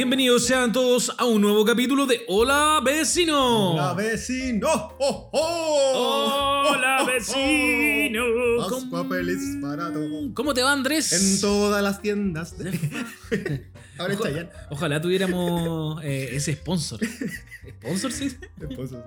[0.00, 3.72] Bienvenidos sean todos a un nuevo capítulo de Hola Vecino.
[3.74, 4.66] Hola vecino.
[4.98, 6.64] ¡Oh, oh!
[6.70, 7.06] Hola ¡Oh, oh!
[7.06, 8.22] vecino.
[8.66, 10.30] Pascua feliz para todos.
[10.32, 11.12] ¿Cómo te va Andrés?
[11.12, 12.56] En todas las tiendas.
[12.56, 13.68] de-
[13.98, 14.50] Ahora está ya.
[14.70, 16.98] Ojalá tuviéramos eh, ese sponsor.
[17.68, 18.34] ¿Sponsor sí?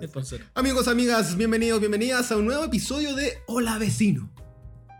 [0.05, 0.41] Sponsor.
[0.53, 4.29] Amigos, amigas, bienvenidos, bienvenidas a un nuevo episodio de Hola vecino.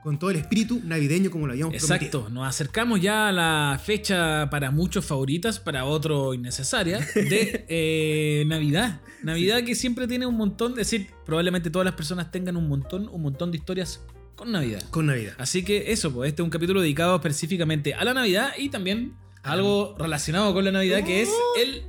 [0.04, 4.49] Con todo el espíritu navideño como lo habíamos Exacto, nos acercamos ya a la fecha
[4.49, 9.02] para muchos favoritas, para otros innecesaria, de eh, Navidad.
[9.23, 13.07] Navidad que siempre tiene un montón, es decir, probablemente todas las personas tengan un montón,
[13.07, 14.02] un montón de historias
[14.35, 14.84] con Navidad.
[14.89, 15.34] Con Navidad.
[15.38, 19.13] Así que eso, pues este es un capítulo dedicado específicamente a la Navidad y también
[19.41, 21.84] algo relacionado con la Navidad, que es el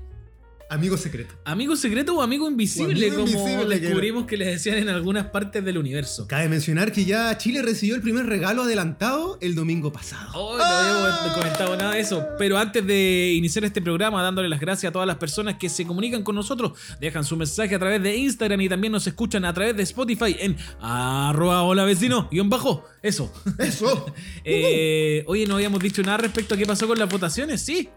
[0.71, 1.35] Amigo secreto.
[1.45, 5.27] amigo secreto o amigo invisible, O amigo como invisible, descubrimos que les decían en algunas
[5.27, 6.27] partes del universo.
[6.27, 10.31] Cabe mencionar que ya Chile recibió el primer regalo adelantado el domingo pasado.
[10.35, 12.27] Oh, no habíamos comentado nada de eso.
[12.39, 15.87] Pero antes de iniciar este programa, dándole las gracias a todas las personas que se
[15.87, 19.53] comunican con nosotros, dejan su mensaje a través de Instagram y también nos escuchan a
[19.55, 22.85] través de Spotify en arroba hola vecino, guion bajo.
[23.03, 23.33] Eso.
[23.59, 24.07] ¡Eso!
[24.47, 27.63] Eh, oye, no habíamos dicho nada respecto a qué pasó con las votaciones.
[27.63, 27.89] Sí,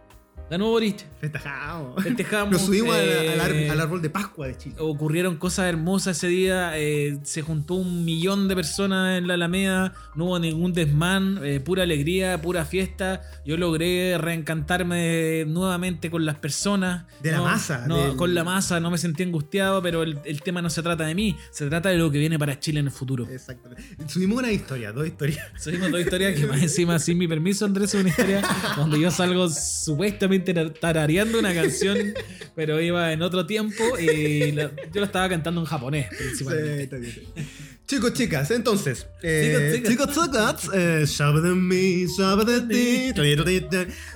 [0.50, 1.06] ganó Boric.
[1.20, 2.04] Festejamos.
[2.04, 2.52] Festejamos.
[2.52, 4.76] Nos subimos al- eh, al, árbol de Pascua de Chile.
[4.80, 6.72] Ocurrieron cosas hermosas ese día.
[6.78, 9.94] eh, se juntó un millón de personas en la Alameda.
[10.16, 11.40] No hubo ningún desmán.
[11.44, 13.22] eh, pura alegría, pura fiesta.
[13.46, 17.06] Yo logré reencantarme nuevamente con las personas.
[17.22, 18.80] De la masa, No, del- con la masa.
[18.80, 21.36] No me sentí angustiado, pero el, el tema no se trata de mí.
[21.52, 23.28] Se trata de lo que viene para Chile en el futuro.
[23.30, 23.84] Exactamente.
[24.08, 25.46] Subimos una historia, dos historias.
[25.60, 28.42] Subimos dos historias que más encima, sin mi permiso, Andrés, es una historia
[28.78, 31.98] donde yo salgo supuestamente tarareando una canción,
[32.56, 36.84] pero iba en otro tiempo y la- yo la estaba cantando en japonés, Sí, principalmente.
[36.84, 37.48] está bien, está bien.
[37.88, 39.08] Chicos, chicas, entonces.
[39.24, 40.70] eh, Chicos, chicas.
[40.74, 41.06] eh,
[41.42, 42.06] de mí,
[42.44, 43.14] de ti.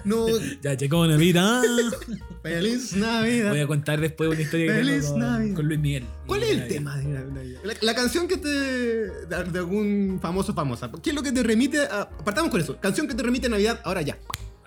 [0.03, 0.28] No,
[0.61, 1.61] Ya llegó Navidad.
[2.44, 3.51] feliz Navidad.
[3.51, 5.56] Voy a contar después una historia Feliz Navidad.
[5.56, 6.03] con, Luis Miguel.
[6.28, 6.74] ¿Cuál es el Navidad.
[6.75, 7.59] tema de Navidad?
[7.63, 8.50] La, la canción que te.
[8.50, 10.91] de, de algún famoso famosa.
[11.01, 12.09] ¿Qué es lo que te remite a.
[12.09, 12.78] Partamos con eso.
[12.78, 14.18] Canción que te remite a Navidad, ahora ya.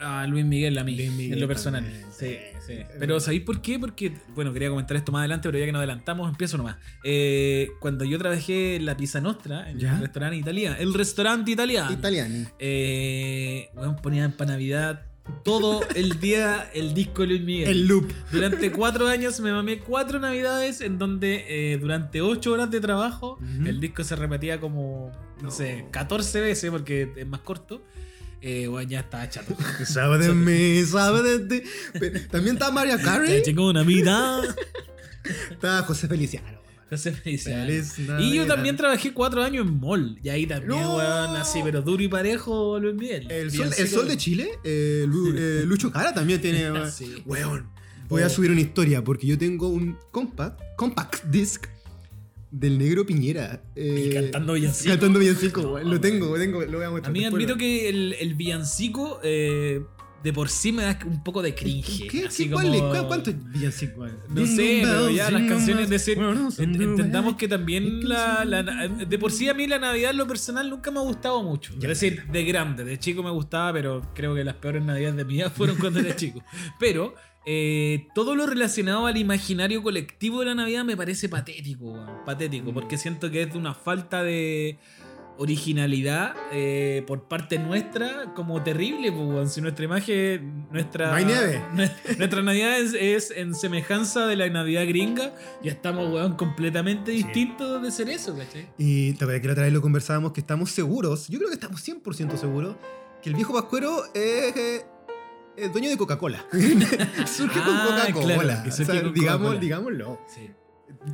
[0.04, 1.84] Ah, Luis Miguel a mí, Luis Miguel en lo personal.
[2.10, 2.75] Sí, sí.
[2.75, 2.75] sí.
[2.98, 3.78] Pero ¿sabéis por qué?
[3.78, 6.76] Porque, bueno, quería comentar esto más adelante, pero ya que nos adelantamos, empiezo nomás.
[7.04, 9.94] Eh, cuando yo trabajé en la Pizza Nostra, en ¿Ya?
[9.94, 12.48] el restaurante italiano, el restaurante italiano, Italiano.
[12.59, 15.06] eh, bueno, ponían para Navidad
[15.42, 17.69] todo el día el disco de Luis Miguel.
[17.71, 18.12] El loop.
[18.31, 23.38] Durante cuatro años me mamé cuatro navidades en donde eh, durante ocho horas de trabajo
[23.65, 25.50] el disco se repetía como, no, No.
[25.50, 27.82] sé, 14 veces porque es más corto.
[28.47, 29.56] Eh, bueno, ya estaba chato.
[29.87, 31.69] Sabe de mí, sabe de ti.
[32.31, 33.43] También está Maria Ya Carey.
[33.43, 34.43] llegó Navidad.
[35.50, 36.59] Está José Feliciano.
[36.91, 37.65] José Feliciano.
[37.65, 40.19] Feliz Y yo también trabajé cuatro años en mall.
[40.22, 40.97] Y ahí también, No.
[40.97, 43.31] weón, así, pero duro y parejo Luis Miguel.
[43.31, 46.71] El sol, el Villancico- sol de Chile, eh, Lu- eh, Lucho Cara también tiene.
[46.91, 47.22] Sí.
[47.25, 47.71] Weón.
[48.10, 51.65] Voy a subir una historia porque yo tengo un compact, compact disc
[52.59, 53.62] del negro Piñera.
[53.75, 54.91] eh, Y cantando villancico.
[54.91, 55.91] Cantando villancico, weón.
[55.91, 57.12] Lo tengo, lo tengo, lo voy a A mostrar.
[57.12, 57.42] mí después.
[57.44, 59.82] admito que el, el villancico eh,
[60.22, 62.06] de por sí me da un poco de cringe.
[62.09, 62.66] ¿Qué, así qué, como...
[62.91, 64.06] cuál ¿Cuánto es villancico?
[64.31, 66.16] No sé, pero ya las canciones de ser.
[66.19, 70.26] ent- Entendamos que también la, la- de por sí a mí la Navidad en lo
[70.26, 71.75] personal nunca me ha gustado mucho.
[71.75, 75.25] Es decir, de grande, de chico me gustaba, pero creo que las peores Navidades de
[75.26, 76.42] mi vida fueron cuando era chico.
[76.81, 77.15] Pero
[77.47, 82.71] eh, todo lo relacionado al imaginario colectivo de la Navidad me parece patético, weón, patético,
[82.71, 82.75] Mm.
[82.75, 84.78] porque siento que es de una falta de
[85.37, 89.49] originalidad eh, por parte nuestra como terrible, pues, weón.
[89.49, 91.60] si nuestra imagen, nuestra, No hay nieve.
[92.19, 97.83] nuestra Navidad es, es en semejanza de la Navidad gringa, ya estamos, weón, completamente distintos
[97.83, 98.69] de ser eso, ¿cachai?
[98.78, 101.54] Y te acuerdas que la otra vez lo conversábamos que estamos seguros, yo creo que
[101.56, 102.77] estamos 100% seguros,
[103.21, 104.87] que el viejo Pascuero es, eh,
[105.56, 106.44] es dueño de Coca-Cola.
[107.26, 108.62] Surge con Ah, Coca-Cola.
[108.62, 110.20] claro, O sea, digamos, digámoslo.
[110.26, 110.50] Sí.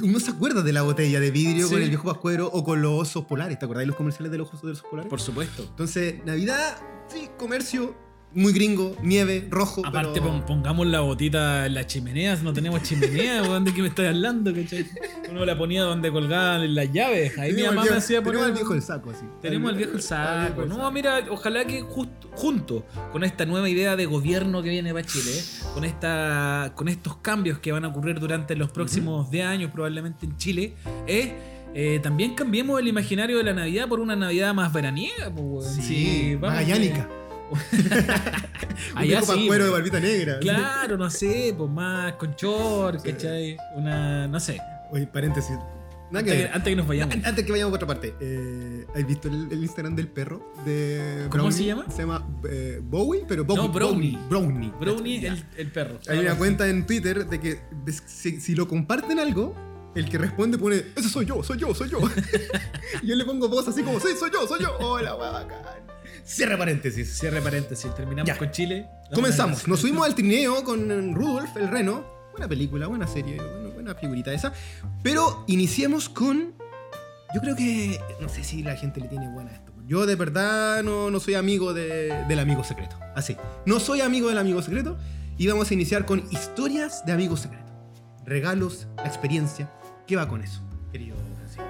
[0.02, 1.72] Uno se acuerda de la botella de vidrio Sí.
[1.74, 3.58] con el viejo Pascuero o con los osos polares.
[3.58, 5.08] ¿Te acordáis los comerciales de los osos de los polares?
[5.10, 5.62] Por supuesto.
[5.68, 6.76] Entonces, Navidad,
[7.08, 7.96] sí, comercio,
[8.32, 9.84] muy gringo, nieve, rojo.
[9.84, 10.44] Aparte, pero...
[10.46, 12.42] pongamos la botita en las chimeneas.
[12.42, 13.42] No tenemos chimenea.
[13.60, 14.86] ¿De qué me estoy hablando, cachai?
[15.30, 17.36] Uno la ponía donde colgaban las llaves.
[17.38, 18.40] Ahí mi mamá me hacía poner.
[18.40, 19.24] tenemos al viejo el saco, así.
[19.42, 20.62] Tenemos al viejo el saco.
[20.62, 24.70] viejo el No, mira, ojalá que justo, junto con esta nueva idea de gobierno que
[24.70, 25.32] viene para Chile,
[25.74, 30.26] con, esta, con estos cambios que van a ocurrir durante los próximos 10 años probablemente
[30.26, 30.74] en Chile,
[31.06, 31.30] es...
[31.74, 35.30] eh, también cambiemos el imaginario de la Navidad por una Navidad más veraniega.
[35.34, 35.66] Pues.
[35.66, 37.08] Sí, vamos, magallánica.
[37.50, 40.38] Un Allá viejo sí, pascuero de barbita negra.
[40.40, 43.12] Claro, no sé, pues más con short, Sí.
[43.12, 43.56] ¿cachai?
[43.76, 44.60] Una, no sé.
[44.90, 45.56] Oye, paréntesis.
[46.12, 47.14] Antes, que, antes que nos vayamos.
[47.14, 50.52] An- Antes que vayamos a otra parte, eh, ¿has visto el, el Instagram del perro
[50.64, 51.52] de ¿Cómo Brownie?
[51.56, 51.84] se llama?
[51.88, 53.62] Se llama eh, Bowie, pero Bowie.
[53.62, 54.18] No, Brownie.
[54.28, 54.72] Brownie.
[54.80, 55.34] Brownie, Ya.
[55.34, 56.00] el, el perro.
[56.08, 57.60] Hay una cuenta en Twitter de que
[58.06, 59.54] si, si lo comparten algo,
[59.94, 61.98] el que responde pone, ese soy yo, soy yo, soy yo.
[63.02, 64.76] y yo le pongo voz así como, sí, soy yo, soy yo.
[64.78, 65.58] Hola, bacán.
[66.24, 67.18] Cierra paréntesis.
[67.18, 67.92] Cierre paréntesis.
[67.94, 68.38] Terminamos Ya.
[68.38, 68.86] con Chile.
[69.14, 69.66] Comenzamos.
[69.66, 72.04] Nos subimos al trineo con Rudolf el Reno.
[72.32, 73.40] Buena película, buena serie,
[73.74, 74.52] buena, figurita esa.
[75.02, 76.54] Pero iniciemos con.
[77.34, 77.98] Yo creo que.
[78.20, 79.72] No sé si la gente le tiene buena a esto.
[79.86, 82.96] Yo de verdad no, no soy amigo de- del amigo secreto.
[83.16, 83.36] Así.
[83.66, 84.96] No soy amigo del amigo secreto.
[85.36, 87.66] Y vamos a iniciar con historias de amigos secretos.
[88.24, 89.68] Regalos, la experiencia.
[90.10, 90.60] ¿Qué va con eso,
[90.90, 91.62] querido Francisco?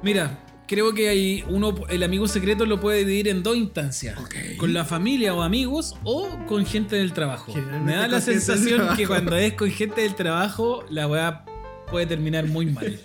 [0.00, 0.38] Mira,
[0.68, 4.16] creo que hay uno, el amigo secreto lo puede dividir en dos instancias.
[4.58, 7.52] Con la familia o amigos o con gente del trabajo.
[7.84, 11.44] Me da la sensación que cuando es con gente del trabajo, la weá
[11.90, 13.00] puede terminar muy mal.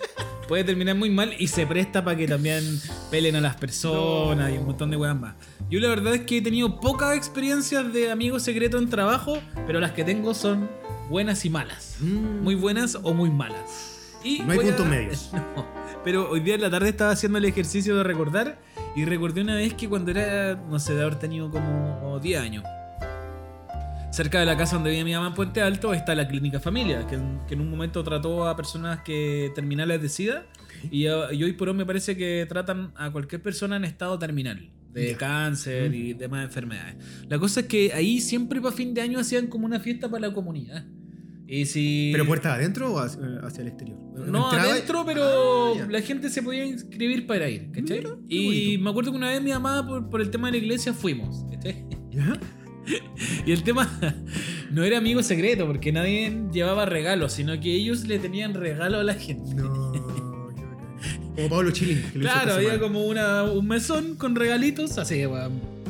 [0.46, 2.62] Puede terminar muy mal y se presta para que también
[3.10, 5.34] pelen a las personas y un montón de weas más.
[5.68, 9.36] Yo la verdad es que he tenido pocas experiencias de amigos secretos en trabajo,
[9.66, 10.70] pero las que tengo son
[11.08, 11.96] buenas y malas.
[12.00, 13.89] Muy buenas o muy malas.
[14.24, 15.30] Y No hay a- puntos medios.
[15.56, 15.80] No.
[16.04, 18.58] Pero hoy día en la tarde estaba haciendo el ejercicio de recordar
[18.96, 22.64] y recordé una vez que cuando era, no sé, de haber tenido como 10 años.
[24.10, 27.06] Cerca de la casa donde vivía mi mamá en Puente Alto está la clínica familia,
[27.06, 30.46] que en, que en un momento trató a personas que terminales de SIDA
[30.90, 34.18] y, uh, y hoy por hoy me parece que tratan a cualquier persona en estado
[34.18, 36.96] terminal de cáncer y demás enfermedades.
[37.28, 40.28] La cosa es que ahí siempre para fin de año hacían como una fiesta para
[40.28, 40.84] la comunidad.
[41.52, 43.98] Y si ¿Pero puerta adentro o hacia, hacia el exterior?
[44.26, 47.98] no y- adentro, pero Ah, la gente se podía inscribir para ir, ¿cachai?
[47.98, 50.64] Mira, y me acuerdo que una vez mi mamá, por, por el tema de la
[50.64, 51.84] iglesia, fuimos, ¿cachai?
[52.10, 52.38] ¿Ya?
[53.46, 53.90] Y el tema
[54.70, 59.04] no era amigo secreto, porque nadie llevaba regalos, sino que ellos le tenían regalo a
[59.04, 59.54] la gente.
[59.54, 59.92] No.
[61.36, 61.84] Como Pablo hizo
[62.18, 62.80] Claro, había semana.
[62.80, 65.16] como una, un mesón con regalitos, así,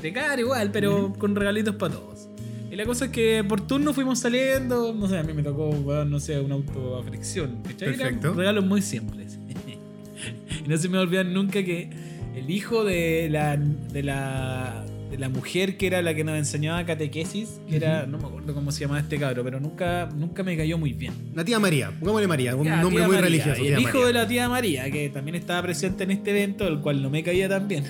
[0.03, 2.29] de cara igual, pero con regalitos para todos.
[2.71, 5.71] Y la cosa es que por turno fuimos saliendo, no sé, a mí me tocó,
[5.71, 8.33] weón, no sé, un auto a fricción, Perfecto.
[8.35, 9.39] regalos muy simples.
[10.65, 11.91] y no se me olvidan nunca que
[12.37, 16.85] el hijo de la, de la, de la mujer que era la que nos enseñaba
[16.87, 20.57] catequesis, que era, no me acuerdo cómo se llamaba este cabro, pero nunca, nunca me
[20.57, 21.13] cayó muy bien.
[21.35, 23.21] La tía María, pongámosle María, un Ya, nombre muy María.
[23.23, 23.65] religioso.
[23.65, 24.07] Y el hijo María.
[24.07, 27.25] de la tía María, que también estaba presente en este evento, el cual no me
[27.25, 27.83] caía tan bien,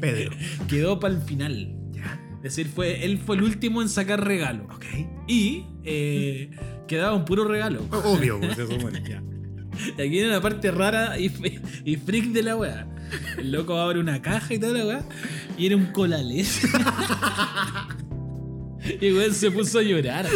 [0.00, 0.30] Pedro.
[0.68, 1.74] quedó para el final.
[2.46, 4.68] Decir, fue, él fue el último en sacar regalo.
[4.72, 4.84] Ok.
[5.26, 6.50] Y eh,
[6.86, 7.82] quedaba un puro regalo.
[7.90, 9.20] Obvio, pues eso, bueno, ya.
[9.98, 11.32] Y aquí viene la parte rara y,
[11.84, 12.86] y freak de la weá.
[13.36, 15.04] El loco abre una caja y toda la weá.
[15.58, 16.62] Y era un colales.
[19.00, 20.26] Y weón se puso a llorar.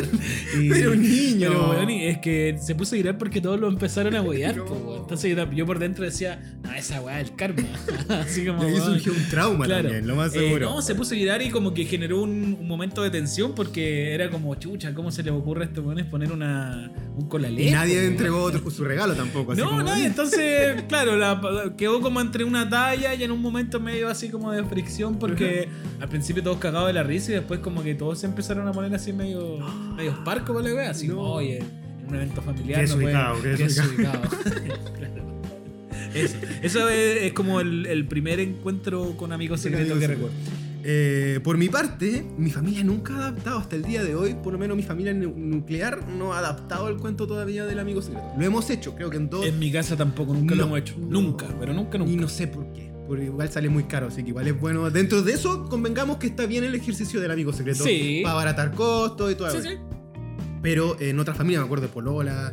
[0.61, 1.49] Y- Pero niño.
[1.49, 4.21] Pero weón, y es que se puso a llorar porque todos lo empezaron a.
[4.57, 4.65] No.
[4.65, 5.01] po, weón.
[5.03, 7.63] Entonces yo, por dentro decía, no, esa weá es el karma.
[8.09, 8.63] Así como.
[8.65, 9.83] Y ahí surgió un trauma Claro.
[9.85, 10.71] también, lo más Eh, seguro.
[10.71, 14.15] no, se puso a llorar y como que generó un, un momento de tensión porque
[14.15, 17.69] era como, chucha, ¿cómo se le ocurre a estos weones poner una, un colalé?
[17.69, 18.07] y nadie weón?
[18.13, 19.53] entregó otro, su regalo tampoco.
[19.53, 20.07] así No, como, nadie.
[20.07, 21.41] Entonces, claro, la-
[21.77, 25.69] quedó como entre una talla y en un momento medio así como de fricción porque
[26.01, 28.73] al principio todos cagados de la risa y después como que todos se empezaron a
[28.73, 29.59] poner así medio,
[29.97, 30.91] medio parco para la wea.
[30.91, 31.33] Así como, No.
[31.35, 34.21] oye, en un evento familiar no puede- desubicado, qué qué desubicado.
[34.23, 34.93] desubicado.
[34.95, 35.31] Claro.
[36.15, 40.35] Eso, eso es, es como el, el primer encuentro con amigos secretos que recuerdo.
[40.83, 44.53] Eh, por mi parte, mi familia nunca ha adaptado hasta el día de hoy, por
[44.53, 48.27] lo menos mi familia nu- nuclear no ha adaptado el cuento todavía del amigo secreto.
[48.37, 49.47] Lo hemos hecho, creo que en dos.
[49.47, 50.95] En mi casa tampoco, nunca lo hemos hecho.
[50.99, 51.07] no.
[51.21, 52.11] Nunca, pero nunca, nunca.
[52.11, 52.90] Y no sé por qué.
[53.11, 54.89] Porque igual sale muy caro, así que igual es bueno.
[54.89, 57.83] Dentro de eso, convengamos que está bien el ejercicio del amigo secreto.
[57.83, 58.21] Sí.
[58.23, 59.69] Para abaratar costos y todo Sí, eso.
[59.69, 59.77] sí.
[60.63, 62.53] Pero en otra familia, me acuerdo de Polola,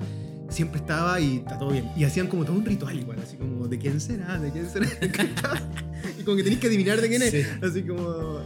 [0.49, 1.89] siempre estaba y está todo bien.
[1.97, 4.37] Y hacían como todo un ritual igual, así como, ¿de quién será?
[4.39, 4.87] ¿De quién será?
[6.19, 7.31] y como que tenéis que adivinar de quién es.
[7.31, 7.41] Sí.
[7.61, 8.39] Así como,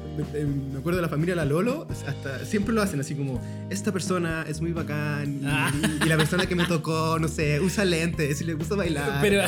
[0.72, 4.46] me acuerdo de la familia La Lolo, hasta siempre lo hacen así como, esta persona
[4.48, 5.72] es muy bacán y, Ah.
[6.06, 9.20] y la persona que me tocó, no sé, usa lentes y le gusta bailar.
[9.22, 9.44] Pero-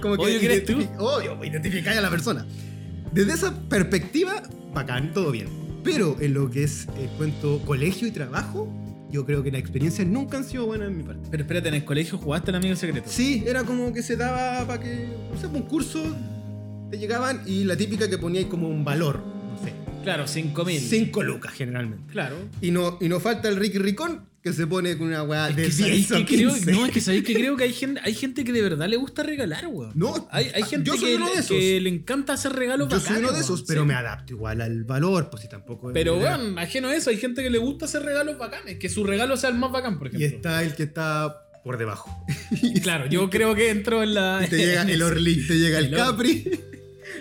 [0.00, 0.82] como que Obvio eres tú.
[0.98, 2.46] Obvio, identificáis a la persona.
[3.12, 4.42] Desde esa perspectiva,
[4.74, 5.48] bacán, todo bien.
[5.84, 8.68] Pero en lo que es el cuento colegio y trabajo,
[9.10, 11.28] yo creo que la experiencia nunca han sido buenas en mi parte.
[11.30, 13.08] Pero espérate, en el colegio jugaste al amigo secreto.
[13.10, 16.02] Sí, era como que se daba para que, no sé, un curso,
[16.90, 19.72] te llegaban y la típica que poníais como un valor, no sé,
[20.02, 20.80] Claro, 5000.
[20.80, 22.12] 5 lucas generalmente.
[22.12, 22.36] Claro.
[22.60, 25.56] Y no, y no falta el Ricky Ricón que se pone con una weá Es
[25.56, 26.72] de que sabéis 10 o que creo, 15.
[26.72, 28.96] no, es que sabéis que creo que hay gente, hay gente que de verdad le
[28.96, 29.92] gusta regalar, weón.
[29.94, 31.48] No, Hay, hay gente yo soy que, uno de le- esos.
[31.56, 33.88] que le encanta hacer regalos Yo soy bacanes, uno de esos, weón, pero sí.
[33.88, 35.92] me adapto igual al valor, pues si tampoco...
[35.92, 38.78] Pero, weón, ajeno a eso, hay gente que le gusta hacer regalos bacanes.
[38.78, 40.36] Que su regalo sea el más bacán, por Y ejemplo.
[40.36, 42.08] está el que está por debajo.
[42.82, 44.40] Claro, yo creo que entro en la.
[44.46, 45.94] Y te llega el Orly, te llega el El.
[45.96, 46.44] Capri,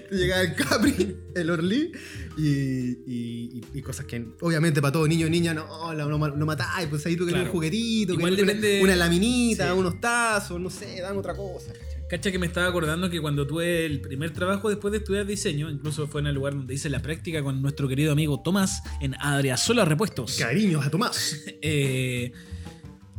[0.10, 1.92] te llega el Capri, el Orly
[2.38, 7.06] y, y- cosas que obviamente para todo niño y niña no, no, no matáis, pues
[7.06, 7.46] ahí tú querés Claro.
[7.46, 9.78] un juguetito, Igual una- depende- una, laminita, Sí.
[9.80, 11.72] unos tazos, no sé, dan otra cosa.
[11.74, 12.08] ¿cachai?
[12.10, 15.70] Cacha que me estaba acordando que cuando tuve el primer trabajo después de estudiar diseño,
[15.70, 19.16] incluso fue en el lugar donde hice la práctica con nuestro querido amigo Tomás en
[19.16, 20.36] Adriasola Repuestos.
[20.38, 21.36] Cariños a Tomás.
[21.62, 22.32] Eh,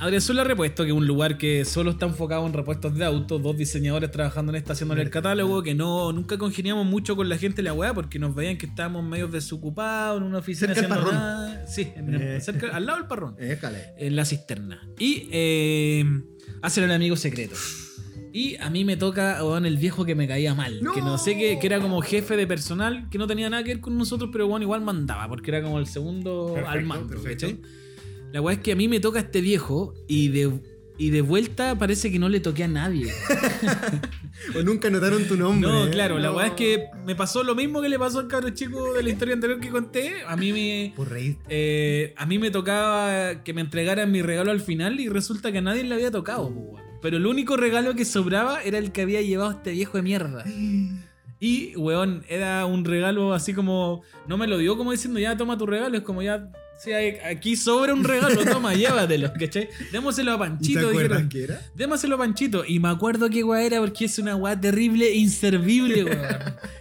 [0.01, 3.57] Adriasola Repuesto, que es un lugar que solo está enfocado en repuestos de autos, dos
[3.57, 7.57] diseñadores trabajando en esta haciéndole el catálogo, que no nunca congeniamos mucho con la gente
[7.57, 11.11] de la weá porque nos veían que estábamos medio desocupados en una oficina Cerca haciendo
[11.11, 11.15] parrón.
[11.21, 11.67] nada.
[11.67, 12.41] Sí, en el- Eh.
[12.41, 13.35] cerca- al lado del parrón.
[13.41, 13.79] Éjale.
[13.99, 14.89] en la cisterna.
[15.01, 16.05] Y eh,
[16.63, 17.57] hacen el amigo secreto.
[18.33, 20.81] Y a mí me toca weón, el viejo que me caía mal.
[20.81, 20.93] ¡No!
[20.93, 23.71] Que no sé qué, que era como jefe de personal, que no tenía nada que
[23.75, 27.09] ver con nosotros, pero bueno, igual mandaba, porque era como el segundo Perfecto, al mando.
[27.09, 27.47] perfecto.
[27.49, 27.63] ¿cachai?
[28.33, 30.61] La weá es que a mí me toca este viejo y de,
[30.99, 33.13] y de vuelta parece que no le toqué a nadie.
[34.55, 35.69] O nunca notaron tu nombre.
[35.69, 35.91] No, ¿eh?
[35.91, 38.95] claro, la weá es que me pasó lo mismo que le pasó al cabro chico
[38.95, 40.23] de la historia anterior que conté.
[40.27, 40.93] A mí me.
[40.95, 41.39] Por reír.
[41.49, 45.59] Eh, a mí me tocaba que me entregaran mi regalo al final y resulta que
[45.59, 46.55] a nadie le había tocado.
[46.55, 46.85] po, weón.
[47.03, 50.45] Pero el único regalo que sobraba era el que había llevado este viejo de mierda.
[51.41, 54.03] Y, weón, era un regalo así como...
[54.27, 55.97] No me lo dio como diciendo, ya toma tu regalo.
[55.97, 56.51] Es como ya...
[56.79, 59.69] Sí, hay- aquí sobra un regalo, toma, llévatelo, ¿cachai?
[59.91, 60.81] Démoselo a ¿Y Panchito.
[60.81, 61.29] te acuerdas dijeron.
[61.29, 61.61] qué era?
[61.75, 62.65] Démaselo a Panchito.
[62.65, 66.27] Y me acuerdo qué weá era porque es una weá terrible e inservible, weón.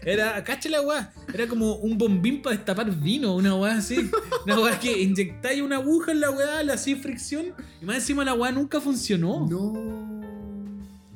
[0.05, 1.11] Era, cacha la weá.
[1.33, 4.09] Era como un bombín para destapar vino, una weá así.
[4.45, 7.47] Una weá que inyectáis una aguja en la weá, le hacía fricción.
[7.81, 9.47] Y más encima la weá nunca funcionó.
[9.49, 10.07] No.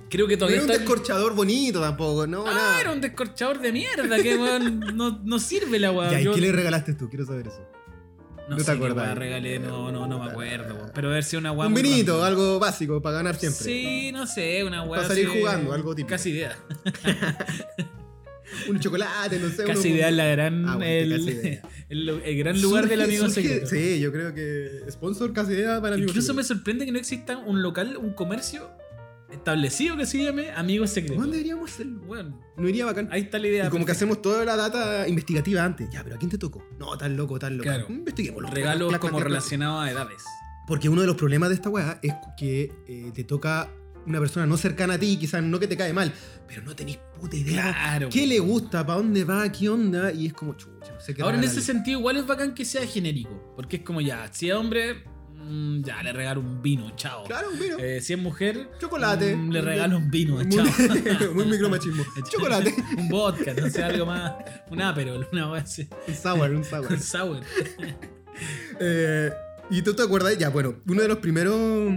[0.10, 2.82] Creo que No todavía era un descorchador bonito tampoco, no, Ah, nada.
[2.82, 6.12] era un descorchador de mierda, que weón no, no sirve la weá.
[6.12, 7.08] Ya, ¿y Yo qué le regalaste tú?
[7.10, 7.62] Quiero saber eso.
[8.52, 9.18] No no te sé acuerdas?
[9.18, 10.92] regalé, no, no, no me acuerdo, weón.
[10.94, 13.64] Pero haber sido una un vinito, algo básico para ganar siempre.
[13.66, 15.02] Sí, no sé, una weá.
[15.02, 16.10] Para salir así jugando, algo típico.
[16.10, 16.58] Casi idea.
[18.68, 19.64] Un chocolate, no sé.
[19.64, 21.62] Casi uno- idea es la gran, Ah, bueno, el, Idea.
[21.90, 23.68] el- el gran lugar del amigo surge- secreto.
[23.68, 27.62] Sí, yo creo que sponsor casi idea para Incluso me sorprende que no exista un
[27.62, 28.70] local, un comercio
[29.32, 31.18] establecido que se llame Amigos Secretos.
[31.20, 32.02] ¿Dónde deberíamos hacerlo?
[32.06, 33.08] Bueno, No iría bacán.
[33.12, 33.66] ahí está la idea.
[33.68, 35.90] Y como que hacemos toda la data investigativa antes.
[35.90, 36.64] Ya, pero ¿a quién te tocó?
[36.80, 37.64] No, tan loco, tan loco.
[37.70, 37.86] Claro.
[37.90, 38.50] Investiguémoslo.
[38.50, 40.24] Regalos como relacionados a edades.
[40.68, 43.70] Porque uno de los problemas de esta weá es que eh, te toca
[44.06, 46.12] una persona no cercana a ti, quizás no que te cae mal,
[46.48, 48.10] pero no tenés puta idea Claro.
[48.10, 51.22] qué le gusta, para dónde va, qué onda, y es como chucha, no sé qué
[51.22, 53.54] Ahora en ese sentido igual es bacán que sea genérico.
[53.56, 55.04] Porque es como ya, si es hombre,
[55.42, 57.24] mm, ya le regalo un vino, chao.
[57.26, 59.36] Claro, pero Eh, si es mujer, chocolate.
[59.36, 60.66] mm, le regalo un vino, Muy, chao.
[61.34, 62.04] muy micromachismo.
[62.30, 62.74] chocolate.
[62.98, 64.34] un vodka, no sé, algo más.
[64.70, 65.88] Un Aperol, una así.
[66.08, 66.86] Un sour, un sour.
[66.92, 67.40] Un sour.
[68.80, 69.32] Eh,
[69.70, 71.92] y tú te acuerdas, ya, bueno, uno de los primeros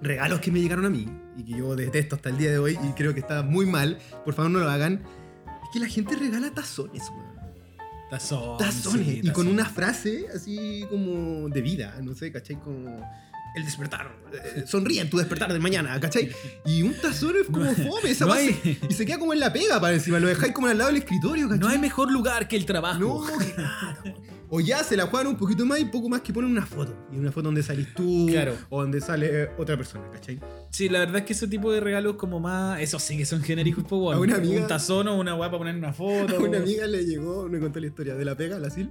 [0.00, 1.06] regalos que me llegaron a mí,
[1.36, 3.98] y que yo detesto hasta el día de hoy, y creo que está muy mal,
[4.24, 5.02] por favor no lo hagan,
[5.64, 7.35] es que la gente regala tazones, weón.
[8.10, 12.56] Tazones, sí, y con una frase así como de vida, no sé, ¿cachai?
[12.60, 13.00] Como
[13.56, 16.30] el despertar, eh, sonríe en tu despertar de mañana, ¿cachai?
[16.66, 19.40] Y un tazón es como No- fome, esa no hay- y se queda como en
[19.40, 21.60] la pega para encima, lo dejáis como al lado del escritorio, ¿cachai?
[21.60, 22.98] No hay mejor lugar que el trabajo.
[23.00, 24.35] No, que nada, weón.
[24.48, 26.94] O ya se la juegan un poquito más y poco más que ponen una foto.
[27.12, 28.54] Y una foto donde salís tú Claro.
[28.70, 30.38] o donde sale eh, otra persona, ¿cachai?
[30.70, 32.80] Sí, la verdad es que ese tipo de regalos como más...
[32.80, 34.20] Esos sí que son genéricos, pues, bueno.
[34.20, 36.36] Una amiga- Un tazón o una guapa poner una foto.
[36.36, 38.90] A una amiga le llegó, me contó la historia de la pega, la SIL.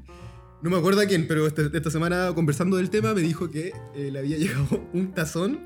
[0.61, 3.71] No me acuerdo a quién, pero esta, esta semana conversando del tema me dijo que
[3.93, 5.59] eh, le había llegado un tazón,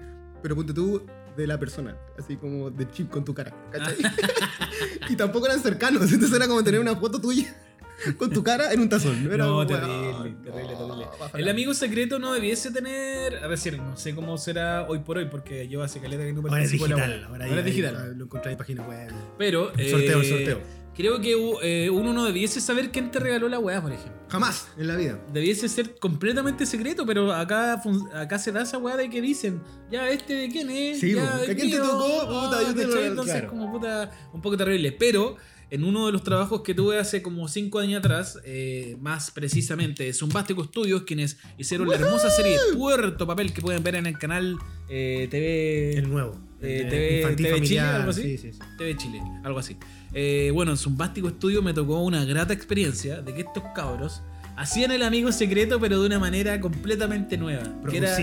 [0.43, 1.01] pero ponte tú
[1.37, 3.95] de la persona, así como de chip con tu cara, ¿cachai?
[5.09, 7.55] y tampoco eran cercanos, entonces era como tener una foto tuya
[8.17, 9.23] con tu cara en un tazón.
[9.23, 11.07] No, era No, como, terrible, terrible, no, terrible.
[11.41, 13.43] El amigo secreto no debiese tener.
[13.43, 16.41] A decir, no sé cómo será hoy por hoy, porque yo hace caleta que no
[16.41, 17.31] Ahora es participo en la digital, web.
[17.31, 17.95] ahora, Ahora es digital.
[17.95, 19.11] ahí Lo encontré en página web.
[19.37, 19.71] Pero.
[19.77, 20.79] El sorteo, el eh, sorteo.
[20.95, 24.19] Creo que eh, uno no debiese saber quién te regaló la weá, por ejemplo.
[24.27, 25.17] Jamás en la vida.
[25.31, 27.81] Debiese ser completamente secreto, pero acá,
[28.15, 30.99] acá se da esa weá de que dicen, ya, ¿este de quién es?
[30.99, 31.87] Sí, ya, po, ¿que es a quién te mío".
[31.87, 32.27] tocó?
[32.27, 33.01] Puta, yo te lo-.
[33.01, 33.49] Entonces, claro.
[33.49, 34.91] como puta, un poco terrible.
[34.91, 35.37] Pero
[35.71, 40.03] en uno de los trabajos que tuve hace como 5 años atrás, eh, más precisamente
[40.03, 44.17] de Zumbástico Studios, quienes hicieron la hermosa serie Puerto Papel que pueden ver en el
[44.17, 44.57] canal
[44.89, 45.97] eh, TV.
[45.97, 46.35] El nuevo.
[46.61, 48.21] Eh, TV infantil TV Chile, algo así.
[48.23, 48.59] Sí, sí, sí.
[48.77, 49.77] TV Chile, algo así.
[50.13, 54.21] Eh, bueno, en Zumbástico Studio me tocó una grata experiencia de que estos cabros
[54.57, 57.63] hacían el amigo secreto, pero de una manera completamente nueva.
[57.89, 58.17] Que era,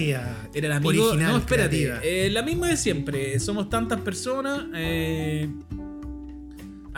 [0.53, 1.07] el amigo.
[1.07, 1.71] original, no, espérate.
[1.71, 2.01] creativa.
[2.05, 3.39] eh, la misma de siempre.
[3.41, 4.67] Somos tantas personas.
[4.75, 5.49] eh,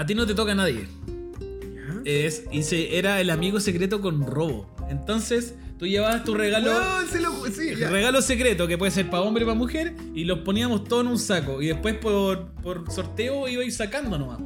[0.01, 0.87] a ti no te toca nadie.
[1.07, 2.01] ¿Ya?
[2.05, 4.75] Es, y se- era el amigo secreto con robo.
[4.89, 6.73] Entonces, Tú llevabas tu regalo.
[6.73, 7.73] Weón, se lo- sí.
[7.73, 11.11] Regalo secreto, que puede ser para hombre y para mujer, y los poníamos todos en
[11.13, 11.63] un saco.
[11.63, 14.41] Y después por, por sorteo ibais sacando nomás.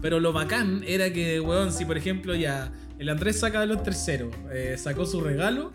[0.00, 3.82] Pero lo bacán era que, weón, si por ejemplo ya el Andrés saca de los
[3.82, 5.72] terceros, eh, sacó su regalo,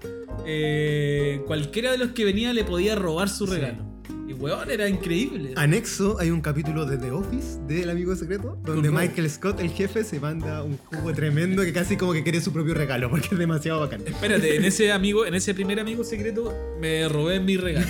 [0.47, 3.85] eh, cualquiera de los que venía le podía robar su regalo.
[4.33, 5.53] Y weón, era increíble.
[5.55, 9.69] Anexo, hay un capítulo de The Office del amigo secreto, donde Con Michael Scott, el
[9.69, 13.29] jefe, se manda un jugo tremendo que casi como que quiere su propio regalo, porque
[13.31, 14.01] es demasiado bacán.
[14.05, 17.85] Espérate, en ese amigo, en ese primer amigo secreto, me robé mi regalo.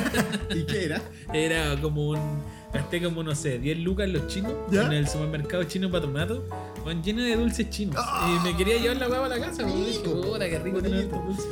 [0.54, 1.02] ¿Y qué era?
[1.32, 2.18] Era como un.
[2.72, 4.84] Gasté como, no sé, 10 lucas en los chinos, ¿Ya?
[4.84, 6.46] en el supermercado chino patronato,
[6.84, 7.96] con lleno de dulces chinos.
[7.96, 9.64] Y me quería llevar la hueá a la casa.
[9.64, 11.46] Dije, puta, qué rico tener estos dulces.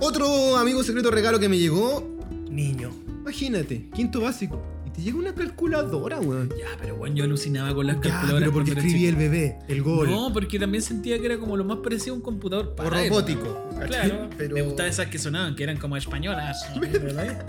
[0.00, 2.08] Otro amigo secreto regalo que me llegó,
[2.52, 2.90] niño.
[3.22, 4.62] Imagínate, quinto básico.
[4.86, 6.48] Y te llega una calculadora, weón.
[6.50, 8.40] Ya, pero bueno, yo alucinaba con las Ya, calculadoras.
[8.40, 10.10] pero porque escribí el bebé, el gol.
[10.10, 12.66] No, porque también sentía que era como lo más parecido a un computador.
[12.66, 13.08] o para época.
[13.08, 13.68] robótico.
[13.86, 16.66] Claro, pero me gustaban esas que sonaban, que eran como españolas.
[16.80, 17.46] ¿verdad?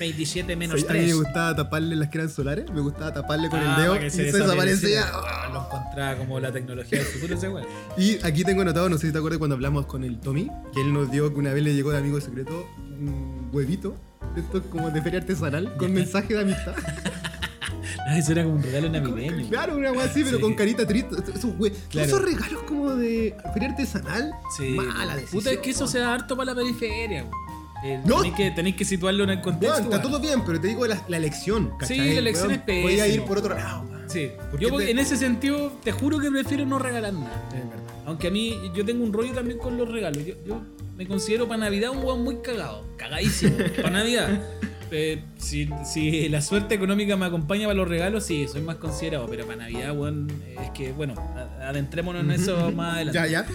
[0.00, 1.16] 27 menos Sí, a mí me 3.
[1.16, 4.06] gustaba taparle las que eran solares, me gustaba taparle con Ah, el dedo para que
[4.06, 5.04] y se desaparecía.
[5.12, 5.50] Ah.
[5.52, 7.66] Lo encontraba como la tecnología del futuro ese weón.
[7.98, 10.80] Y aquí tengo anotado, no sé si te acuerdas cuando hablamos con el Tommy, que
[10.80, 12.66] él nos dio que una vez le llegó de amigo secreto
[12.98, 13.94] un huevito,
[14.34, 16.74] de estos como de feria artesanal, con mensaje de amistad.
[18.16, 19.48] Eso era como un regalo navideño.
[19.48, 20.42] Claro, una wea así, pero Sí.
[20.42, 21.16] con carita triste.
[21.34, 21.52] Esos,
[21.90, 22.06] Claro.
[22.08, 24.32] esos regalos como de feria artesanal.
[24.56, 24.70] Sí.
[24.70, 25.40] Mala decisión.
[25.42, 27.26] Puta, es que eso se da harto para la periferia.
[27.84, 28.22] Eh, No.
[28.54, 29.80] tenéis, que, situarlo en el contexto.
[29.80, 31.72] Bueno, está todo bien, pero te digo la, la elección.
[31.78, 31.98] ¿cachai?
[31.98, 32.58] Sí, la elección es.
[32.60, 33.84] Podía ir por otro lado.
[34.08, 34.30] Sí.
[34.50, 37.48] ¿Por Yo te- en ese sentido te juro que prefiero no regalar nada.
[37.52, 37.76] Verdad.
[38.06, 40.24] Aunque a mí yo tengo un rollo también con los regalos.
[40.24, 40.60] Yo, yo
[40.96, 42.84] me considero para Navidad un weón muy cagado.
[42.96, 43.56] Cagadísimo.
[43.76, 44.40] para Navidad.
[44.92, 49.26] Eh, si, si la suerte económica me acompaña para los regalos, sí, soy más considerado.
[49.28, 50.28] Pero para Navidad, weón,
[50.62, 51.14] es que, bueno,
[51.60, 53.18] adentrémonos en eso más adelante.
[53.18, 53.46] Ya, ya.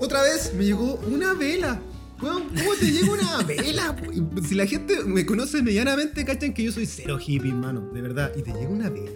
[0.00, 1.78] Otra vez me llegó una vela.
[2.22, 3.94] Weón, ¿cómo te llega una vela?
[4.48, 7.90] Si la gente me conoce medianamente, cachan que yo soy cero hippie, hermano.
[7.92, 8.32] De verdad.
[8.34, 9.10] Y te llega una vela.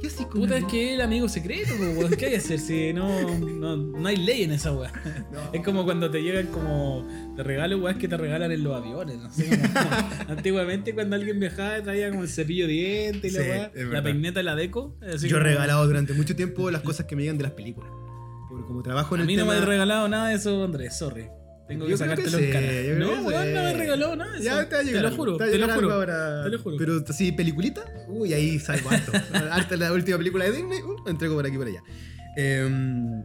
[0.00, 2.10] ¿Qué así con Puta, es que es el amigo secreto, po, weón.
[2.16, 4.92] ¿Qué hay que hacer si no, no, no hay ley en esa weá?
[5.32, 5.52] No.
[5.52, 7.06] Es como cuando te llegan como
[7.36, 9.16] de regalo, weá, que te regalan en los aviones.
[9.18, 13.42] No sé, como- antiguamente cuando alguien viajaba traía como el cepillo de dientes y la
[13.42, 14.96] weá, la peineta, la deco.
[15.02, 17.52] así Yo he como- regalado durante mucho tiempo las cosas que me llegan de las
[17.52, 17.90] películas.
[18.50, 20.96] Porque como trabajo en A el mí no me has regalado nada de eso, Andrés,
[20.98, 21.24] sorry.
[21.66, 22.98] Tengo que Yo creo que sacártelo en cara.
[22.98, 24.38] No, weón, no me regaló nada.
[24.38, 24.84] Ya te.
[24.84, 25.92] Te lo juro, te lo juro.
[25.92, 26.44] ahora.
[26.44, 26.76] te lo juro.
[26.78, 29.12] Pero así, peliculita, uy, ahí salgo harto.
[29.50, 31.82] harto la última película de Disney, uh, entrego por aquí y por allá.
[32.36, 33.24] Em,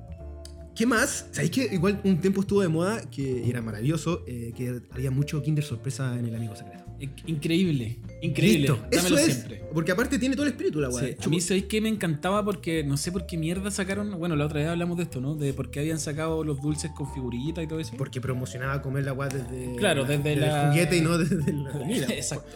[0.75, 1.27] ¿Qué más?
[1.31, 4.23] ¿Sabéis que igual un tiempo estuvo de moda que era maravilloso?
[4.25, 6.90] eh, que había mucho Kinder sorpresa en el amigo secreto.
[7.25, 8.67] Increíble, increíble.
[8.69, 9.33] Listo, Dámelo eso es.
[9.35, 9.63] siempre.
[9.73, 11.05] Porque aparte tiene todo el espíritu la weá.
[11.05, 14.17] Sí, a mí sabéis que me encantaba porque no sé por qué mierda sacaron.
[14.19, 15.35] Bueno, la otra vez hablamos de esto, ¿no?
[15.35, 17.93] De por qué habían sacado los dulces con figuritas y todo eso.
[17.97, 21.69] Porque promocionaba comer la weá desde, Claro, desde el la- juguete y no desde la
[21.71, 22.07] comida.
[22.09, 22.51] Exacto.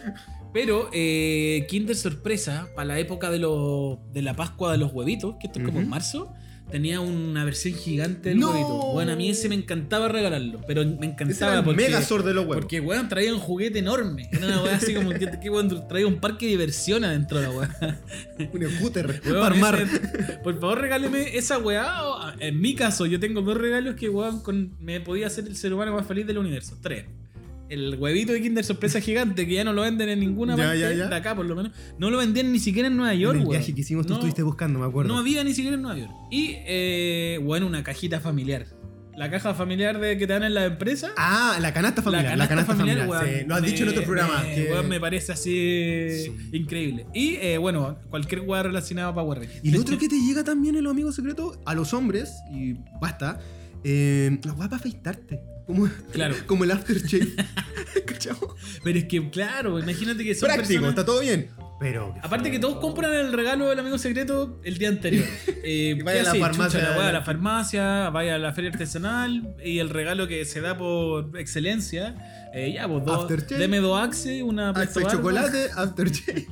[0.52, 5.34] Pero eh, Kinder Sorpresa, para la época de, los de la Pascua de los huevitos,
[5.40, 6.32] que esto es como en marzo,
[6.70, 8.50] tenía una versión gigante del ¡No!
[8.50, 8.92] huevito.
[8.92, 11.82] Bueno, a mí ese me encantaba regalarlo, pero me Ese encantaba era el porque...
[11.82, 12.56] Megazord de los huevos.
[12.56, 14.28] Porque, weón, traía un juguete enorme.
[14.32, 17.46] Era una weá así como que, que weón, traía un parque de diversión adentro de
[17.46, 18.00] la weá.
[18.52, 19.80] Un scooter Weón, para armar.
[19.80, 22.34] ese- por favor, regáleme esa weá.
[22.40, 25.72] En mi caso, yo tengo dos regalos que, weón, con- me podía hacer el ser
[25.72, 26.76] humano más feliz del universo.
[26.82, 27.04] Tres.
[27.68, 30.78] El huevito de Kinder Sorpresa gigante, que ya no lo venden en ninguna Ya, parte
[30.80, 31.08] ya, ya.
[31.08, 31.72] de acá, por lo menos.
[31.98, 33.58] No lo vendían ni siquiera en Nueva York, en el weón.
[33.58, 35.12] viaje que hicimos tú No- estuviste buscando, me acuerdo.
[35.12, 36.12] No había ni siquiera en Nueva York.
[36.30, 38.66] Y, eh, bueno, una cajita familiar.
[39.16, 41.10] La caja familiar de que te dan en la empresa.
[41.16, 42.36] Ah, la canasta familiar.
[42.36, 43.08] La canasta, familiar.
[43.08, 44.42] weón, sí, lo has dicho en otro programa.
[44.42, 46.32] Me, que- weón, me parece así Sí.
[46.52, 47.06] increíble.
[47.14, 49.60] Y eh, bueno, cualquier weá relacionada a Power Rangers.
[49.64, 52.74] Y lo otro que te llega también en los amigos secretos, a los hombres, y
[53.00, 53.40] basta,
[53.88, 55.40] eh, la weá para afeitarte.
[55.66, 56.34] Como, Claro.
[56.46, 57.34] como el aftershave.
[58.06, 58.56] ¿Cachao?
[58.84, 61.48] Pero es que, claro, imagínate que son Práctico, personas- está todo bien.
[61.78, 62.14] Pero.
[62.22, 65.24] Aparte que todos compran el regalo del amigo secreto el día anterior.
[65.68, 66.80] Eh, vaya ¿qué a la farmacia.
[66.80, 70.60] Chucha, la a la farmacia, vaya a la feria artesanal y el regalo que se
[70.60, 72.14] da por excelencia.
[72.54, 73.26] eh, ya, pues dos.
[73.48, 75.12] Deme dos Axe, una Axe Presto Barba.
[75.16, 76.46] chocolate, aftershave.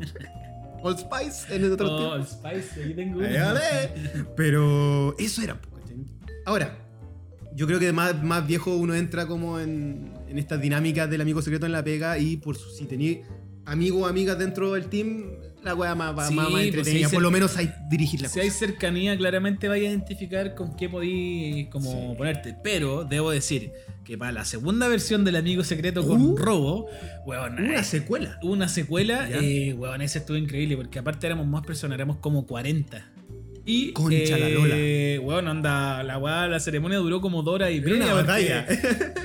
[0.82, 3.28] Old Spice en el otro Oh, Spice, aquí tengo uno.
[4.36, 5.54] Pero eso era.
[5.60, 5.96] po, ¿cachai?
[6.44, 6.76] Ahora,
[7.54, 11.40] yo creo que más, más viejo uno entra como en, en estas dinámicas del amigo
[11.42, 13.18] secreto en la pega y por su- si tenéis
[13.64, 15.24] amigos o amigas dentro del team,
[15.62, 17.08] la weá más, más, Sí, más pues, entretenida.
[17.08, 20.76] si por lo menos hay dirigir la Si hay cercanía, claramente vais a identificar con
[20.76, 21.98] qué podéis como Sí.
[22.18, 22.54] ponerte.
[22.62, 23.72] Pero debo decir
[24.04, 26.36] que para la segunda versión del amigo secreto con Uh.
[26.36, 26.86] robo,
[27.24, 28.38] weón, Una eh, secuela.
[28.42, 33.10] una secuela, eh, weón, ese estuvo increíble porque aparte éramos más personas, éramos como 40.
[33.66, 34.74] Y, Concha la lola.
[35.22, 38.66] Bueno, anda, la weá, la ceremonia duró como dos horas y Era una media, batalla.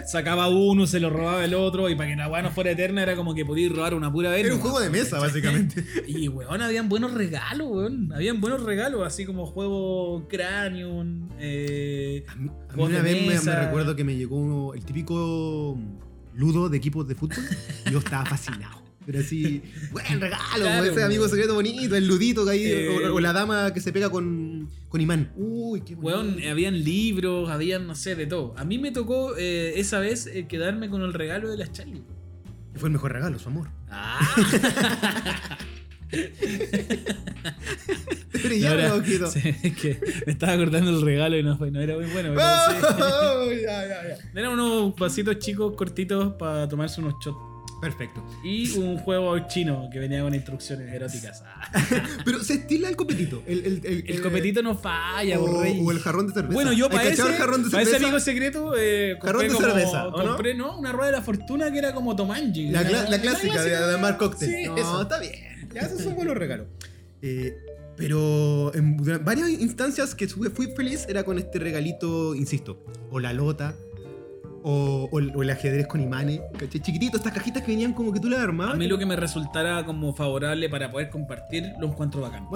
[0.08, 3.04] Sacaba uno, se lo robaba el otro, y para que la weá no fuera eterna
[3.04, 4.46] era como que podías robar una pura vez.
[4.46, 5.84] Era un juego de mesa, básicamente.
[6.08, 8.14] Y weón, habían buenos regalos, weón.
[8.14, 11.28] Habían buenos regalos, así como juego Cranium.
[11.40, 13.52] Eh, A mí, a mí Juegos una vez me, mesa.
[13.54, 15.78] me recuerdo que me llegó uno- el típico
[16.34, 17.44] ludo de equipos de fútbol
[17.92, 18.79] yo estaba fascinado.
[19.10, 23.16] Pero así, buen regalo, Claro, ese amigo secreto bonito, el ludito que ahí, Eh, o,
[23.16, 25.32] o la dama que se pega con, con imán.
[25.36, 26.22] Uy, qué bonito.
[26.22, 28.54] weón, habían libros, habían, no sé, de todo.
[28.56, 32.04] A mí me tocó eh, esa vez eh, quedarme con el regalo de las Charlie.
[32.76, 33.70] Fue el mejor regalo, su amor.
[33.90, 34.20] Ah,
[38.96, 39.28] ojito.
[39.32, 42.36] sí, es que me estaba acordando el regalo y no, era muy bueno.
[42.36, 42.42] pero
[42.80, 42.96] sí.
[43.02, 44.40] Oh, ya, ya, ya.
[44.40, 47.49] Eran unos vasitos chicos, cortitos, para tomarse unos shots.
[47.82, 48.26] Perfecto.
[48.44, 51.44] Y un juego chino que venía con instrucciones eróticas.
[52.26, 53.42] Pero se estila el copetito.
[53.48, 55.80] El, el, el, el copetito no falla, o, por rey.
[55.84, 56.54] o el jarrón de cerveza.
[56.54, 59.68] Bueno, yo ¿Hay para ese, de para ese amigo secreto eh, compré Jarrón de como-
[59.68, 60.28] cerveza, ¿o no?
[60.30, 60.78] compré, ¿no?
[60.78, 62.70] Una rueda de la fortuna que era como Tomanji.
[62.70, 62.84] La,
[63.22, 64.52] clásica de Adamar Cocktail.
[64.52, 65.02] Sí, no, eso.
[65.04, 65.70] está bien.
[65.74, 66.68] Ya, esos son buenos regalos.
[67.22, 67.56] Eh,
[67.96, 73.76] pero en varias instancias que fui feliz era con este regalito, insisto, o la lota,
[74.64, 76.42] o, o el, o el ajedrez con imanes.
[76.58, 76.82] ¿cachai?
[76.82, 78.76] Chiquitito, estas cajitas que venían como que tú las armabas.
[78.76, 82.48] A mí lo que me resultara como favorable para poder compartir lo encuentro bacán.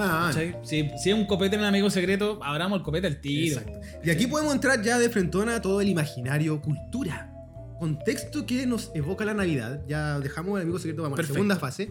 [0.63, 3.59] Si, si es un copete en un amigo secreto, abramos el copete al tiro.
[3.59, 3.79] Exacto.
[4.03, 7.29] Y aquí podemos entrar ya de frentona a todo el imaginario cultura.
[7.79, 9.81] Contexto que nos evoca la Navidad.
[9.87, 11.89] Ya dejamos el amigo secreto, vamos a la segunda fase.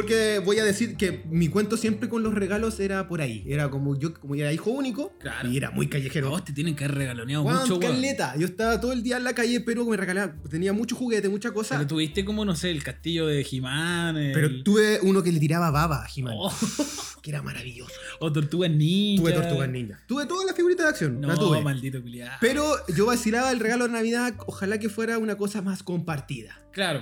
[0.00, 3.44] Porque voy a decir que mi cuento siempre con los regalos era por ahí.
[3.48, 5.50] Era como yo, como era hijo único, Claro.
[5.50, 6.30] y era muy callejero.
[6.30, 8.36] Vos te tienen que haber regaloneado Weón, mucho, caleta.
[8.36, 10.34] Yo estaba todo el día en la calle, pero me regalaba.
[10.48, 11.70] Tenía mucho juguete, mucha cosa.
[11.74, 14.16] Pero Pero, tuviste como, no sé, el castillo de Jimán.
[14.16, 16.52] el- tuve uno que le tiraba baba a He-Man, Oh,
[17.22, 17.92] que era maravilloso.
[18.20, 19.22] o Tortugas Ninja.
[19.22, 19.98] Tuve Tortugas Ninja.
[20.06, 21.20] Tuve todas las figuritas de acción.
[21.20, 21.60] No, tuve.
[21.60, 22.36] maldito culiado.
[22.40, 26.56] Pero yo vacilaba el regalo de Navidad, ojalá que fuera una cosa más compartida.
[26.72, 27.00] Claro,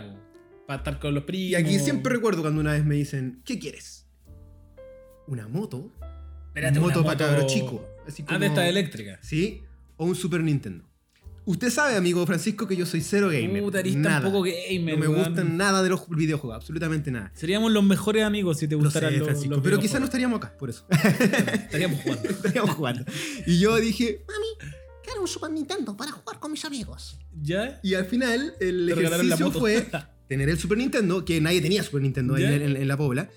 [0.67, 1.51] para estar con los primos.
[1.51, 4.07] Y aquí siempre recuerdo cuando una vez me dicen, ¿qué quieres?
[5.27, 5.93] ¿Una moto?
[6.49, 7.85] Espérate, moto una para cabro chico.
[8.07, 9.19] Así Ah, como- de esta eléctrica.
[9.23, 9.63] ¿Sí?
[9.97, 10.85] O un Super Nintendo.
[11.45, 13.63] Usted sabe, amigo Francisco, que yo soy cero gamer.
[13.63, 14.21] Puta, eres Nada.
[14.21, 15.25] tampoco gamer, No me weón.
[15.29, 17.31] gustan nada de los videojuegos, absolutamente nada.
[17.37, 20.07] Seríamos los mejores amigos si te Lo gustaran sé, los, Francisco, los pero quizás no
[20.07, 20.87] estaríamos acá, por eso.
[21.55, 22.29] estaríamos jugando.
[22.31, 23.05] estaríamos jugando.
[23.47, 24.73] Y yo dije, Mami,
[25.05, 27.17] quiero un Super Nintendo para jugar con mis amigos.
[27.41, 27.79] ¿Ya?
[27.83, 29.61] y al final el ejercicio moto.
[29.61, 29.77] fue
[30.29, 33.31] tener el Super Nintendo, que nadie tenía Super Nintendo ahí en, en- en la Pobla.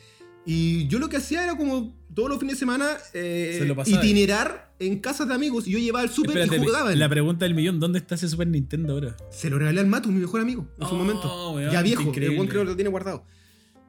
[0.45, 4.73] Y yo lo que hacía era como todos los fines de semana eh, lo itinerar
[4.80, 6.97] en casas de amigos y yo llevaba el Super Espérate, y jugaban.
[6.97, 9.15] la pregunta del millón, ¿dónde está ese Super Nintendo ahora?
[9.30, 11.52] Se lo regalé al Matu, mi mejor amigo, en su Oh, momento.
[11.54, 13.25] weón, ya viejo, el buen creo que lo tiene guardado.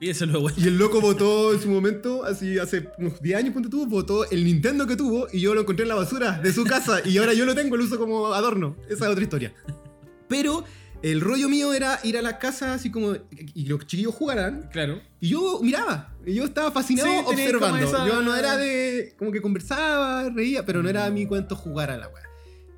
[0.00, 0.46] Pídeselo.
[0.56, 4.28] Y el loco votó en su momento, así hace unos 10 años, ponte tú, votó
[4.30, 7.16] el Nintendo que tuvo y yo lo encontré en la basura de su casa y
[7.18, 8.76] ahora yo lo tengo, lo uso como adorno.
[8.88, 9.52] Esa es otra historia.
[10.28, 10.64] Pero
[11.02, 13.14] el rollo mío era ir a la casa así como
[13.54, 15.00] y los chiquillos jugaran Claro.
[15.20, 17.86] y yo miraba, y yo estaba fascinado Sí, observando.
[17.86, 21.90] esa- Yo no era de como que conversaba, reía, pero no era mi cuento jugar
[21.90, 22.24] a la weá.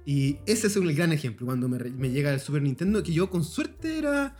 [0.04, 1.78] Y ese es un gran ejemplo cuando me,
[2.10, 4.36] llega el Super Nintendo que yo con suerte era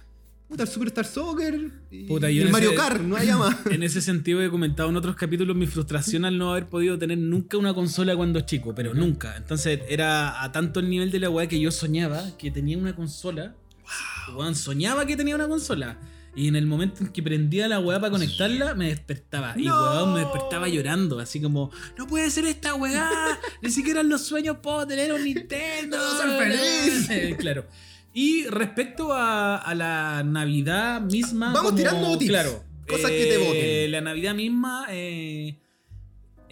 [0.48, 3.56] puta, el Superstar Soccer y, Puta, y el Mario ese- Kart, no hay más.
[3.70, 7.16] En ese sentido he comentado en otros capítulos mi frustración al no haber podido tener
[7.16, 9.36] nunca una consola cuando chico, pero nunca.
[9.36, 12.94] Entonces era a tanto el nivel de la weá que yo soñaba que tenía una
[12.94, 13.54] consola.
[14.34, 15.98] Weón, soñaba que tenía una consola.
[16.34, 19.52] Y en el momento en que prendía la weá para conectarla, me despertaba.
[19.56, 19.74] Y No.
[19.82, 21.18] weón, me despertaba llorando.
[21.20, 23.10] Así como, no puede ser esta weá.
[23.60, 25.98] Ni siquiera en los sueños puedo tener un Nintendo.
[25.98, 27.36] No, soy feliz.
[27.38, 27.66] claro.
[28.14, 31.46] Y respecto a, a la Navidad misma.
[31.52, 32.64] Vamos como- tirando tips, Claro.
[32.88, 33.92] cosas que te eh, evoquen.
[33.92, 34.86] La Navidad misma.
[34.90, 35.58] eh,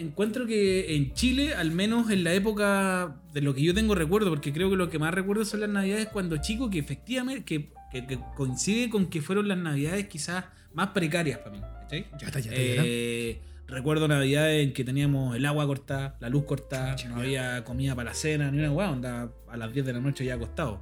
[0.01, 4.31] encuentro que en Chile, al menos en la época de lo que yo tengo recuerdo,
[4.31, 7.73] porque creo que lo que más recuerdo son las Navidades cuando chico, que efectivamente que,
[7.93, 11.61] que- que coincide con que fueron las Navidades quizás más precarias para mí.
[11.61, 12.07] ¿cachai?
[12.19, 12.83] Ya está, ya está, ya está.
[12.87, 17.95] Eh, recuerdo Navidades en que teníamos el agua cortada, la luz cortada, no había comida
[17.95, 20.81] para la cena, ni una weá, onda a las 10 de la noche ya acostado.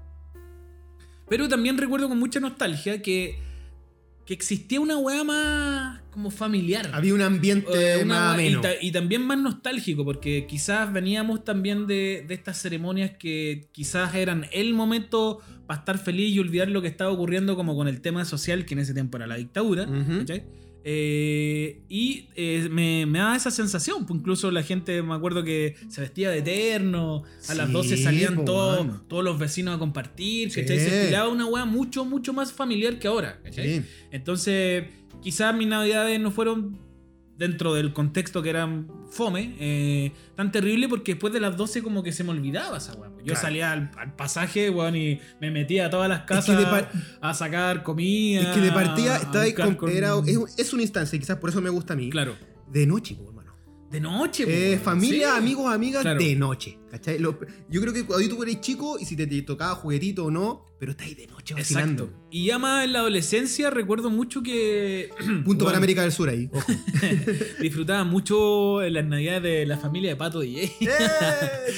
[1.29, 3.39] Pero también recuerdo con mucha nostalgia que,
[4.25, 6.91] que existía una weá más como familiar.
[6.93, 8.61] Había un ambiente Eh, una más y, ameno.
[8.61, 14.15] ta- y también más nostálgico, porque quizás veníamos también de, de estas ceremonias que quizás
[14.15, 18.01] eran el momento para estar feliz y olvidar lo que estaba ocurriendo como con el
[18.01, 19.87] tema social, que en ese tiempo era la dictadura.
[20.91, 25.75] Eh, y eh, me, me daba esa sensación, pues incluso la gente, me acuerdo que
[25.89, 29.05] se vestía de eterno, a las Sí, 12 salían todos, mano.
[29.09, 30.65] todos los vecinos a compartir, Sí.
[30.67, 33.39] Se estilaba una weá mucho, mucho más familiar que ahora.
[34.13, 34.85] Entonces,
[35.23, 36.79] quizás mis navidades no fueron
[37.37, 38.69] dentro del contexto que era
[39.11, 42.95] fome, eh, tan terrible porque después de las 12 como que se me olvidaba esa
[42.95, 43.11] weá.
[43.19, 43.41] Yo Claro.
[43.41, 47.83] salía al, al pasaje, weón, y me metía a todas las casas que a sacar
[47.85, 48.41] comida.
[48.41, 51.37] Es que de partida a está ahí buscar con- era- es, es una instancia, quizás
[51.39, 52.11] por eso me gusta a mí.
[52.11, 52.35] Claro.
[52.69, 53.38] De noche, hermano.
[53.91, 55.39] De noche, Eh, familia, Sí.
[55.39, 56.21] amigos, amigas, Claro.
[56.21, 56.79] de noche.
[56.91, 57.19] ¿Cachai?
[57.19, 57.39] Lo-
[57.71, 60.65] yo creo que cuando tú eres chico y si te, te tocaba juguetito o no,
[60.79, 62.05] pero está ahí de noche vacilando.
[62.05, 62.27] Exacto.
[62.31, 65.11] Y ya más en la adolescencia recuerdo mucho que
[65.45, 65.77] Punto para.
[65.79, 66.49] América del Sur ahí.
[66.53, 66.67] Ojo.
[67.61, 70.65] disfrutaba mucho en las navidades de la familia de Pato DJ.
[70.81, 70.89] ¡Eh!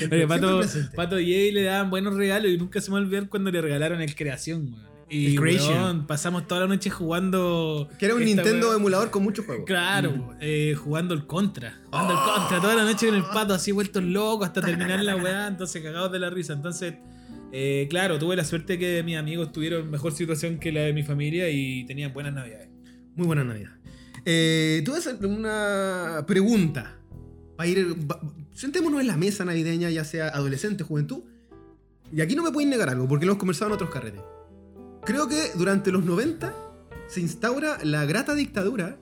[0.08, 0.60] Porque Pato.
[0.94, 3.60] Pato DJ le daban buenos regalos y nunca se me va a olvidar cuando le
[3.60, 4.90] regalaron el Creación, weón.
[5.10, 7.88] Y weón, pasamos toda la noche jugando.
[7.98, 9.64] Que era un Nintendo emulador con muchos juegos.
[9.66, 11.78] Claro, eh, jugando el contra.
[11.86, 15.16] Jugando el contra toda la noche con el pato así vueltos locos hasta terminar la
[15.16, 16.52] weá, entonces cagados de la risa.
[16.52, 16.94] Entonces,
[17.52, 21.02] eh, claro, tuve la suerte que mis amigos tuvieron mejor situación que la de mi
[21.02, 22.68] familia y tenían buenas navidades.
[23.16, 23.72] Muy buena Navidad.
[24.24, 26.96] Eh, hacer una pregunta.
[27.56, 27.96] Para ir.
[28.10, 28.20] va-
[28.54, 31.22] sentémonos en la mesa navideña, ya sea adolescente, juventud.
[32.12, 34.20] Y aquí no me pueden negar algo, porque lo hemos conversado en otros carretes.
[35.04, 36.54] Creo que durante los 90
[37.08, 38.98] se instaura la grata dictadura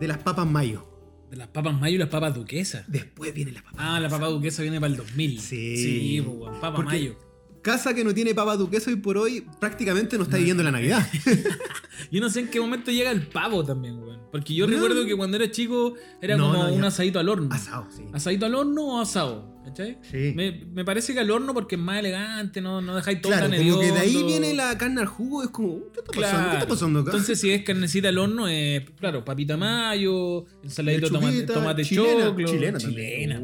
[0.00, 0.86] de las papas mayo.
[1.30, 2.84] De las papas mayo y las papas duquesas.
[2.86, 3.76] Después viene la papa.
[3.96, 5.40] Ah, la papa duquesa viene para el 2000.
[5.40, 5.76] Sí.
[5.76, 7.16] Sí, pues, papa Porque- mayo.
[7.62, 11.08] Casa que no tiene papa duquesa hoy por hoy prácticamente no está viviendo la Navidad.
[12.12, 14.20] Yo no sé en qué momento llega el pavo también, weón.
[14.30, 14.74] Porque yo No.
[14.74, 17.48] recuerdo que cuando era chico era No, como un asadito al horno.
[17.54, 18.02] Asado, sí.
[18.12, 19.53] ¿Asadito al horno o asado?
[19.64, 19.98] ¿Cachai?
[20.02, 20.32] Sí.
[20.36, 23.48] Me, me parece que al horno porque es más elegante, no, no dejáis todo Claro,
[23.48, 26.12] tan como que de ahí viene la carne al jugo, es como, ¿qué está pasando?
[26.28, 26.50] Claro.
[26.50, 27.10] ¿Qué está pasando acá?
[27.12, 32.24] Entonces, si es carnecita al horno, es, claro, papita mayo, ensaladito de tomate, tomate chilena,
[32.26, 32.46] choclo.
[32.46, 32.78] chilena.
[32.78, 33.40] Chilena.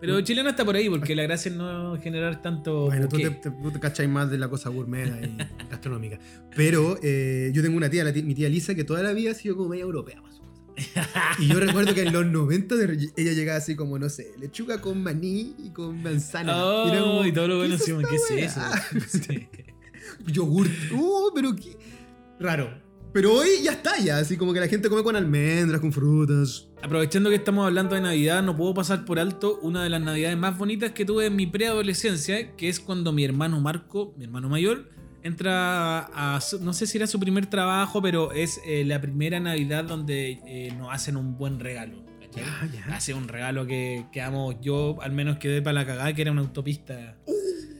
[0.00, 2.86] Pero chilena está por ahí, porque la gracia es no generar tanto.
[2.86, 5.36] Bueno, tú te, te, tú te cachai más de la cosa gourmet y
[5.70, 6.18] gastronómica.
[6.56, 9.30] Pero eh, yo tengo una tía, la tía- mi tía Lisa, que toda la vida
[9.30, 10.51] ha sido como media europea para su cosa.
[11.38, 14.80] Y yo recuerdo que en los 90 de- ella llegaba así como, no sé, lechuga
[14.80, 16.64] con maní y con manzana.
[16.64, 18.60] Oh, Y era como, y todo lo ¿qué bueno esta ¿qué es eso?
[18.60, 18.82] weá?
[19.08, 19.48] Sí.
[20.32, 20.70] Yogurt.
[20.92, 21.76] Uh, pero qué
[22.40, 22.80] raro.
[23.12, 26.68] Pero hoy ya está ya, así como que la gente come con almendras, con frutas.
[26.82, 30.38] Aprovechando que estamos hablando de Navidad, no puedo pasar por alto una de las Navidades
[30.38, 34.48] más bonitas que tuve en mi preadolescencia, que es cuando mi hermano Marco, mi hermano
[34.48, 34.88] mayor,
[35.22, 39.84] entra a, no sé si era su primer trabajo, pero es eh, la primera Navidad
[39.84, 42.04] donde eh, nos hacen un buen regalo.
[42.34, 42.96] Ya, ya.
[42.96, 46.32] Hace un regalo que, que amo, yo al menos quedé para la cagada, que era
[46.32, 47.18] una autopista.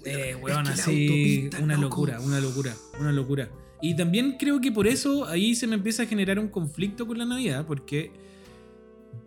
[0.04, 1.82] Eh, weón, es que la así, una loco.
[1.84, 3.48] locura, una locura, una locura.
[3.80, 7.18] Y también creo que por eso ahí se me empieza a generar un conflicto con
[7.18, 8.12] la Navidad, porque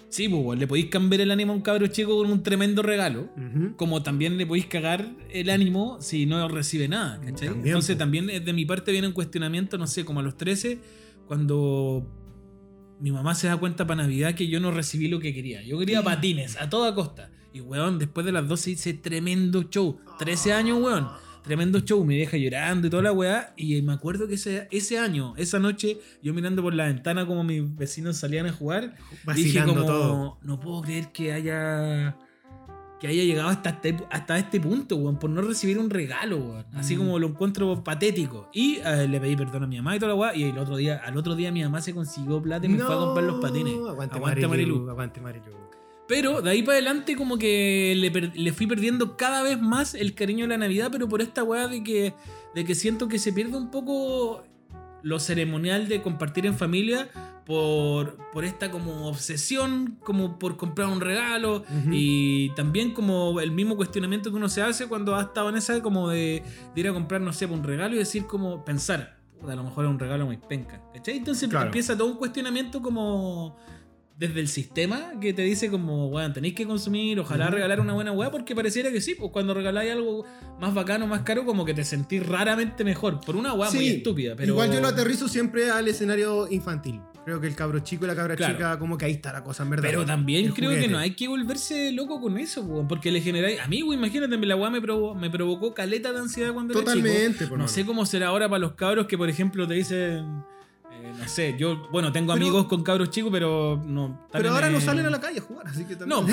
[0.09, 3.29] sí, pues, le podéis cambiar el ánimo a un cabro chico con un tremendo regalo,
[3.77, 7.49] como también le podéis cagar el ánimo si no recibe nada, ¿cachai?
[7.49, 7.99] También, Entonces po.
[7.99, 10.79] también de mi parte viene un cuestionamiento, no sé, como a los 13,
[11.27, 12.07] cuando
[12.99, 15.61] mi mamá se da cuenta para Navidad que yo no recibí lo que quería.
[15.63, 17.31] Yo quería patines a toda costa.
[17.53, 19.97] Y weón, después de las 12 hice tremendo show.
[20.19, 21.07] 13 años, weón.
[21.45, 23.53] Tremendo show, me deja llorando y toda la weá.
[23.55, 27.43] Y me acuerdo que ese, ese año, esa noche, yo mirando por la ventana como
[27.43, 28.95] mis vecinos salían a jugar,
[29.35, 30.37] dije como, todo.
[30.41, 32.17] no puedo creer que haya
[32.99, 36.65] que haya llegado hasta este, hasta este punto, weón, por no recibir un regalo, weón.
[36.73, 36.99] Así Mm.
[36.99, 38.49] como lo encuentro patético.
[38.53, 40.33] Y eh, le pedí perdón a mi mamá y toda la weá.
[40.35, 42.95] Y el otro día, al otro día mi mamá se consiguió plata y me fue
[42.95, 43.73] a comprar los patines.
[43.75, 44.75] Aguante, Aguante, Marilu.
[44.77, 44.89] Marilu.
[44.89, 45.64] Aguante Marilu.
[46.07, 47.93] Pero de ahí para adelante como que
[48.35, 51.67] le, fui perdiendo cada vez más el cariño de la Navidad, pero por esta weá
[51.67, 52.13] de que,
[52.53, 54.43] de que siento que se pierde un poco
[55.01, 57.09] lo ceremonial de compartir en familia
[57.45, 63.75] por, por esta como obsesión, como por comprar un regalo y también como el mismo
[63.75, 66.93] cuestionamiento que uno se hace cuando ha estado en esa como de, de ir a
[66.93, 69.99] comprar, no sé, un regalo y decir como pensar, "Puta, a lo mejor es un
[69.99, 71.17] regalo muy penca, ¿cachai?
[71.17, 71.67] Entonces Claro.
[71.67, 73.57] empieza todo un cuestionamiento como
[74.17, 78.13] desde el sistema que te dice como, weón, tenéis que consumir, ojalá regalar una buena
[78.13, 80.25] weá, porque pareciera que sí, pues cuando regaláis algo
[80.59, 84.33] más bacano, más caro, como que te sentís raramente mejor, por una weá muy estúpida,
[84.37, 84.53] pero...
[84.53, 87.01] Igual yo lo aterrizo siempre al escenario infantil.
[87.25, 88.53] Creo que el cabro chico y la cabra Claro.
[88.53, 89.83] chica, como que ahí está la cosa, en verdad.
[89.89, 90.85] Pero también creo juguete.
[90.87, 93.59] que no hay que volverse loco con eso, weón, porque le generáis...
[93.59, 96.81] A mí, weón, imagínate, la weá me, provo- me provocó caleta de ansiedad cuando era
[96.81, 96.93] chico.
[97.03, 100.23] Totalmente, por No sé cómo será ahora para los cabros que, por ejemplo, te dicen...
[101.05, 104.27] eh, no sé, yo, bueno, tengo Pero- amigos con cabros chicos, pero no...
[104.31, 106.19] Pero ahora no eh, salen a la calle a jugar, así que también.
[106.21, 106.27] No,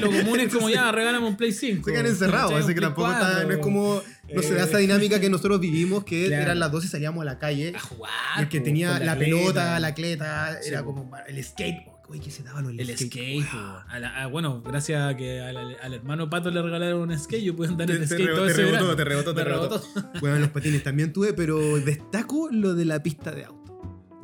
[0.00, 1.84] lo común es como ya, regálame un Play 5.
[1.84, 4.02] Se quedan encerrados, así que tampoco está, 4, no es como.
[4.34, 6.42] No se da esa dinámica que nosotros vivimos, que Claro.
[6.42, 7.72] eran las 12 y salíamos a la calle.
[7.76, 8.10] A jugar.
[8.38, 11.76] El que tenía la, pelota, la atleta, Sí, era como el skate.
[12.08, 13.44] Uy, que se daban los El skate.
[13.50, 13.56] po.
[13.56, 13.76] Wow.
[13.88, 17.42] A la- a- bueno, gracias a que al, al hermano Pato le regalaron un skate,
[17.42, 18.96] yo pude andar Te- en te skate rebo- todo te ese rebotó, verano.
[18.96, 19.82] te rebotó, te Me rebotó.
[20.20, 23.55] Bueno, los patines también tuve, pero destaco lo de la pista de auto.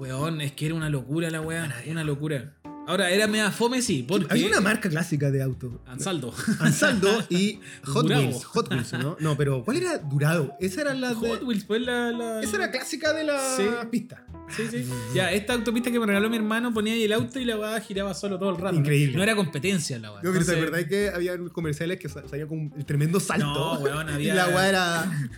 [0.02, 1.72] Weón, es que era una locura la weá.
[1.88, 2.54] Una locura.
[2.88, 4.26] Ahora, era mea fome, sí, porque...
[4.28, 5.80] Había una marca clásica de auto.
[5.86, 6.34] Ansaldo.
[6.58, 8.22] Ansaldo y Hot Durado.
[8.22, 8.44] Wheels.
[8.46, 9.16] Hot Wheels, ¿no?
[9.20, 10.54] No, pero ¿cuál era Durado?
[10.58, 12.10] Esa era la de- Hot Wheels, pues la...
[12.10, 13.62] la- Esa era clásica de la Sí.
[13.88, 14.26] pista.
[14.56, 14.84] Sí, sí.
[15.14, 17.80] Ya, esta autopista que me regaló mi hermano ponía ahí el auto y la weá
[17.80, 18.74] giraba solo todo el rato.
[18.76, 19.16] Increíble.
[19.16, 20.22] No era competencia la weá.
[20.24, 23.46] Yo pero ¿te acordás que había comerciales que sa- salía con el tremendo salto?
[23.46, 25.30] No, weón, había- Y la weá era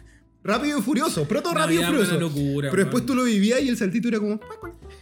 [0.44, 2.10] rápido y furioso, proto No, rápido y furioso.
[2.12, 4.38] una locura, pero después tú lo vivías y el saltito era como.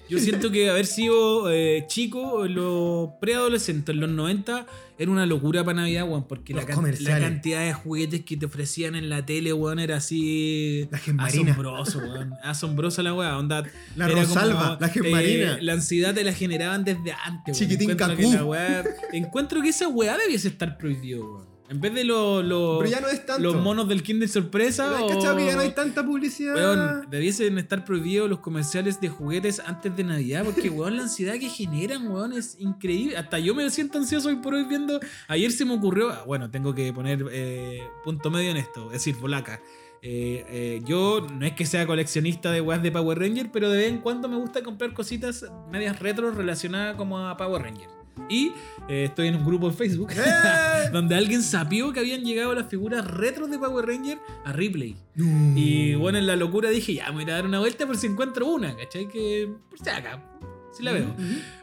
[0.09, 4.67] Yo siento que haber sido eh, chico en los preadolescentes, en los 90,
[4.99, 8.95] era una locura para Navidad, weón, porque la, can- cantidad de juguetes que te ofrecían
[8.95, 11.53] en la tele, weón, era así La Gemmarina.
[11.53, 12.35] asombroso, weón.
[12.43, 13.65] Asombrosa la weá, onda.
[13.97, 15.59] La Rosalba, la Gemmarina.
[15.63, 17.59] la ansiedad te la generaban desde antes, weón.
[17.59, 18.31] Chiquitín Encuentro Cacú.
[18.31, 21.52] que la weá- encuentro que esa weá debiese estar prohibido, weón.
[21.73, 23.43] En vez de los los- Pero ya no es tanto.
[23.43, 25.09] los monos del Kinder Sorpresa ¿Has o...
[25.09, 26.55] que ya no hay tanta publicidad?
[26.55, 31.35] Weón, debiesen estar prohibidos los comerciales de juguetes antes de Navidad, porque weón, la ansiedad
[31.39, 33.17] que generan, weón, es increíble.
[33.17, 35.01] Hasta yo me siento ansioso hoy por hoy viendo.
[35.29, 38.93] Ayer se me ocurrió, ah, bueno, tengo que poner eh, punto medio en esto, es
[39.05, 39.63] decir, polaca.
[40.05, 43.79] Eh, eh, yo no es que sea coleccionista de weas de Power Ranger, pero de
[43.79, 48.02] vez en cuando me gusta comprar cositas medias retro relacionadas como a Power Ranger.
[48.29, 48.53] Y
[48.89, 50.89] eh, estoy en un grupo de Facebook ¡Eh!
[50.93, 54.97] donde alguien sapió que habían llegado las figuras retro de Power Ranger a Ripley.
[55.15, 55.59] No.
[55.59, 58.07] Y bueno, en la locura dije, ya, me voy a dar una vuelta por si
[58.07, 59.09] encuentro una, ¿cachai?
[59.09, 60.23] Que por si acá,
[60.73, 61.15] si la veo.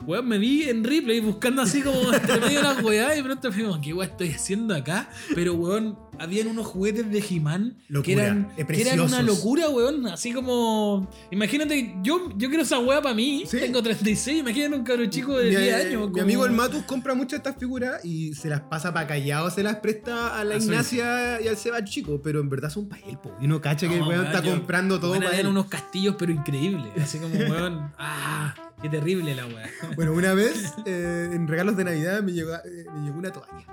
[0.06, 3.50] Weón, me vi en replay buscando así como entre medio de las weas y pronto
[3.50, 5.10] me digo, ¿qué weá estoy haciendo acá?
[5.36, 10.06] Pero weón, habían unos juguetes de He-Man que eran, eh, que eran una locura, weón.
[10.08, 13.58] Así como, imagínate, yo, yo quiero esa wea para mí, Sí.
[13.60, 16.02] tengo 36, imagínate un cabro chico de Mi, 10 eh, años.
[16.08, 19.50] mi como- amigo el Matus compra muchas estas figuras y se las pasa para callado,
[19.50, 22.69] se las presta a la A su Ignacia y al Seba chico, pero en verdad
[22.69, 23.34] son para él, po.
[23.41, 25.48] Y uno cacha que el weón weón, está yo- comprando todo weón, para él.
[25.48, 26.88] unos castillos, pero increíbles.
[27.02, 29.70] Así como, weón, ah, qué terrible la wea.
[29.96, 33.65] Bueno, una vez eh, en regalos de Navidad me llegó, eh, me llegó una toalla.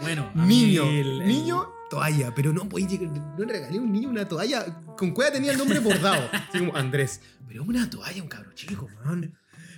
[0.00, 3.92] Bueno, a Niño, el- niño, toalla, pero no podía llegar- no le regalé a un
[3.92, 4.64] niño una toalla.
[4.96, 7.20] Con cueva tenía el nombre bordado, así como Andrés.
[7.46, 9.32] Pero una toalla, un cabro chico, man.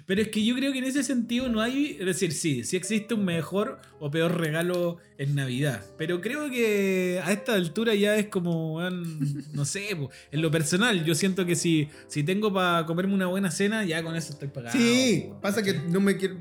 [0.06, 1.96] Pero es que yo creo que en ese sentido no hay.
[1.98, 5.84] Es decir, sí, sí existe un mejor o peor regalo en Navidad.
[5.98, 8.80] Pero creo que a esta altura ya es como.
[9.52, 13.50] no sé, en lo personal, yo siento que si, si tengo para comerme una buena
[13.50, 14.78] cena, ya con eso estoy pagado.
[14.78, 16.36] Sí, pasa que no me quiero.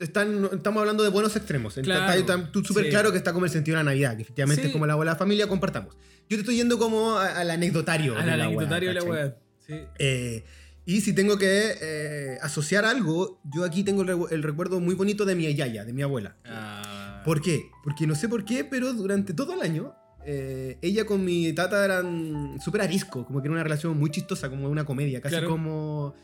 [0.00, 1.74] Están, estamos hablando de buenos extremos.
[1.74, 2.90] Claro, está, tú súper sí.
[2.90, 4.68] claro que está como el sentido de la Navidad, que efectivamente Sí.
[4.68, 5.94] es como la bola de la familia, compartamos.
[6.28, 8.16] Yo te estoy yendo como al anecdotario.
[8.16, 9.36] Al anecdotario de la weá.
[9.66, 9.74] Sí.
[9.98, 10.44] Eh,
[10.86, 14.94] y si tengo que eh, asociar algo, yo aquí tengo el, recu- el recuerdo muy
[14.94, 16.36] bonito de mi yaya, de mi abuela.
[16.44, 17.62] Ah, ¿Por qué?
[17.82, 19.94] Porque no sé por qué, pero durante todo el año,
[20.26, 24.50] eh, ella con mi tata eran súper arisco, como que era una relación muy chistosa,
[24.50, 25.48] como una comedia, casi Claro.
[25.50, 26.14] como,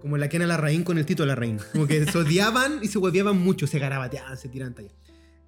[0.00, 1.58] como la Kena Larraín con el Tito Larraín.
[1.72, 4.90] Como que se odiaban y se hueveaban mucho, se garabateaban, se tiraban talla.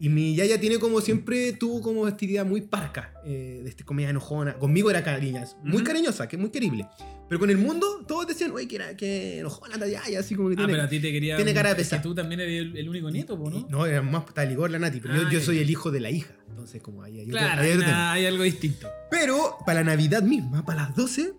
[0.01, 4.11] Y mi yaya tiene como siempre, tuvo como idea muy parca, eh, de este comedia
[4.11, 4.55] enojona.
[4.55, 5.85] Conmigo era cariña, muy Ujú.
[5.85, 6.87] cariñosa, que muy querible.
[7.29, 10.49] Pero con el mundo, todos decían, uy, que, era, que enojona la yaya, así como
[10.51, 10.73] que Ah, tiene...
[10.73, 11.37] pero a ti te quería.
[11.37, 12.01] tiene cara de pesar.
[12.01, 13.67] tú también eres el, el único nieto, ¿no?
[13.69, 15.45] No, era más taligor la Nati, pero yo, Ah, yo ya.
[15.45, 16.33] soy el hijo de la hija.
[16.49, 18.89] Entonces, como ahí hay Claro, hay hay algo distinto.
[19.11, 21.33] Pero para la Navidad misma, para las 12,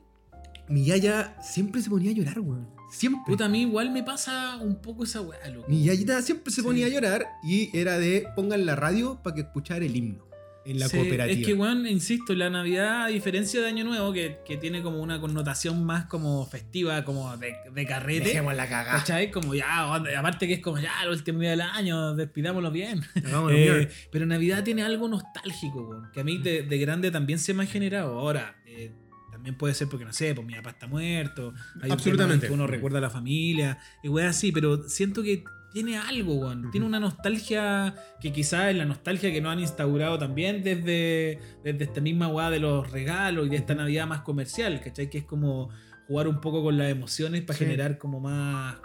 [0.68, 2.79] mi yaya siempre se ponía a llorar, weón.
[2.92, 3.22] Siempre.
[3.28, 5.68] Puta, a mí igual me pasa un poco esa weá, loco.
[5.70, 6.68] Mi yayita siempre se Sí.
[6.68, 10.26] ponía a llorar y era de pongan la radio para que escuchara el himno
[10.66, 11.40] en la Sí, cooperativa.
[11.40, 15.02] Es que, weón, insisto, la Navidad, a diferencia de Año Nuevo, que, que tiene como
[15.02, 18.26] una connotación más como festiva, como de, de carrete.
[18.26, 19.00] Dejemos la cagada.
[19.00, 19.32] ¿Cachai?
[19.32, 23.02] Como ya, aparte que es como ya el último día del año, despidámoslo bien.
[23.16, 23.90] Eh, bien.
[24.12, 27.64] pero Navidad tiene algo nostálgico, weón, que a mí de, de grande también se me
[27.64, 28.20] ha generado.
[28.20, 28.56] Ahora,
[29.40, 31.54] también puede ser porque no sé, pues mi papá está muerto.
[31.82, 32.46] Hay un Absolutamente.
[32.46, 36.36] en que uno recuerda a la familia y weón así, pero siento que tiene algo,
[36.36, 36.70] weón.
[36.72, 41.84] Tiene una nostalgia que quizás es la nostalgia que nos han instaurado también desde, desde
[41.86, 45.10] esta misma weá de los regalos y de esta Navidad más comercial, ¿cachai?
[45.10, 45.70] Que es como
[46.08, 47.66] jugar un poco con las emociones para Sí.
[47.66, 48.76] generar como más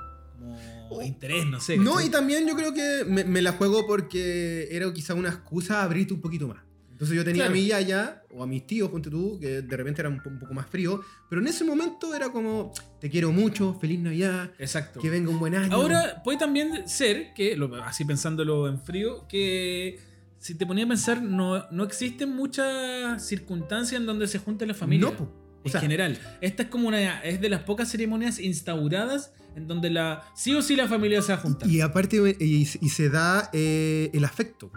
[0.88, 1.02] como Oh.
[1.02, 1.78] interés, no sé.
[1.78, 5.80] No, y también yo creo que me, me la juego porque era quizá una excusa
[5.80, 6.58] a abrirte un poquito más.
[6.94, 7.50] Entonces yo tenía Claro.
[7.50, 10.30] a mi yaya o a mis tíos, ponte tú, que de repente eran un, po-
[10.30, 14.52] un poco más frío, pero en ese momento era como, te quiero mucho, feliz Navidad,
[14.60, 15.00] Exacto.
[15.00, 15.74] que venga un buen año.
[15.74, 19.98] Ahora puede también ser que, así pensándolo en frío, que
[20.38, 24.74] si te ponía a pensar, no, no existen muchas circunstancias en donde se junte la
[24.74, 25.10] familia.
[25.10, 25.24] No, po.
[25.24, 26.18] O en sea, general.
[26.42, 27.20] Esta es como una.
[27.22, 30.22] Es de las pocas ceremonias instauradas en donde la.
[30.36, 31.68] Sí o sí la familia se va a juntar.
[31.68, 34.70] y aparte, y, y se da eh, el afecto.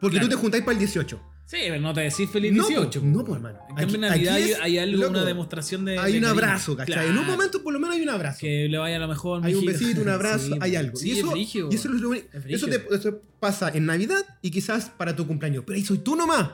[0.00, 0.28] Porque Claro.
[0.28, 1.20] tú te juntáis para el 18.
[1.50, 3.00] Sí, pero no te decís feliz No, 18.
[3.00, 3.58] po, no, pues, hermano.
[3.70, 5.98] En cambio, en Navidad aquí hay, es, hay algo, loco, una demostración de.
[5.98, 6.28] Hay de un cariño.
[6.44, 7.06] abrazo, ¿cachai?
[7.06, 7.32] En un Claro.
[7.32, 8.38] momento por lo menos hay un abrazo.
[8.40, 9.44] Que le vaya lo mejor.
[9.44, 10.96] Hay un besito, un abrazo, Sí, hay algo.
[10.96, 12.24] Sí, y, eso, es brígido, y eso, es.
[12.32, 15.64] Es eso, te- eso pasa en Navidad y quizás para tu cumpleaños.
[15.66, 16.50] Pero ahí soy tú nomás.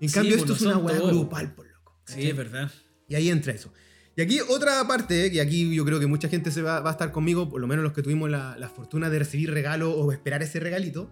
[0.00, 1.10] En Sí, cambio, esto es una todos.
[1.12, 2.00] grupal, por loco.
[2.06, 2.68] Sí, es verdad.
[3.08, 3.72] Y ahí entra eso.
[4.16, 6.92] Y aquí otra parte, que aquí yo creo que mucha gente se va, va a
[6.92, 10.10] estar conmigo, por lo menos los que tuvimos la, la fortuna de recibir regalo o
[10.12, 11.08] esperar ese regalito,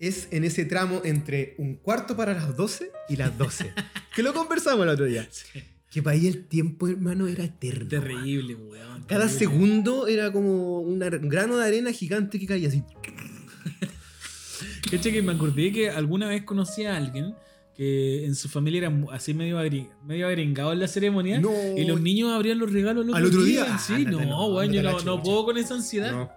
[0.00, 3.72] es en ese tramo entre un cuarto para las 12 y las 12.
[4.16, 5.28] que lo conversamos el otro día.
[5.30, 5.60] Sí.
[5.90, 7.88] Que para ahí el tiempo, hermano, era eterno.
[7.88, 9.04] Terrible, weón.
[9.08, 9.28] Cada terrible.
[9.38, 12.82] segundo era como un grano de arena gigante que caía así.
[14.90, 17.34] Cacha que me acordé que alguna vez conocí a alguien
[17.76, 21.40] que en su familia era así medio, agri- medio agringado en la ceremonia.
[21.40, 21.50] No.
[21.76, 23.64] Y los niños abrían los regalos al otro, ¿Al otro día?
[23.64, 23.74] día.
[23.74, 25.22] Ah, Sí, ándate, no, no, weón, yo no, no chucha.
[25.22, 26.30] puedo con esa ansiedad.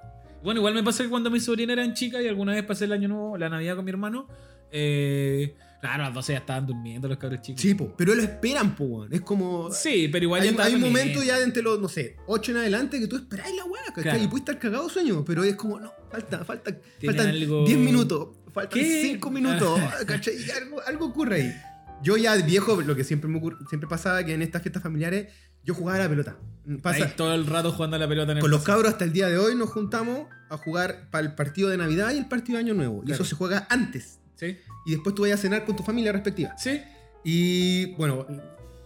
[0.44, 0.46] No.
[0.46, 2.92] Bueno, igual me pasó que cuando mis sobrinas eran chicas y alguna vez pasé el
[2.94, 4.28] año nuevo, la Navidad con mi hermano.
[4.72, 7.62] eh, claro, a las 12 ya estaban durmiendo los cabros chicos.
[7.62, 9.06] Sí, po, pero lo esperan, po.
[9.06, 9.72] Es como.
[9.72, 12.58] Sí, pero igual hay, ya hay un momento ya entre los, no sé, 8 en
[12.58, 14.04] adelante que tú esperáis la weá, ¿cachai?
[14.04, 14.24] Claro.
[14.24, 16.76] Y puedes estar cagado sueño, pero es como, no, falta, falta,
[17.06, 19.02] faltan algo- 10 minutos, faltan ¿Qué?
[19.04, 20.36] 5 minutos, ¿cachai?
[20.36, 21.54] Y algo, algo ocurre ahí.
[22.02, 25.28] Yo ya viejo, lo que siempre me ocurre- siempre pasaba que en estas fiestas familiares
[25.64, 26.36] yo jugaba a la pelota.
[26.82, 29.04] Pasa, Ahí todo el rato jugando a la pelota en el con los cabros hasta
[29.04, 32.28] el día de hoy nos juntamos a jugar para el partido de Navidad y el
[32.28, 33.04] partido de Año Nuevo.
[33.06, 34.20] Y eso se juega antes.
[34.36, 36.56] Sí, Y después tú vayas a cenar con tu familia respectiva.
[36.58, 36.82] sí.
[37.26, 38.26] Y bueno,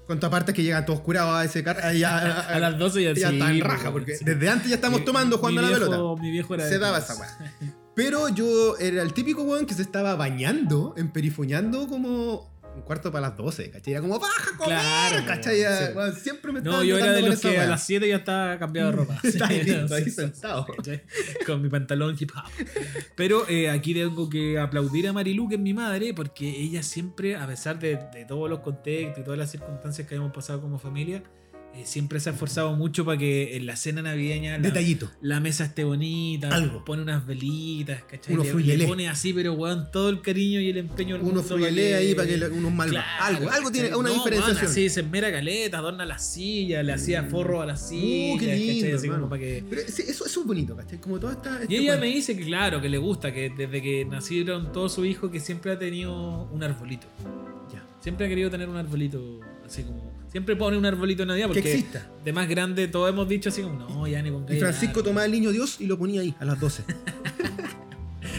[0.05, 2.17] cuanto aparte que llegan todos curados a ese carro, ya,
[2.49, 4.23] A las 12 ya, ya sí, está en pues, raja, porque sí.
[4.25, 6.21] desde antes ya estamos Mi- tomando jugando a la pelota.
[6.21, 7.29] Mi viejo era Se daba esa weá.
[7.95, 13.29] Pero yo era el típico weón que se estaba bañando, emperifoñando como un cuarto para
[13.29, 13.93] las 12, ¿cachai?
[13.93, 15.57] Era como, baja, a comer, Claro, ¿cachai?
[15.57, 15.93] sí.
[15.95, 18.57] Weón, siempre me estaba No, yo era de los que a las 7 ya estaba
[18.59, 19.19] cambiado de ropa.
[19.23, 20.65] Está ahí, sentado.
[20.65, 21.01] ¿cachai?
[21.45, 22.49] Con mi pantalón hip hop.
[23.15, 27.35] Pero eh, aquí tengo que aplaudir a Marilu, que es mi madre, porque ella siempre,
[27.35, 30.77] a pesar de, de todos los contextos y todas las circunstancias que hemos pasado como
[30.79, 31.23] familia,
[31.75, 35.11] eh, siempre se ha esforzado mucho para que en la cena navideña la, Detallito.
[35.21, 36.83] la mesa esté bonita, Algo.
[36.83, 38.33] pone unas velitas, ¿cachai?
[38.33, 41.89] Unos Le- le pone así, pero weón, todo el cariño y el empeño del fruyelé
[41.89, 44.55] que- ahí para que unos mal Claro, algo, algo tiene una No, diferenciación.
[44.63, 48.55] man, así se esmera caleta, adorna las sillas, le hacía forro a sillas, Uh, qué
[48.55, 48.95] lindo.
[48.97, 49.29] Así como hermano.
[49.29, 49.63] para que...
[49.69, 50.99] Pero eso, eso es bonito, ¿cachai?
[50.99, 51.61] Como toda esta.
[51.61, 52.05] este Y ella cuento.
[52.07, 55.39] me dice que claro, que le gusta, que desde que nacieron todos sus hijos, que
[55.39, 57.05] siempre ha tenido un arbolito.
[57.71, 57.85] Ya.
[58.01, 60.16] Siempre ha querido tener un arbolito, así como...
[60.37, 62.07] Siempre pone un arbolito en Navidad Que porque exista.
[62.23, 65.03] de más grande todos hemos dicho así como, no, ya ni pongáis Y Francisco árbol".
[65.05, 66.83] tomaba el niño Dios y lo ponía ahí, a las 12.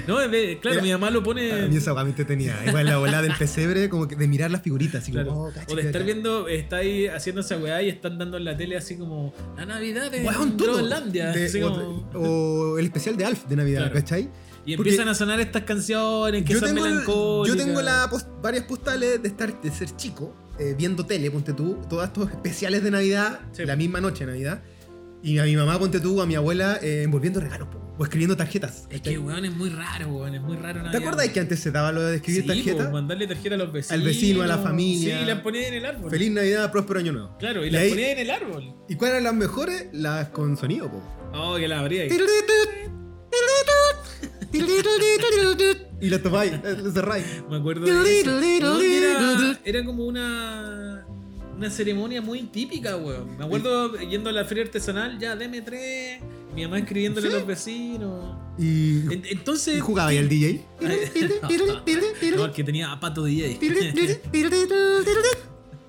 [0.07, 0.17] No,
[0.63, 1.53] claro, mi mamá lo pone...
[1.65, 2.57] A mí esa me tenía.
[2.67, 5.29] Igual la bola del pesebre, como que de mirar las figuritas, así Claro.
[5.29, 5.45] como.
[5.49, 8.45] oh, cacha, o de estar viendo, está ahí haciendo esa weá y están dando en
[8.45, 10.23] la tele así como la Navidad de.
[10.57, 11.33] Groenlandia.
[11.33, 13.95] De- o, como- o el especial de Alf de Navidad, Claro.
[13.97, 14.31] ¿cachai?
[14.65, 17.57] y porque empiezan a sonar estas canciones que Yo son tengo, melancólicas.
[17.59, 21.53] yo tengo la post- varias postales de estar de ser chico, eh, viendo tele, ponte
[21.53, 23.65] tú, todos estos especiales de Navidad, Sí.
[23.65, 24.63] la misma noche de Navidad.
[25.23, 28.37] Y a mi mamá, ponte tú, a mi abuela, eh, envolviendo regalos, po, o escribiendo
[28.37, 28.87] tarjetas.
[28.89, 31.73] Es que weón es muy raro, weón, es muy raro ¿Te acuerdas que antes se
[31.73, 32.93] daba lo de escribir sí, tarjetas?
[32.93, 33.91] mandarle tarjeta a los vecinos.
[34.01, 35.19] Al vecino, a la familia.
[35.19, 36.09] Sí, y las ponía en el árbol.
[36.11, 37.37] Feliz Navidad, próspero año nuevo.
[37.39, 38.75] Claro, y, Y las ahí- ponía en el árbol.
[38.89, 39.87] ¿Y cuáles eran las mejores?
[39.93, 41.03] Las con sonido, po.
[41.35, 42.11] Oh, que la abría ahí.
[46.01, 47.25] Y las topáis, las cerráis.
[47.51, 48.31] Me acuerdo de eso.
[48.61, 51.05] No, era, era como una
[51.57, 53.37] una ceremonia muy típica, weón.
[53.37, 56.21] Me acuerdo yendo a la feria artesanal, ya deme tres,
[56.55, 57.35] mi mamá escribiéndole ¿Sí?
[57.35, 58.37] a los vecinos.
[58.57, 59.77] Y, En- Entonces.
[59.79, 60.65] y jugaba ahí el DJ.
[62.37, 63.59] No, el que tenía a Pato DJ.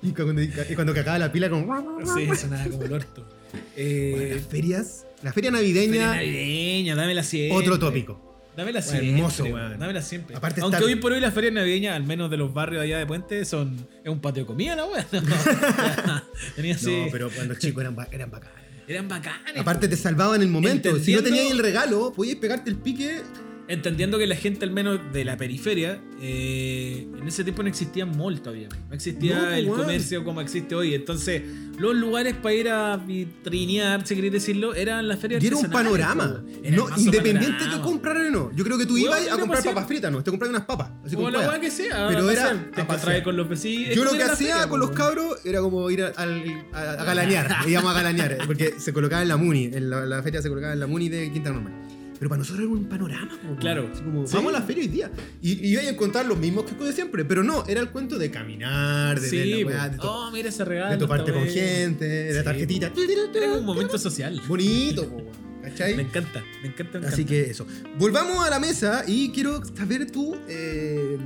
[0.01, 1.99] Y cuando, y cuando cagaba la pila, como.
[2.16, 3.24] Sí, sonaba como el orto.
[3.51, 5.05] Bueno, Eh, las ferias.
[5.22, 7.57] La feria feria navideña, navideña, dámela siempre.
[7.57, 8.28] otro tópico.
[8.60, 9.10] Dámela Bueno, siempre.
[9.16, 9.55] hermoso, weón.
[9.55, 9.80] weón.
[9.80, 10.36] Dámela siempre.
[10.36, 13.05] Aparte Aunque hoy por hoy las ferias navideñas, al menos de los barrios allá de
[13.05, 15.05] Puente, son es un patio de comida la weá.
[16.57, 17.03] Tenía así.
[17.05, 18.57] No, pero cuando chicos eran, eran bacanes.
[18.86, 19.55] Eran bacanes.
[19.57, 20.99] Aparte te salvaba en el momento.
[20.99, 23.22] Si no tenías el regalo, podías pegarte el pique.
[23.70, 28.03] Entendiendo que la gente, al menos de la periferia, eh, en ese tiempo no existía
[28.05, 28.67] mall todavía.
[28.89, 30.95] No existía No, pues, el comercio como existe hoy.
[30.95, 31.43] Entonces,
[31.78, 35.70] los lugares para ir a vitrinear, si queréis decirlo, eran las ferias Y era un
[35.70, 36.43] panorama.
[36.63, 37.78] Era No, independiente panorama.
[37.78, 38.51] que comprar o no.
[38.55, 40.24] Yo creo que tú ibas a comprar papas fritas, no.
[40.24, 40.89] Te comprabas unas papas.
[41.05, 42.07] Así Como como la que sea.
[42.09, 43.22] Pero era Te pasear.
[43.24, 43.95] con los vecinos.
[43.95, 47.03] Yo lo que hacía feria, con los cabros era como ir a, al- a- a
[47.05, 47.55] galanear.
[47.67, 48.38] íbamos a galanear.
[48.47, 49.65] Porque se colocaba en la Muni.
[49.65, 51.74] En la, la feria se colocaba en la Muni de Quinta Normal.
[52.20, 53.39] Pero para nosotros era un panorama.
[53.59, 53.89] Claro.
[53.93, 54.36] Así como, Sí.
[54.36, 55.11] vamos a la feria hoy día.
[55.41, 57.24] Y, y iba a encontrar los mismos que de siempre.
[57.24, 59.67] Pero no, era el cuento de caminar, de, Sí, la po.
[59.70, 60.91] weá, de, oh, mira ese regalo.
[60.91, 62.91] de toparte con gente, de la tarjetita.
[63.34, 64.41] Era un momento social.
[64.47, 65.24] Bonito, po,
[65.63, 65.95] ¿cachai?
[65.95, 67.07] Me encanta, me encanta, me encanta.
[67.07, 67.65] Así que eso.
[67.97, 71.17] Volvamos a la mesa y quiero saber tú, eh,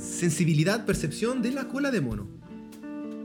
[0.00, 2.37] sensibilidad, percepción de la cola de mono.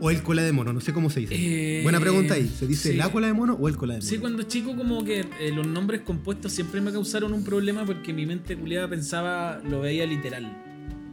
[0.05, 1.33] O el cola de mono, no sé cómo se dice.
[1.33, 2.49] Eh, Buena pregunta ahí.
[2.49, 2.97] ¿Se dice sí.
[2.97, 4.09] la cola de mono o el cola de mono?
[4.09, 8.11] Sí, cuando chico como que eh, los nombres compuestos siempre me causaron un problema porque
[8.11, 10.61] mi mente culiada pensaba, lo veía literal.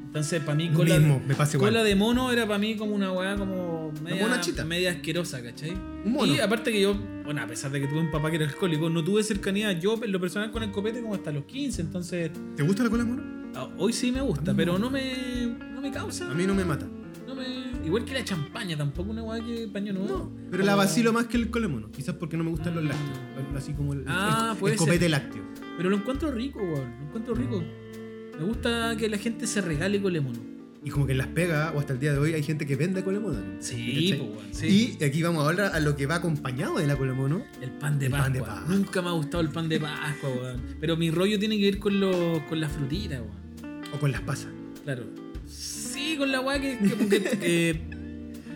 [0.06, 1.70] Entonces para mí cola, mismo, me pasa igual.
[1.70, 4.26] cola de mono era para mí como una weá como media,
[4.66, 5.70] media asquerosa, ¿cachai?
[6.04, 6.34] Un mono.
[6.34, 8.90] Y aparte que yo, bueno, a pesar de que tuve un papá que era alcohólico,
[8.90, 12.32] no tuve cercanía yo en lo personal con el copete como hasta los 15, entonces
[12.56, 13.22] ¿Te gusta la cola de mono?
[13.54, 16.28] ah, hoy sí me gusta, pero no me, no me causa.
[16.28, 16.88] A mí no me mata.
[17.40, 20.08] Me- igual que la champaña, tampoco una weá que paño nuevo.
[20.18, 21.90] No, pero la vacilo más que el cola de mono.
[21.90, 23.18] Quizás porque no me gustan los lácteos.
[23.56, 25.10] Así como el, Ah, el- puede el copete ser.
[25.10, 25.42] lácteo.
[25.76, 26.90] Pero lo encuentro rico, weón.
[27.00, 27.62] Lo encuentro rico.
[28.38, 30.38] Me gusta que la gente se regale con mono.
[30.82, 32.74] Y como que en las pegas, o hasta el día de hoy, hay gente que
[32.74, 33.38] vende cola de mono.
[33.60, 34.96] Sí.
[34.98, 37.42] Y aquí vamos ahora a lo que va acompañado de la cola de mono.
[37.60, 38.24] el pan de el Pascua.
[38.24, 38.74] pan de Pascua.
[38.74, 40.60] Nunca me ha gustado el pan de Pascua, weón.
[40.80, 43.80] Pero mi rollo tiene que ver con, los con las frutitas, weón.
[43.92, 44.48] O con las pasas.
[44.84, 45.04] Claro.
[46.16, 47.80] Con la weá que, que, como que,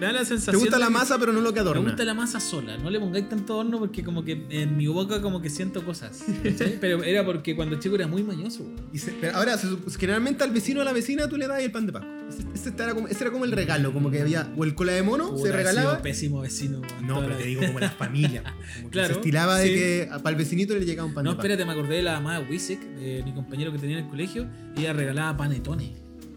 [0.01, 0.55] me da la sensación.
[0.57, 1.81] Te gusta la masa, pero no lo que adorna.
[1.81, 4.89] Me gusta la masa sola, no le pongáis tanto horno porque como que en mi
[4.89, 6.25] boca como que siento cosas.
[6.81, 8.65] Pero era porque cuando chico era muy mañoso.
[8.65, 8.75] weón.
[8.93, 11.63] Y se- pero ahora, se generalmente al vecino o a la vecina tú le das
[11.63, 12.11] el pan de Pascua.
[12.29, 14.53] Ese, ese era como, ese era como el regalo, como que había.
[14.57, 15.91] O el cola de mono se regalaba.
[15.93, 16.83] sido pésimo vecino.
[17.03, 18.43] No, pero te digo como las familias.
[18.77, 19.75] Como que Claro, se estilaba de sí.
[19.75, 21.53] que para el vecinito le llegaba un pan No, de Pascua.
[21.53, 24.49] espérate, me acordé de la Wisek, de mi compañero que tenía en el colegio.
[24.77, 25.91] Ella regalaba panetones.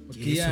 [0.07, 0.45] Porque ¿Qué es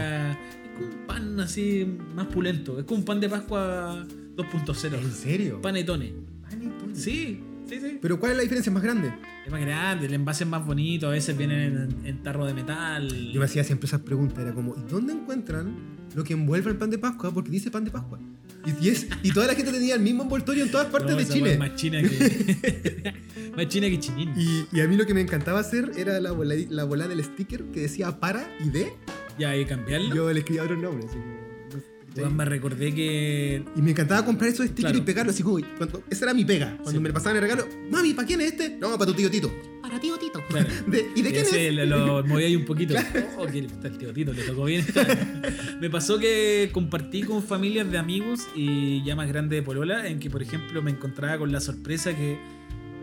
[0.76, 2.80] como un pan así más pulento.
[2.80, 4.94] Es como un pan de Pascua 2.0.
[4.94, 5.62] ¿En serio?
[5.62, 6.12] Panetones.
[6.44, 6.96] Panetone.
[6.96, 8.00] Sí, sí, sí.
[8.02, 9.14] Pero ¿cuál es la diferencia más grande?
[9.46, 12.54] Es más grande, el envase es más bonito, a veces vienen en, en tarro de
[12.54, 13.08] metal.
[13.32, 15.76] Yo me hacía siempre esas preguntas, era como, ¿y dónde encuentran
[16.16, 17.32] lo que envuelve el pan de Pascua?
[17.32, 18.20] Porque dice pan de Pascua.
[18.66, 21.18] Y, y es, y toda la gente tenía el mismo envoltorio en todas partes No,
[21.18, 21.58] de Chile.
[21.58, 23.14] Más china que.
[23.56, 24.34] más china que chinín.
[24.36, 27.24] Y, y a mí lo que me encantaba hacer era la bola, la bola del
[27.24, 28.94] sticker que decía para y de.
[29.38, 30.16] Ya, que cambiarlo.
[30.16, 31.06] Yo le escribía otros nombres.
[31.10, 33.64] así como, me recordé que.
[33.76, 34.98] Y me encantaba comprar esos stickers Claro.
[34.98, 35.60] y pegarlos así como.
[35.78, 36.78] cuando- esa era mi pega.
[36.78, 37.00] Cuando Sí.
[37.00, 38.78] me pasaban el regalo, mami, ¿para quién es este?
[38.80, 39.52] No, para tu tío Tito.
[39.82, 40.42] Para tío Tito.
[40.48, 40.68] Claro.
[40.88, 41.74] De- ¿Y de quién Ese es?
[41.74, 41.86] Lo,
[42.22, 42.96] lo moví ahí un poquito.
[43.38, 44.86] Oh, que está el tío Tito, le tocó bien.
[45.82, 50.20] me pasó que compartí con familias de amigos y ya más grande de Polola, en
[50.20, 52.38] que, por ejemplo, me encontraba con la sorpresa que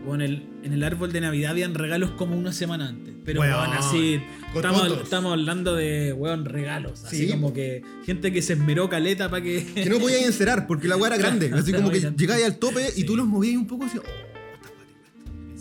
[0.05, 3.13] bueno, en, el, en el árbol de Navidad habían regalos como una semana antes.
[3.25, 4.21] Pero, Weón, weón, así.
[4.53, 7.05] Estamos, estamos hablando de, weón, regalos.
[7.05, 9.65] Así Sí, como que gente que se esmeró caleta para que.
[9.65, 11.51] Que no podías encerar porque la agua era grande.
[11.53, 13.97] Así como que llegáis al tope y tú los movías un poco así.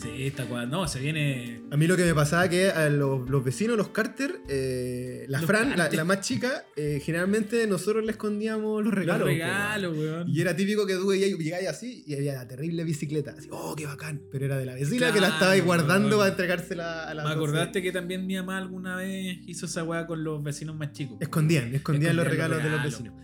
[0.05, 0.71] Está cual.
[0.71, 1.63] No, se viene.
[1.71, 5.39] A mí lo que me pasaba que a los, los vecinos, los Carter, eh, la
[5.39, 5.97] Los Fran, la, Carter.
[5.97, 9.29] la más chica, eh, generalmente nosotros le escondíamos los regalos.
[9.29, 10.29] Los po, regalos, weón.
[10.29, 13.35] Y era típico que tú llegáis así y había la terrible bicicleta.
[13.37, 14.23] Así, oh, qué bacán.
[14.31, 16.21] Pero era de la vecina que la estaba guardando weón.
[16.21, 20.07] para entregársela a la Me acordaste que también mi mamá alguna vez hizo esa weá
[20.07, 21.19] con los vecinos más chicos.
[21.21, 23.15] Escondían, escondían los regalos los de los vecinos.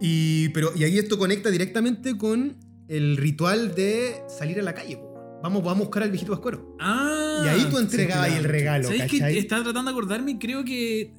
[0.00, 2.56] Y, pero, y ahí esto conecta directamente con
[2.88, 4.96] el ritual de salir a la calle.
[4.96, 5.09] po.
[5.42, 6.76] Vamos, vamos a buscar al viejito Pascuero.
[6.80, 8.42] Ah, Y ahí tú sí, entregabas claro.
[8.42, 9.18] el regalo, ¿Sabes qué?
[9.18, 9.38] ¿cachai?
[9.38, 11.14] Estaba tratando de acordarme y creo que.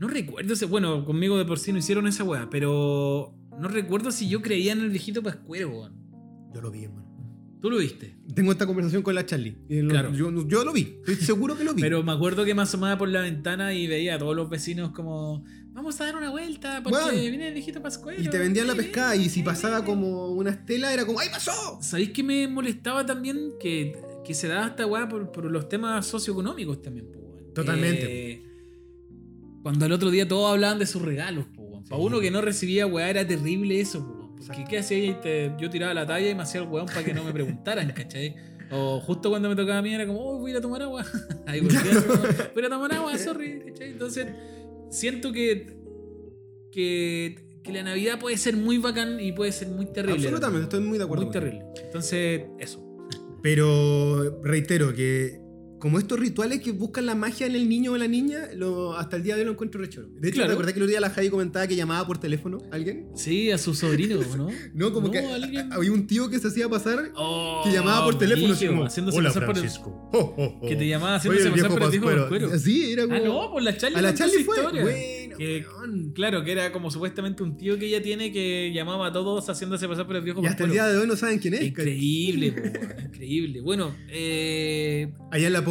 [0.00, 0.52] No recuerdo.
[0.54, 3.34] ese- Bueno, conmigo de por sí no hicieron esa weá, pero.
[3.60, 5.94] No recuerdo si yo creía en el viejito pascuero, weón.
[6.52, 7.04] Yo lo vi, hermano.
[7.62, 8.18] Tú lo viste.
[8.34, 9.56] Tengo esta conversación con la Charlie.
[9.68, 10.12] Lo- Claro.
[10.12, 10.98] yo, yo lo vi.
[11.06, 11.80] Estoy seguro que lo vi.
[11.82, 14.90] Pero me acuerdo que me asomaba por la ventana y veía a todos los vecinos
[14.90, 15.44] como.
[15.74, 17.14] Vamos a dar una vuelta porque Weón.
[17.16, 18.22] viene el viejito pascuero.
[18.22, 21.78] y te vendían la pescada y si pasaba como una estela era como ¡ay, pasó!
[21.82, 26.06] ¿Sabéis que me molestaba también que, que se daba esta weá por, por los temas
[26.06, 27.52] socioeconómicos también, po, weón?
[27.54, 28.30] Totalmente.
[28.32, 28.42] Eh,
[29.62, 31.84] cuando el otro día todos hablaban de sus regalos, po, weón.
[31.84, 34.36] Para uno que no recibía weá era terrible eso, po, weón.
[34.36, 34.70] Porque Exacto.
[34.70, 35.04] ¿qué hacía?
[35.04, 37.32] Y te- yo tiraba la talla y me hacía el weón para que no me
[37.32, 38.36] preguntaran, ¿cachai?
[38.70, 40.82] O justo cuando me tocaba a mí era como, oh, voy a ir a tomar
[40.82, 41.04] agua.
[41.46, 41.80] Ahí volvía,
[42.54, 43.90] voy a tomar agua, sorry, ¿cachai?
[43.90, 44.26] Entonces,
[44.94, 45.76] siento que,
[46.70, 50.14] que, que la Navidad puede ser muy bacán y puede ser muy terrible.
[50.14, 51.24] Absolutamente, estoy muy de acuerdo.
[51.24, 51.64] Muy terrible.
[51.82, 52.80] Entonces, eso.
[53.42, 55.43] Pero reitero que
[55.84, 59.16] como estos rituales que buscan la magia en el niño o la niña, lo, hasta
[59.18, 60.08] el día de hoy lo encuentro rechoro.
[60.18, 60.48] De hecho, Claro.
[60.48, 63.08] ¿te acordás que el otro día la Javi comentaba que llamaba por teléfono a alguien?
[63.14, 64.48] Sí, a su sobrino, ¿no?
[64.72, 68.02] No, como No, que alguien- había un tío que se hacía pasar Oh, que llamaba
[68.06, 69.64] por teléfono así brígido, como, haciéndose Hola pasar por el-.
[69.84, 70.66] Oh, oh, oh.
[70.66, 72.28] que te llamaba haciéndose pasar por el viejo Pascuero.
[72.30, 72.58] Pascuero.
[72.58, 73.14] Sí, era como...
[73.16, 73.98] Ah, no, por la Charlie.
[73.98, 74.62] a la Charlie fue.
[74.62, 75.66] Bueno, Que-.
[76.14, 79.86] Claro, que era como supuestamente un tío que ella tiene que llamaba a todos haciéndose
[79.88, 81.62] pasar por el viejo Y hasta el día de hoy no saben quién es.
[81.62, 82.46] Increíble,
[83.04, 83.60] increíble.
[83.60, 85.64] Bueno, eh, Allá en la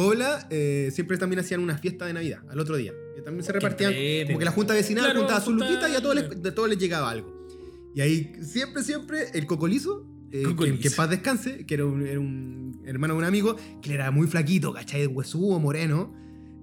[0.50, 2.92] Eh, siempre también hacían una fiesta de Navidad, al otro día.
[3.14, 5.88] Que también se repartían, entrete, como que la junta vecinal Claro, juntaba su junta- luquita
[5.88, 7.46] y a todos les, de todos les llegaba algo.
[7.94, 10.80] Y ahí siempre, siempre el cocolizo, eh, que, Cocolizo.
[10.82, 14.10] que en paz descanse, que era un, era un hermano de un amigo, que era
[14.10, 15.06] muy flaquito, ¿cachai?
[15.06, 16.12] Huesudo, moreno.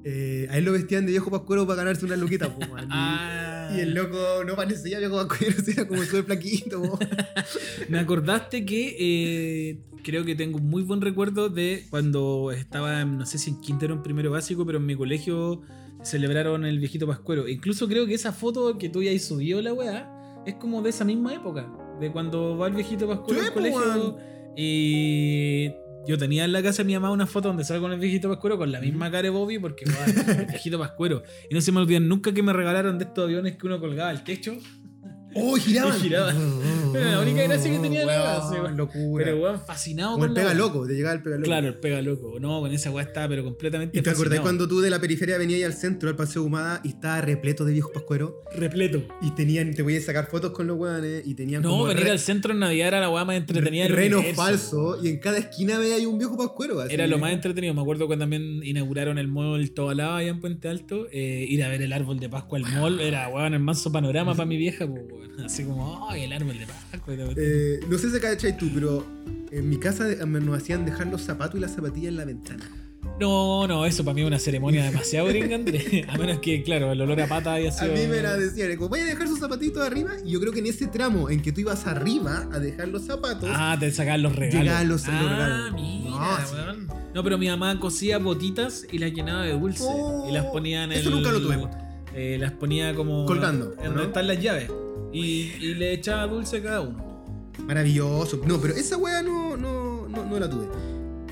[0.03, 3.60] eh, a él lo vestían de viejo pascuero para ganarse una luquita, po, Ah.
[3.75, 6.99] Y el loco no parecía viejo pascuero, era como súper flaquito.
[7.89, 13.25] Me acordaste que eh, creo que tengo un muy buen recuerdo de cuando estaba, no
[13.25, 15.61] sé si en quinto o en primero básico, pero en mi colegio
[16.03, 17.47] celebraron el viejito pascuero.
[17.47, 21.05] Incluso creo que esa foto que tú ya subido la weá es como de esa
[21.05, 24.17] misma época, de cuando va el viejito pascuero al po, colegio.
[24.55, 25.71] Y
[26.07, 28.29] yo tenía en la casa de mi mamá una foto donde salgo con el viejito
[28.29, 31.23] pascuero con la misma cara de Bobby, porque weón, el viejito pascuero.
[31.49, 34.09] Y no se me olvidan nunca que me regalaron de estos aviones que uno colgaba
[34.09, 34.57] al techo.
[35.35, 35.99] ¡Oh, giraban!
[35.99, 36.35] Giraban.
[36.95, 39.23] Era la única gracia que tenía Weón, locura.
[39.25, 41.45] Pero weón, fascinado Como el con la pega loco, te llegaba el pega loco.
[41.45, 42.39] Claro, el pega loco.
[42.39, 45.37] No, con esa weá estaba, pero completamente ¿Y te acordás cuando tú de la periferia
[45.37, 48.33] venías al centro, al Paseo Humada, y estaba repleto de viejos pascueros?
[48.55, 49.03] Repleto.
[49.21, 52.11] Y tenían, te podías sacar fotos con los weones, y tenían No, como venir re-
[52.11, 54.41] al centro en Navidad era la weá más entretenida del renos universo.
[54.41, 56.79] falsos, y en cada esquina veía ahí un viejo pascuero.
[56.81, 56.93] así.
[56.93, 57.73] Era lo más entretenido.
[57.73, 61.07] Me acuerdo cuando también inauguraron el mall Tobalaba allá en Puente Alto.
[61.11, 64.33] eh, ir a ver el árbol de Pascua al mall era, weón, el manso panorama
[64.35, 64.85] para mi vieja.
[64.87, 65.20] pues, weón.
[65.45, 67.13] Así como, ay, el árbol de Pascua.
[67.37, 69.05] Eh, no sé si cachai tú, pero
[69.51, 72.69] en mi casa nos hacían dejar los zapatos y las zapatillas en la ventana.
[73.19, 75.85] No, no, eso para mí es una ceremonia demasiado gringa, Andrés.
[76.07, 77.93] A menos que, claro, el olor a pata haya A sido.
[77.93, 80.11] mí me la decían, como, vaya a dejar sus zapatitos arriba.
[80.25, 83.03] Y yo creo que en ese tramo en que tú ibas arriba a dejar los
[83.03, 84.63] zapatos, Ah, te sacaban los regalos.
[84.63, 85.73] Llegaban los- los ah, regalos.
[85.73, 86.55] mira, No, sí.
[86.55, 86.87] weón.
[87.13, 89.83] No, pero mi mamá cosía botitas y las llenaba de dulce.
[89.85, 90.99] Oh, y las ponía en el.
[91.01, 91.67] eso nunca lo tuve.
[92.15, 93.25] eh, las ponía como.
[93.25, 93.89] Colgando, En ¿no?
[93.91, 94.71] donde están las llaves.
[95.13, 97.23] Y, y le echaba dulce a cada uno.
[97.65, 98.41] maravilloso.
[98.45, 100.65] No, pero esa wea no, no, no, no la tuve.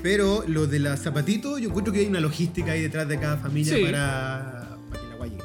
[0.02, 3.36] Pero lo de los zapatitos, yo encuentro que hay una logística ahí detrás de cada
[3.36, 3.82] familia Sí.
[3.84, 5.42] para, para que la guay llegue.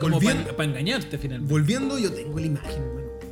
[0.00, 1.52] Como para engañarte finalmente.
[1.52, 2.82] volviendo, yo tengo la imagen,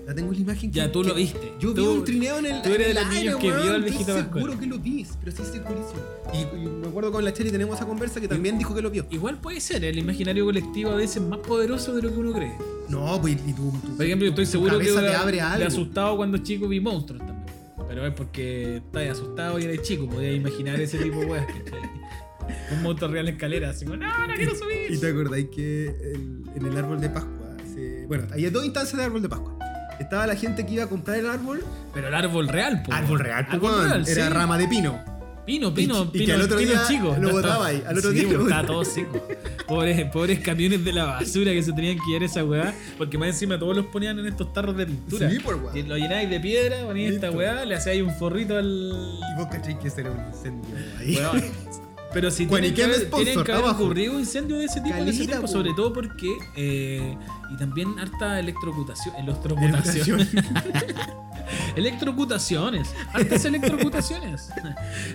[0.08, 0.72] La tengo la imagen.
[0.72, 1.52] Ya que- tú lo que- viste.
[1.60, 2.62] Yo vi Tú- un trineo en el.
[2.62, 5.06] tú eres el de los niños que vio al viejito Estoy seguro que lo vi,
[5.20, 6.00] pero sí segurísimo.
[6.32, 8.90] Y, y me acuerdo con la Cheli tenemos esa conversa que también dijo que lo
[8.90, 9.06] vio.
[9.10, 12.32] Igual puede ser, el imaginario colectivo a veces es más poderoso de lo que uno
[12.32, 12.52] cree.
[12.88, 13.70] No, pues y tú.
[13.84, 15.66] tú- Por ejemplo, yo estoy seguro que te abre algo.
[15.66, 17.46] asustado cuando chico vi monstruos también.
[17.86, 21.46] Pero es porque estás asustado y eres chico, podías imaginar ese tipo de weas.
[22.72, 24.90] Un monstruo arriba en escalera, así como, no, no quiero subir.
[24.90, 27.56] ¿Y te acordáis que el- en el árbol de Pascua?
[27.74, 29.54] se- bueno, había dos instancias de árbol de Pascua.
[29.98, 31.64] Estaba la gente que iba a comprar el árbol.
[31.94, 32.92] Pero el árbol real, po.
[32.92, 34.32] árbol real, pues, Árbol real, Era sí.
[34.32, 35.18] rama de pino.
[35.44, 37.16] Pino, pino, Y- y pino, que al otro pino día chico.
[37.18, 39.26] lo botaba ahí, al otro sí, día estaba todo seco.
[39.66, 42.74] Pobres, pobres camiones de la basura que se tenían que llevar esa weá.
[42.98, 45.30] Porque más encima todos los ponían en estos tarros de pintura.
[45.30, 45.70] Sí, por.
[45.74, 48.92] Y Lo llenáis de piedra, poníais esta weá, le hacíais un forrito al.
[49.32, 51.18] Y vos cacháis que ese era un incendio ahí.
[52.12, 54.96] Pero si Bueno, tienen ¿y que, haber, tienen que haber ocurrido incendios de ese tipo
[54.96, 55.48] en ese tiempo, po.
[55.48, 56.28] sobre todo porque.
[56.56, 57.16] eh,
[57.50, 59.14] y también harta electrocutación.
[59.16, 60.28] Electrocutación.
[61.76, 62.88] Electrocutaciones.
[63.12, 64.48] Hartas electrocutaciones.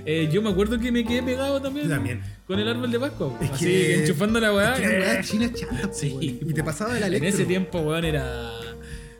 [0.05, 2.21] Eh, yo me acuerdo que me quedé pegado también, también.
[2.47, 3.37] con el árbol de Pascua.
[3.41, 4.73] Es Así que- enchufando la weá.
[4.73, 6.39] Es que eran eh, weas chinas chatas, po, Sí.
[6.41, 7.29] Y te pasaba de la en electro.
[7.39, 8.51] ese tiempo, weón, era.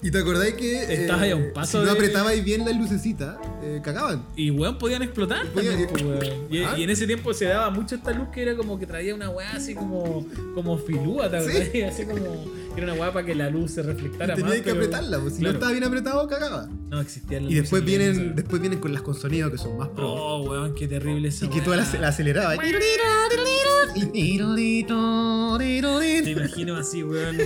[0.04, 0.84] Y te acordáis que.
[1.06, 4.24] eh, ahí a un paso Si no de- apretabais bien las lucecitas, eh, cagaban.
[4.36, 5.47] Y weón, podían explotar.
[5.47, 6.24] Podían- también, weón.
[6.51, 6.76] Y, Ah.
[6.78, 9.30] y en ese tiempo se daba mucho esta luz que era como que traía una
[9.30, 11.49] weá así como, como filúa, ¿te Sí.
[11.58, 11.93] acordás?
[11.93, 12.45] Así como.
[12.76, 14.58] que Era una weá para que la luz se reflectara Tenías más.
[14.58, 16.68] que pero- apretarla, pues, si claro, no estaba bien apretado, cagaba.
[16.89, 19.78] No existía la Y después luz vienen, después vienen con las con sonido que son
[19.78, 20.12] más pro.
[20.12, 22.58] Oh, weón, qué terrible esa y que tú la, la acelerabas.
[26.24, 27.38] Te imagino así, weón.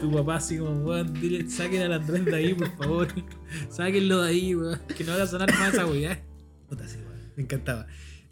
[0.00, 3.08] Tu papá así como, weón, dile, saquen al Andrés de ahí, por favor.
[3.70, 4.78] Sáquenlo de ahí, weón.
[4.96, 6.22] Que no haga sonar más esa weá.
[6.68, 7.20] Puta, sí, weón.
[7.36, 7.86] Me encantaba.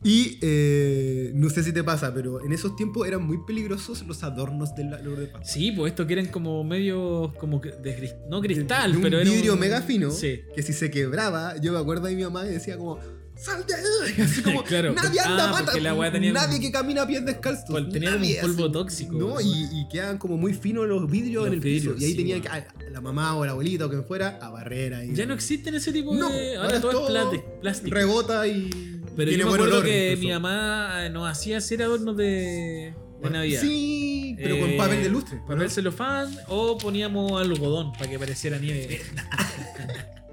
[0.06, 4.22] Y eh, no sé si te pasa, pero en esos tiempos eran muy peligrosos los
[4.22, 5.44] adornos del árbol de Pascua.
[5.50, 7.32] Sí, pues estos que eran como medio.
[7.38, 9.30] como de no cristal, De un pero era.
[9.30, 10.40] vidrio un- mega fino Sí.
[10.54, 12.98] que si se quebraba, yo me acuerdo de mi mamá que decía como
[13.36, 14.20] ¡Sal de ahí!
[14.22, 17.64] Así como Claro, nadie anda ah, mata, nadie como- que camina a pies descalzos.
[17.68, 18.72] Pues tenía como nadie, un polvo así.
[18.72, 19.12] tóxico.
[19.16, 22.02] No, y, y quedaban como muy finos los vidrios Los en el vidrios, piso.
[22.02, 24.50] Y ahí sí, tenía que a- la mamá o la abuelita o quien fuera a
[24.50, 25.14] barrer ahí.
[25.14, 26.56] Ya no existen ese tipo No, de.
[26.56, 27.94] ahora Ahora todo es todo plástico.
[27.94, 28.70] Rebota y
[29.16, 30.26] Pero tiene yo me acuerdo olor que incluso.
[30.28, 33.60] mi mamá eh, nos hacía hacer adornos de, de Navidad.
[33.60, 35.40] Sí, pero con Eh, papel de lustre.
[35.46, 39.00] Papel celofán o poníamos algodón para que pareciera nieve.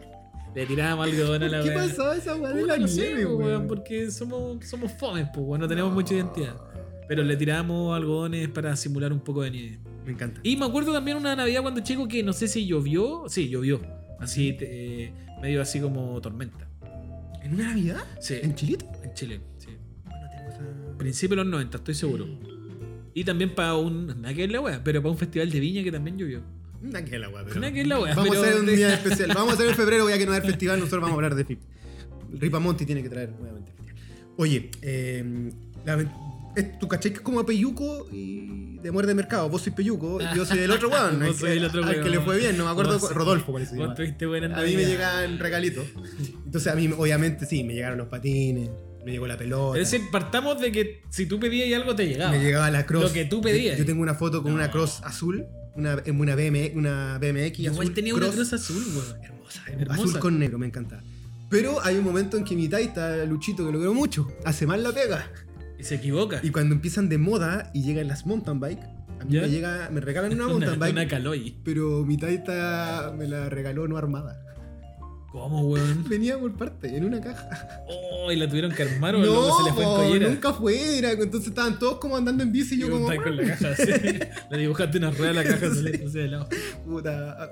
[0.54, 3.68] Le tirábamos algodón a la ¿Qué pasaba esa weá de la no nieve, po, weón?
[3.68, 6.56] porque somos, somos fomes, pues, weón, no tenemos mucha identidad.
[7.08, 9.80] Pero le tiramos algodones para simular un poco de nieve.
[10.06, 10.42] Me encanta.
[10.44, 13.26] Y me acuerdo también una Navidad cuando chico que no sé si llovió.
[13.28, 13.82] Sí, llovió.
[14.20, 16.68] Así, eh, medio así como tormenta.
[17.44, 18.04] ¿En una Navidad?
[18.20, 18.36] Sí.
[18.42, 18.86] ¿En Chilito?
[19.04, 19.70] En Chile, sí.
[20.06, 20.98] Bueno, tengo.
[20.98, 22.28] Principio de los 90, estoy seguro.
[23.14, 24.08] Y también para un.
[24.08, 26.42] Nada que es la wea, pero para un festival de viña que también llovió.
[26.82, 27.60] Nada que la weá, pero...
[27.60, 28.16] Nada que es la wea.
[28.16, 29.32] Vamos pero a hacer un día especial.
[29.36, 31.46] Vamos a hacer en febrero, ya que no hay festival, nosotros vamos a hablar de
[31.46, 31.60] FIP.
[32.34, 33.96] Ripamonti tiene que traer nuevamente festival.
[34.38, 35.52] Oye, eh,
[35.86, 36.06] la-
[36.56, 39.48] es- tú caché que es como a Peyuco y de muerte de mercado.
[39.50, 41.20] Vos sois Peyuco y yo soy el otro weón.
[41.26, 42.04] Vos soy el otro al weón.
[42.04, 42.98] que le fue bien, no me acuerdo.
[43.00, 43.76] Vos- Rodolfo parece.
[43.76, 45.86] Vos tuviste buena A mí me llegan regalitos.
[46.46, 48.70] Entonces a mí, obviamente, sí, me llegaron los patines,
[49.06, 49.80] me llegó la pelota.
[49.80, 52.32] Es decir, partamos de que si tú pedías algo te llegaba.
[52.32, 53.04] me llegaba la cross.
[53.04, 53.78] Lo que tú pedías.
[53.78, 54.58] Yo tengo una foto con No.
[54.58, 55.46] una cross azul,
[55.76, 57.94] una, una, BM, una BMX Igual azul.
[57.94, 59.24] tenía una cruz azul, weón.
[59.24, 59.94] Hermosa, Hermosa.
[59.94, 61.02] azul con negro, me encanta.
[61.50, 64.84] Pero hay un momento en que mi taita, Luchito, que lo quiero mucho, hace mal
[64.84, 65.30] la pega.
[65.78, 66.40] Y se equivoca.
[66.44, 68.80] Y cuando empiezan de moda y llegan las mountain bike,
[69.20, 69.42] a mí ¿Ya?
[69.42, 71.56] me, llega, me regalan una una, mountain bike, una Caloi.
[71.64, 74.40] pero mi taita me la regaló no armada.
[75.32, 76.04] ¿Cómo, weón?
[76.10, 77.48] Venía por parte, en una caja.
[77.88, 80.30] Oh, y la tuvieron que armar o loco se le fue en collera.
[80.30, 81.12] nunca fuera.
[81.12, 83.08] Entonces estaban todos como andando en bici y yo como...
[83.08, 83.70] con la caja.
[84.52, 86.50] Le dibujaste una rueda a la caja saliendo así de lado.
[86.86, 87.50] Puta.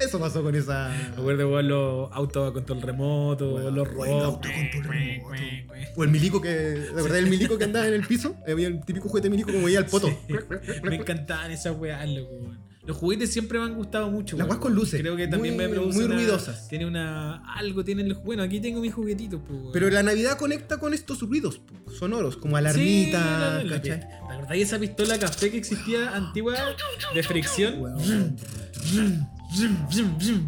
[0.00, 0.90] Eso pasó con esa...
[1.12, 4.24] Acuerdo igual los autos a control remoto, Bueno, los robots.
[4.24, 5.34] auto a control remoto.
[5.96, 6.48] O el milico que.
[6.48, 8.34] ¿De verdad el milico que andaba en el piso?
[8.48, 10.08] Había el típico juguete milico como veía el poto.
[10.08, 10.34] Sí.
[10.82, 12.69] Me encantaban esas weas, loco, weón.
[12.86, 14.38] Los juguetes siempre me han gustado mucho.
[14.38, 15.00] Las weas con luces.
[15.00, 15.96] Creo que también Muy- me produce.
[15.98, 16.66] muy una- ruidosas.
[16.68, 17.36] Tiene una.
[17.54, 18.22] Algo tienen los.
[18.24, 19.60] Bueno, aquí tengo mis juguetitos, pues.
[19.72, 24.00] Pero la Navidad conecta con estos ruidos po, sonoros, como Sí, alarmita, la- la- ¿cachai?
[24.00, 26.54] ¿Te acordás de esa pistola café que existía antigua
[27.14, 27.96] de fricción?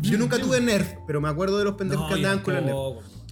[0.03, 2.61] Yo nunca tuve Nerf, pero me acuerdo de los pendejos No, que andaban con la
[2.61, 2.77] Nerf.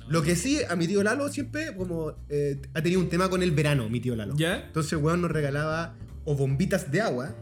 [0.08, 3.42] Lo que sí, a mi tío Lalo siempre como eh, ha tenido un tema con
[3.44, 4.34] el verano, mi tío Lalo.
[4.36, 4.64] ¿Ya?
[4.66, 5.94] Entonces, weón, nos regalaba
[6.24, 7.34] o bombitas de agua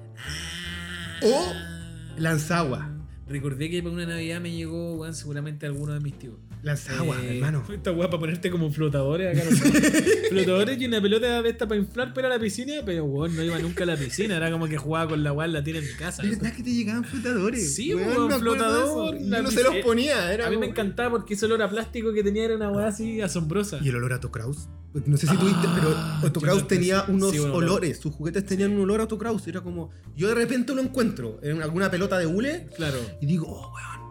[1.23, 1.53] o
[2.19, 2.91] lanzagua.
[3.29, 6.37] Recordé que para una Navidad me llegó, seguramente alguno de mis tíos.
[6.63, 7.65] Lanzagua, Eh, hermano.
[7.73, 9.49] Esta weá para ponerte como flotadores acá.
[9.51, 9.57] no
[10.31, 13.59] flotadores y una pelota de esta para inflar para la piscina, pero weón, no iba
[13.59, 14.37] nunca a la piscina.
[14.37, 16.23] Era como que jugaba con la weá, la tiene en mi casa.
[16.23, 17.75] ¿De verdad que te llegaban flotadores?
[17.75, 20.33] Sí, Weón, de flotador, Yo no se los ponía.
[20.33, 22.89] Era A mí me encantaba porque ese olor a plástico que tenía era una weá
[22.89, 23.79] así asombrosa.
[23.83, 24.69] Y el olor a Autokraus.
[25.07, 27.99] No sé si tuviste, pero Ah, Autokraus tenía unos Sí, olores.
[27.99, 29.47] Sus juguetes tenían un olor a Autokraus.
[29.47, 29.91] Era como.
[30.17, 32.99] Yo de repente lo encuentro en alguna pelota de hule Claro.
[33.21, 34.08] y digo, oh, weón,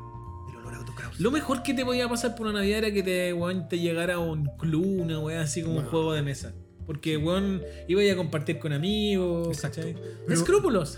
[1.20, 4.20] Lo mejor que te podía pasar por una Navidad era que te, weón, te llegara
[4.20, 6.53] un club, una weá así como un juego de mesa.
[6.86, 9.49] Porque, weón, iba a compartir con amigos.
[9.49, 9.82] Exacto.
[10.30, 10.97] Escrúpulos.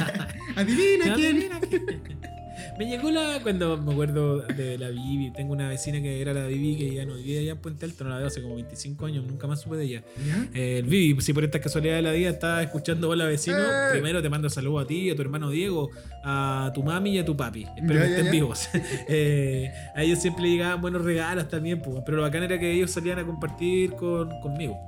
[0.56, 1.36] Adivina quién.
[1.36, 2.39] Adivina quién.
[2.78, 3.40] Me llegó la.
[3.42, 7.04] Cuando me acuerdo de la Bibi, tengo una vecina que era la Bibi que ya
[7.04, 9.60] no vivía allá en Puente Alto, no la veo hace como 25 años, nunca más
[9.60, 10.02] supe de ella.
[10.26, 10.48] ¿Ya?
[10.54, 13.88] Eh, el Vivi, si por estas casualidades de la vida estás escuchando Hola Vecino, Eh.
[13.92, 15.90] primero te mando saludos a ti, a tu hermano Diego,
[16.24, 17.66] a tu mami y a tu papi.
[17.76, 18.30] Espero Ya, que estén ya.
[18.32, 18.68] vivos.
[19.08, 22.70] Eh, a ellos siempre le llegaban buenos regalos también, pues, pero lo bacán era que
[22.72, 24.78] ellos salían a compartir con, conmigo.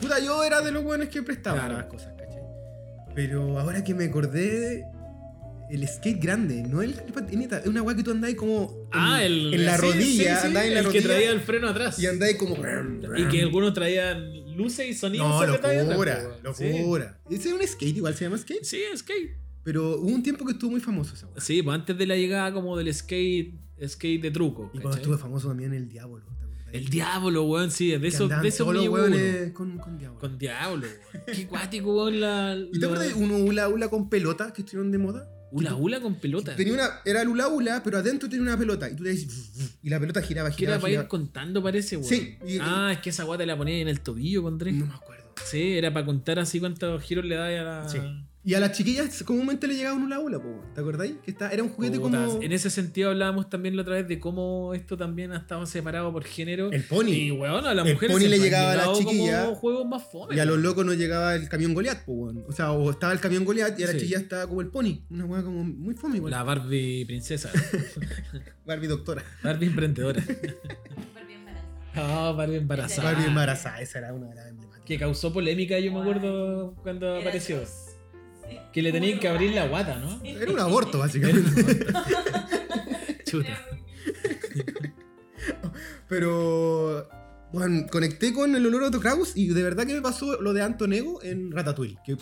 [0.00, 1.76] Puta, yo era de los buenos que prestaban Claro.
[1.78, 2.42] las cosas, ¿cachai?
[3.14, 4.84] Pero ahora que me acordé.
[5.70, 8.88] El skate grande, no el el patineta, es una weá que tú andáis como en,
[8.92, 9.52] Ah, el.
[9.52, 10.04] en la sí, rodilla,
[10.36, 11.98] sí, sí, andáis en la el rodilla que traía el freno atrás.
[11.98, 12.56] y andáis como.
[13.16, 15.28] Y que algunos traían luces y sonidos.
[15.28, 17.20] No, locura, pues, locura.
[17.30, 18.64] Ese es un skate, igual se llama skate.
[18.64, 19.36] Sí, skate.
[19.62, 21.40] Pero hubo un tiempo que estuvo muy famoso esa weá.
[21.40, 23.54] Sí, pues antes de la llegada como del skate,
[23.86, 24.70] skate de truco.
[24.72, 26.22] Y cuando estuvo famoso también el Diablo.
[26.70, 29.42] El diablo, weón, sí, de Que eso, andaban de eso todos me los llegó hueones
[29.46, 29.54] uno.
[29.54, 30.18] con, con Diablo.
[30.20, 31.24] Con diablo, weón.
[31.34, 32.56] Qué cuático, weón, la.
[32.72, 35.30] ¿Y te acuerdas de uno hula hula con pelota que estuvieron de moda?
[35.50, 36.54] Ula ula con pelota.
[36.56, 38.88] Tenía una, era el hula hula, pero adentro tenía una pelota.
[38.90, 41.08] Y tú le dices, y la pelota giraba, Que era giraba, para ir giraba.
[41.08, 42.08] contando, parece, weón.
[42.08, 44.72] Sí, y- ah, es que esa guata la ponía en el tobillo, pondré.
[44.72, 45.32] No me acuerdo.
[45.50, 47.88] Sí, era para contar así cuántos giros le daba a la.
[47.88, 47.98] Sí.
[48.48, 51.16] Y a las chiquillas comúnmente le llegaba un hula hula, po, ¿te acordáis?
[51.22, 52.28] Que está, era un juguete Putas.
[52.30, 52.42] como.
[52.42, 56.10] En ese sentido hablábamos también la otra vez de cómo esto también ha estado separado
[56.14, 56.72] por género.
[56.72, 57.08] El pony.
[57.10, 59.54] Y weón, a las El mujeres pony se le llegaba a la llegado chiquilla, como
[59.56, 60.34] juegos más fome.
[60.34, 62.42] Y a los locos no llegaba el camión Goliath, po, weón.
[62.48, 63.98] O sea, o estaba el camión Goliath y a la Sí.
[63.98, 65.02] chiquilla estaba como el pony.
[65.10, 66.30] Una weá como muy fome, igual.
[66.30, 67.50] La Barbie princesa.
[68.64, 69.22] Barbie doctora.
[69.44, 70.22] Barbie emprendedora.
[71.14, 71.68] Barbie embarazada.
[71.96, 73.12] Ah, Barbie embarazada.
[73.12, 74.86] Barbie embarazada, esa era una de las emblemáticas.
[74.86, 77.60] Que causó polémica, yo me acuerdo cuando apareció.
[78.72, 80.20] Que le tenían que abrir la guata, ¿no?
[80.24, 81.64] Era un aborto, básicamente.
[83.24, 83.58] Chuta.
[86.08, 87.08] Pero.
[87.50, 90.60] Bueno, conecté con el olor a Autokraus y de verdad que me pasó lo de
[90.62, 91.96] Antonego en Ratatouille.
[92.04, 92.16] Que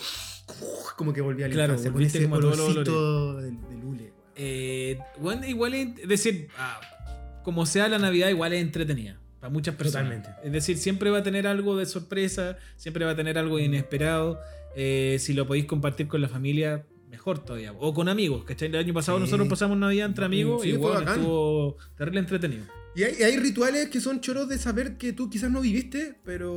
[0.97, 4.03] como que volví a la Claro, infancia con ese como olorcito del, del hule.
[4.05, 4.13] weón.
[4.37, 6.81] Eh, bueno, igual es es decir, ah,
[7.43, 9.19] como sea la Navidad, igual es entretenida.
[9.41, 10.07] Para muchas personas.
[10.23, 10.47] Totalmente.
[10.47, 14.41] Es decir, siempre va a tener algo de sorpresa, siempre va a tener algo inesperado.
[14.77, 17.73] Eh, si lo podéis compartir con la familia, mejor todavía.
[17.73, 18.69] O con amigos, ¿cachai?
[18.69, 19.25] El año pasado Sí.
[19.25, 22.65] nosotros pasamos Navidad entre amigos Sí, y bueno, estuvo terrible entretenido.
[22.95, 26.53] Y hay, hay rituales que son choros de saber que tú quizás no viviste, pero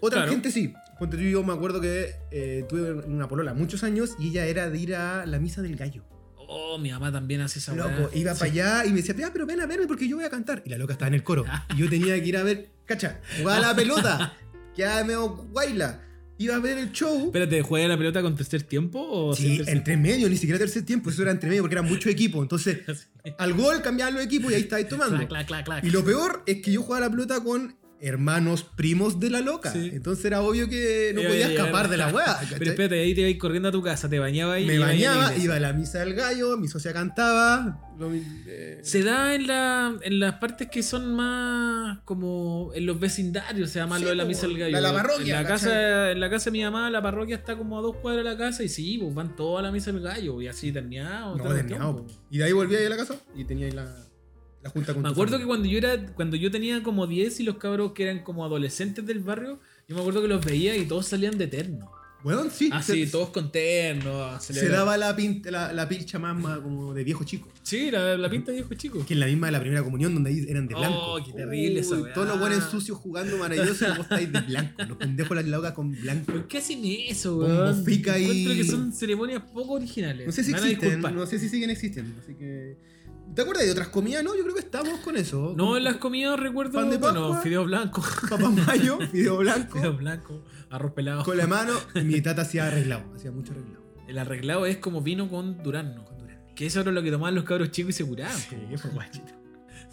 [0.00, 0.32] otra Claro.
[0.32, 0.72] gente sí.
[0.98, 4.70] Ponte tú, yo me acuerdo que eh, tuve una polola muchos años y ella era
[4.70, 6.04] de ir a la misa del gallo.
[6.36, 8.08] Oh, mi mamá también hace esa Loco, weá.
[8.14, 8.40] iba Sí.
[8.40, 10.62] para allá y me decía, "Ya, pero ven a verme porque yo voy a cantar.
[10.66, 11.44] Y la loca estaba en el coro.
[11.74, 14.34] Y yo tenía que ir a ver, cacha, jugaba la pelota,
[14.76, 16.00] que medio guayla.
[16.44, 17.26] Iba a ver el show.
[17.26, 20.84] Espérate, ¿juega la pelota con tercer tiempo o Sí, tercer- entre medio, ni siquiera tercer
[20.84, 22.42] tiempo, eso era entre medio porque eran muchos equipos.
[22.42, 22.78] Entonces,
[23.38, 25.26] al gol cambiaban los equipos y ahí estáis tomando.
[25.28, 25.84] Clac, clac, clac.
[25.84, 29.70] Y lo peor es que yo jugaba la pelota con hermanos primos de la loca.
[29.72, 29.90] Sí.
[29.92, 32.38] Entonces era obvio que no a podía escapar de la weá.
[32.58, 35.36] Pero espérate, ahí te ibas corriendo a tu casa, te bañabas y Me a bañaba,
[35.36, 37.80] iba a la misa del gallo, mi socia cantaba.
[37.98, 42.98] lo eh, Se da en, la, en las partes que son más como en los
[42.98, 44.72] vecindarios, se llama Sí, lo de la misa del gallo.
[44.72, 45.68] la- la parroquia, En la, ¿cachai?
[45.70, 48.30] casa, en la casa de mi mamá, la parroquia está como a dos cuadras de
[48.30, 51.36] la casa y sí, pues van todos a la misa del gallo y así terminado.
[51.36, 52.04] no, terminado.
[52.30, 53.94] Y de ahí volví ahí a la casa y tenía ahí la,
[54.62, 57.42] la junta con Me acuerdo que cuando yo era cuando yo tenía como 10 y
[57.42, 60.84] los cabros que eran como adolescentes del barrio, yo me acuerdo que los veía y
[60.86, 61.90] todos salían de terno.
[62.24, 62.70] Weón, sí.
[62.72, 64.38] Así, se, todos con terno.
[64.40, 67.48] se daba la, pinta, la, la pilcha más, más como de viejo chico.
[67.64, 69.04] Sí, la, la pinta de viejo chico.
[69.04, 71.16] Que en la misma de la primera comunión donde ahí eran de Oh, blanco.
[71.26, 72.12] qué terrible weá.
[72.14, 74.84] Todos los buenos sucios jugando maravilloso y vos estáis de blanco.
[74.84, 76.30] Los pendejos las locas con blanco.
[76.32, 77.76] ¿Por qué hacen eso, weón?
[77.80, 80.24] bofica y- Encuentro que son ceremonias poco originales.
[80.24, 82.14] No sé si existen, no sé si siguen existiendo.
[82.22, 82.76] Así que.
[83.34, 84.22] ¿Te acuerdas de otras comidas?
[84.22, 85.54] No, yo creo que estamos con eso.
[85.56, 87.42] No, en las comidas recuerdo, Pan de bueno, Pascua.
[87.42, 88.02] fideo blanco.
[88.28, 91.24] Papá mayo, video blanco, fideo blanco, arroz pelado.
[91.24, 91.72] con la mano.
[92.04, 93.82] Mi tata hacía arreglado, hacía mucho arreglado.
[94.06, 96.04] El arreglado es como vino con durazno.
[96.54, 98.36] Que eso era lo que tomaban los cabros chicos y se curaban.
[98.36, 99.32] Sí, fue guachito.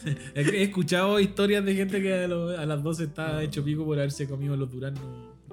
[0.35, 4.57] He escuchado historias de gente que a las 12 estaba hecho pico por haberse comido
[4.57, 5.05] los duraznos.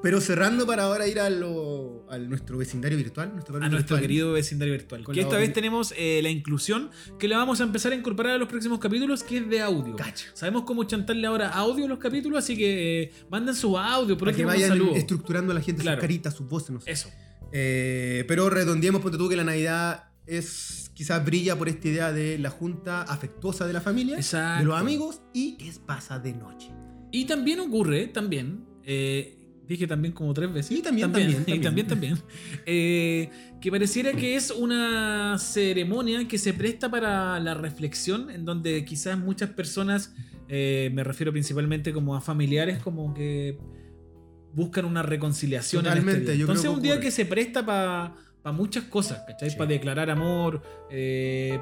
[0.06, 3.32] Pero cerrando para ahora ir a, lo, a nuestro vecindario virtual.
[3.34, 5.02] Nuestro A nuestro querido vecindario virtual.
[5.02, 7.96] Con Que esta audio- vez tenemos eh, la inclusión que la vamos a empezar a
[7.96, 9.96] incorporar a los próximos capítulos, que es de audio.
[9.96, 10.26] Cacha.
[10.32, 14.28] Sabemos cómo chantarle ahora audio a los capítulos, así que eh, manden su audio, por
[14.28, 14.94] Para que vayan saludo.
[14.94, 15.96] estructurando a la gente Claro.
[15.96, 16.92] sus caritas, sus voces, no sé.
[16.92, 17.10] Eso.
[17.50, 22.38] Eh, pero redondeemos, ponte tú que la Navidad es quizás brilla por esta idea de
[22.38, 24.60] la junta afectuosa de la familia, Exacto.
[24.60, 26.70] de los amigos y que pasa de noche.
[27.10, 29.32] Y también ocurre, también, eh,
[29.68, 30.76] dije también como tres veces.
[30.76, 32.18] Sí, también, también, Y también, también.
[32.66, 38.84] eh, que pareciera que es una ceremonia que se presta para la reflexión, en donde
[38.84, 40.14] quizás muchas personas,
[40.48, 43.58] eh, me refiero principalmente como a familiares, como que
[44.54, 45.84] buscan una reconciliación.
[45.84, 46.40] en este Totalmente, día.
[46.40, 48.14] yo creo Entonces es un día que se presta para
[48.52, 49.50] muchas cosas, ¿cachai?
[49.50, 49.56] Sí.
[49.56, 50.62] Para declarar amor,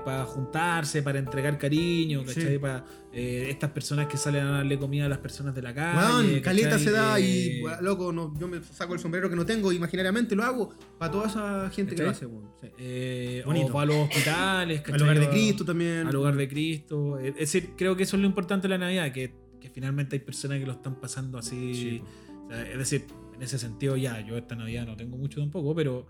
[0.05, 2.53] para juntarse, para entregar cariño, ¿cachai?
[2.55, 2.59] Sí.
[2.59, 6.41] Para estas personas que salen a darle comida a las personas de la calle.
[6.41, 6.43] ¿cachai?
[6.43, 9.47] caleta se da y, Eh, bueno, loco, no, yo me saco el sombrero que no
[9.47, 12.27] tengo, imaginariamente lo hago para toda esa gente que lo ¿Cachai?
[12.27, 12.51] hace, weón.
[12.61, 12.69] Sí.
[12.79, 13.67] eh, Bonito.
[13.69, 15.03] o para los hospitales, Al ¿cachai?
[15.03, 16.07] hogar de Cristo también.
[16.09, 17.19] Al hogar de Cristo.
[17.21, 20.21] Es decir, creo que eso es lo importante de la Navidad, que, que finalmente hay
[20.21, 21.75] personas que lo están pasando así.
[21.75, 22.03] Sí.
[22.47, 25.75] O sea, es decir, en ese sentido ya, yo esta Navidad no tengo mucho tampoco,
[25.75, 26.07] pero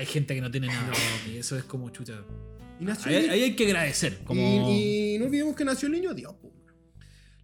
[0.00, 0.92] hay gente que no tiene nada.
[1.32, 2.14] Y eso es como chucha.
[2.80, 4.18] Y nació Ahí, hay que agradecer.
[4.24, 4.40] Como...
[4.70, 6.52] Y, y no olvidemos que nació el niño Dios, po.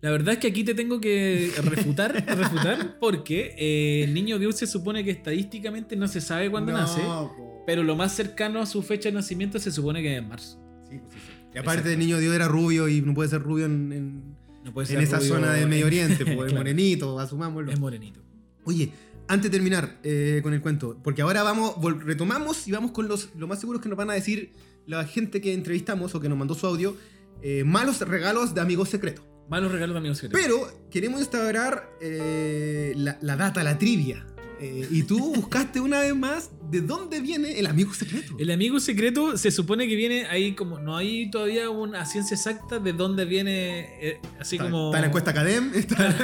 [0.02, 4.57] La verdad es que aquí te tengo que refutar, refutar porque eh, el niño Dios
[4.57, 7.64] se supone que estadísticamente no se sabe cuándo No, nace, po.
[7.66, 10.59] pero lo más cercano a su fecha de nacimiento se supone que es en marzo.
[10.90, 11.32] Sí, pues sí, sí.
[11.54, 14.72] Y aparte el niño Dios era rubio y no puede ser rubio en, en- No
[14.72, 16.46] puede en ser esa rubio, zona de Medio Oriente, pues Claro.
[16.46, 17.72] es morenito, asumámoslo.
[17.72, 18.20] Es morenito.
[18.64, 18.90] Oye,
[19.29, 21.74] antes de terminar eh, con el cuento, porque ahora vamos,
[22.05, 24.53] retomamos y vamos con los, lo más seguro es que nos van a decir
[24.87, 26.97] la gente que entrevistamos o que nos mandó su audio,
[27.43, 29.24] eh, malos regalos de amigos secretos.
[29.49, 30.41] Malos regalos de amigos secretos.
[30.43, 34.27] Pero queremos instaurar eh, la, la data, la trivia.
[34.59, 38.35] Eh, y tú buscaste una vez más de dónde viene el amigo secreto.
[38.39, 40.79] El amigo secreto se supone que viene ahí como.
[40.79, 44.18] No hay todavía una ciencia exacta de dónde viene.
[44.41, 44.87] así está, como.
[44.87, 45.97] está en la encuesta Academ, está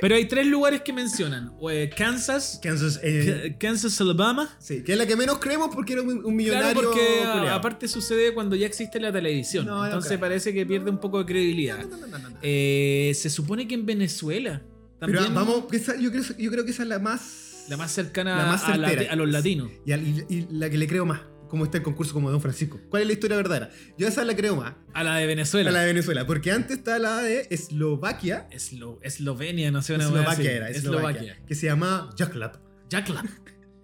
[0.00, 4.54] Pero hay tres lugares que mencionan: eh, Kansas, Kansas, eh, Kansas, Alabama.
[4.58, 6.74] sí, que es la que menos creemos porque era un, un Claro, millonario.
[6.82, 7.00] porque
[7.32, 7.54] culiao.
[7.54, 9.66] aparte sucede cuando ya existe la televisión.
[9.66, 11.78] No, entonces parece que pierde un poco de credibilidad.
[11.84, 11.98] No.
[12.42, 14.62] Eh, se supone que en Venezuela.
[15.00, 17.64] Pero También vamos, que esa- yo, creo, yo creo que esa es la más.
[17.68, 19.12] la más cercana la más a, la- certera.
[19.12, 19.70] a los latinos.
[19.86, 21.20] Y, al- y- y la que le creo más.
[21.50, 22.80] Como está el concurso como Don Francisco.
[22.88, 23.70] ¿Cuál es la historia verdadera?
[23.98, 24.74] Yo esa la creo más.
[24.94, 25.68] A la de Venezuela.
[25.68, 26.26] A la de Venezuela.
[26.26, 28.48] Porque antes está la de Eslovaquia.
[28.52, 30.04] Eslo- Eslovenia, no sé una.
[30.04, 31.42] Eslovaquia era, Eslovaquia.
[31.46, 32.56] Que se llama Jaklap.
[32.88, 33.24] Jackla.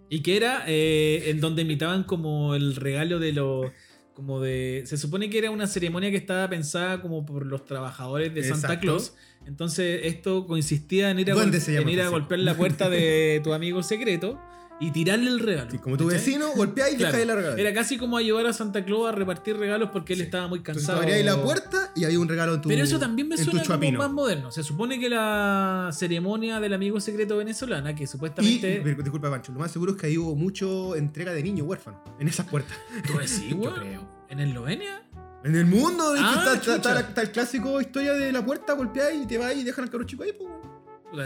[0.09, 3.73] Y que era eh, en donde imitaban como el regalo de los.
[4.15, 4.85] Como de.
[4.87, 8.79] Se supone que era una ceremonia que estaba pensada como por los trabajadores de Santa.
[8.81, 9.15] Claus.
[9.47, 13.83] Entonces, esto consistía en ir a, en ir a golpear la puerta de tu amigo
[13.83, 14.41] secreto
[14.79, 15.71] y tirarle el regalo.
[15.71, 16.19] Sí, como tu ¿cachai?
[16.19, 17.25] vecino, golpea y Claro.
[17.25, 17.57] la regalo.
[17.57, 20.25] Era casi como ayudar a Santa Claus a repartir regalos porque él Sí.
[20.27, 21.07] estaba muy Entonces cansado.
[21.11, 23.93] ahí la puerta y había un regalo en tu Pero eso también me suena como
[23.93, 24.51] más moderno.
[24.53, 28.81] Se supone que la ceremonia del amigo secreto venezolana, que Y, supuestamente.
[29.03, 32.29] disculpa, Pancho, lo más seguro es que ahí hubo mucho entrega de niños huérfanos en
[32.29, 32.77] esas puertas.
[33.07, 34.09] ¿Tú decís, Yo creo.
[34.29, 35.03] ¿En Eslovenia?
[35.45, 39.13] En el mundo, de Ah, está, está- está el clásico historia de la puerta, golpea
[39.15, 40.51] y te va y dejan al cabro chico ahí, pues.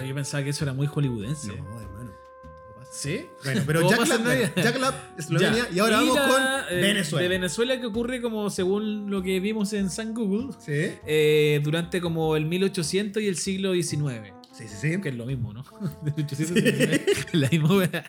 [0.07, 1.49] Yo pensaba que eso era muy hollywoodense.
[1.57, 1.89] No.
[3.01, 3.27] ¿Sí?
[3.45, 4.53] Bueno, pero Jack Lab, Navidad.
[4.57, 5.69] Jack Lab, Eslovenia.
[5.71, 5.75] Ya.
[5.75, 6.43] Y ahora vamos la, con
[6.77, 7.23] eh, Venezuela.
[7.23, 10.49] De Venezuela que ocurre como según lo que vimos en San Google.
[10.59, 14.35] Sí, eh, durante como el 1800 y el siglo XIX.
[14.53, 14.77] sí, sí.
[14.79, 15.01] sí.
[15.01, 15.65] Que es lo mismo, ¿no?
[16.03, 17.91] De 1800 y 19, la misma.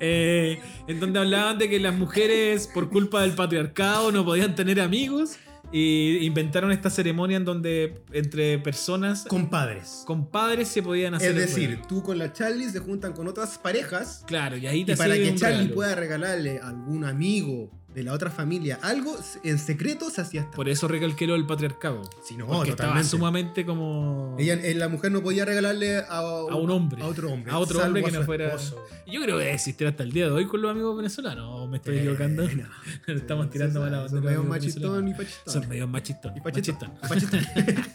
[0.00, 4.78] Eh, en donde hablaban de que las mujeres, por culpa del patriarcado, no podían tener
[4.78, 5.38] amigos.
[5.76, 10.04] Y inventaron esta ceremonia en donde entre personas, Compadres.
[10.06, 11.30] compadres, se podían hacer.
[11.36, 14.92] Es decir, tú con la Charlie se juntan con otras parejas claro, y ahí te
[14.92, 15.74] y para que Charlie regalo.
[15.74, 20.56] pueda regalarle a algún amigo de la otra familia algo, en secreto se hacía esta.
[20.56, 22.02] Por eso recalqué lo del patriarcado.
[22.24, 23.08] Sí, no, porque estaba totalmente.
[23.08, 24.36] sumamente como.
[24.38, 27.02] Ella, eh, la mujer no podía regalarle a, A un hombre.
[27.02, 27.52] A otro hombre.
[27.52, 28.56] A otro hombre que no fuera-.
[29.06, 31.44] Yo creo que existirá hasta el día de hoy con los amigos venezolanos.
[31.48, 32.42] ¿o ¿Me estoy Eh, equivocando?
[32.48, 32.64] no.
[33.14, 34.08] Estamos tirando mala onda.
[34.08, 35.52] Son los medio amigos machistón y pachistón.
[35.54, 36.36] Son medio machistón.
[36.36, 36.92] Y pachistón.
[37.02, 37.40] machistón.
[37.44, 37.84] Pachistón.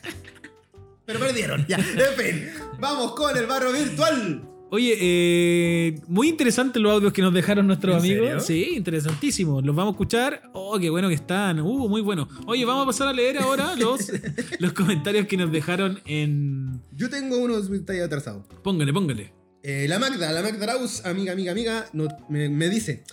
[1.06, 1.66] Pero perdieron.
[1.68, 2.50] Ya, en fin.
[2.80, 4.44] Vamos con el barro virtual.
[4.72, 8.46] Oye, eh, muy interesantes los audios que nos dejaron nuestros ¿En amigos.
[8.46, 8.68] serio?
[8.70, 9.66] Sí, interesantísimos.
[9.66, 10.44] Los vamos a escuchar.
[10.54, 11.60] Oh, qué bueno que están.
[11.62, 12.28] Uh, muy bueno.
[12.46, 14.12] Oye, vamos a pasar a leer ahora los,
[14.60, 16.82] los comentarios que nos dejaron en.
[16.92, 18.46] Yo tengo unos detalles atrasados.
[18.64, 19.34] Póngale, póngale.
[19.64, 23.04] Eh, la Magda, la Magda Raus, amiga, amiga, amiga, no- me, me dice: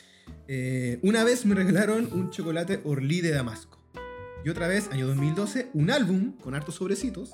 [0.49, 3.81] eh, Una vez me regalaron un chocolate Orly de Damasco.
[4.45, 7.31] Y otra vez, año 2012, un álbum con hartos sobrecitos,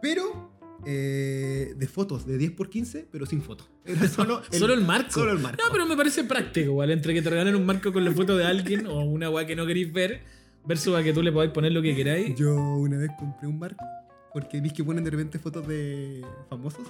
[0.00, 0.55] pero
[0.86, 3.68] eh, de fotos de 10x15, pero sin foto.
[3.84, 5.10] Era solo el, Solo el marco.
[5.10, 5.62] Solo el marco.
[5.62, 6.90] No, pero me parece práctico, igual.
[6.92, 9.56] Entre que te regalen un marco con la foto de alguien o una weá que
[9.56, 10.22] no queréis ver,
[10.64, 12.36] versus a que tú le podáis poner lo que queráis.
[12.36, 13.84] Yo una vez compré un marco
[14.32, 16.86] porque vi que ponen de repente fotos de famosos.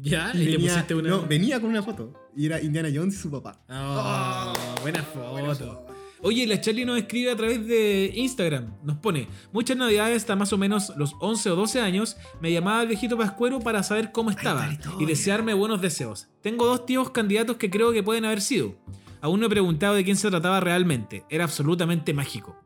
[0.00, 1.08] Ya, y, venía, pusiste una.
[1.08, 2.12] no, venía con una foto.
[2.36, 3.60] Y era Indiana Jones y su papá.
[3.68, 5.84] Oh, buena Buena foto.
[5.86, 5.97] foto.
[6.22, 8.74] Oye, la Charlie nos escribe a través de Instagram.
[8.82, 12.82] Nos pone, muchas navidades hasta más o menos los 11 o 12 años, me llamaba
[12.82, 16.28] el viejito Pascuero para saber cómo estaba y desearme buenos deseos.
[16.42, 18.74] Tengo dos tíos candidatos que creo que pueden haber sido.
[19.20, 21.24] Aún no he preguntado de quién se trataba realmente.
[21.28, 22.56] Era absolutamente mágico.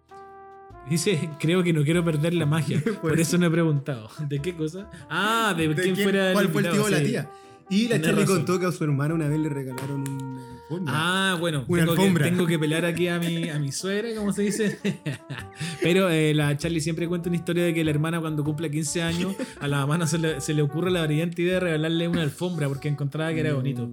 [0.89, 2.83] Dice, creo que no quiero perder la magia.
[3.03, 4.11] Por eso no he preguntado.
[4.29, 4.91] ¿De qué cosa?
[5.09, 7.31] Ah, de, ¿De quién, quién- fuera el ¿Cuál fue el tío o la tía?
[7.71, 8.37] Y la Charlie razón.
[8.39, 10.93] contó que a su hermana una vez le regalaron una alfombra.
[10.95, 12.25] Ah, bueno, Una tengo que, alfombra.
[12.25, 14.79] tengo que pelar aquí a mi, a mi suegra, como se dice.
[15.83, 19.03] Pero eh, la Charlie siempre cuenta una historia de que la hermana cuando cumple 15
[19.03, 22.23] años, a la mamá se le, se le ocurre la brillante idea de regalarle una
[22.23, 23.91] alfombra porque encontraba que era bonito.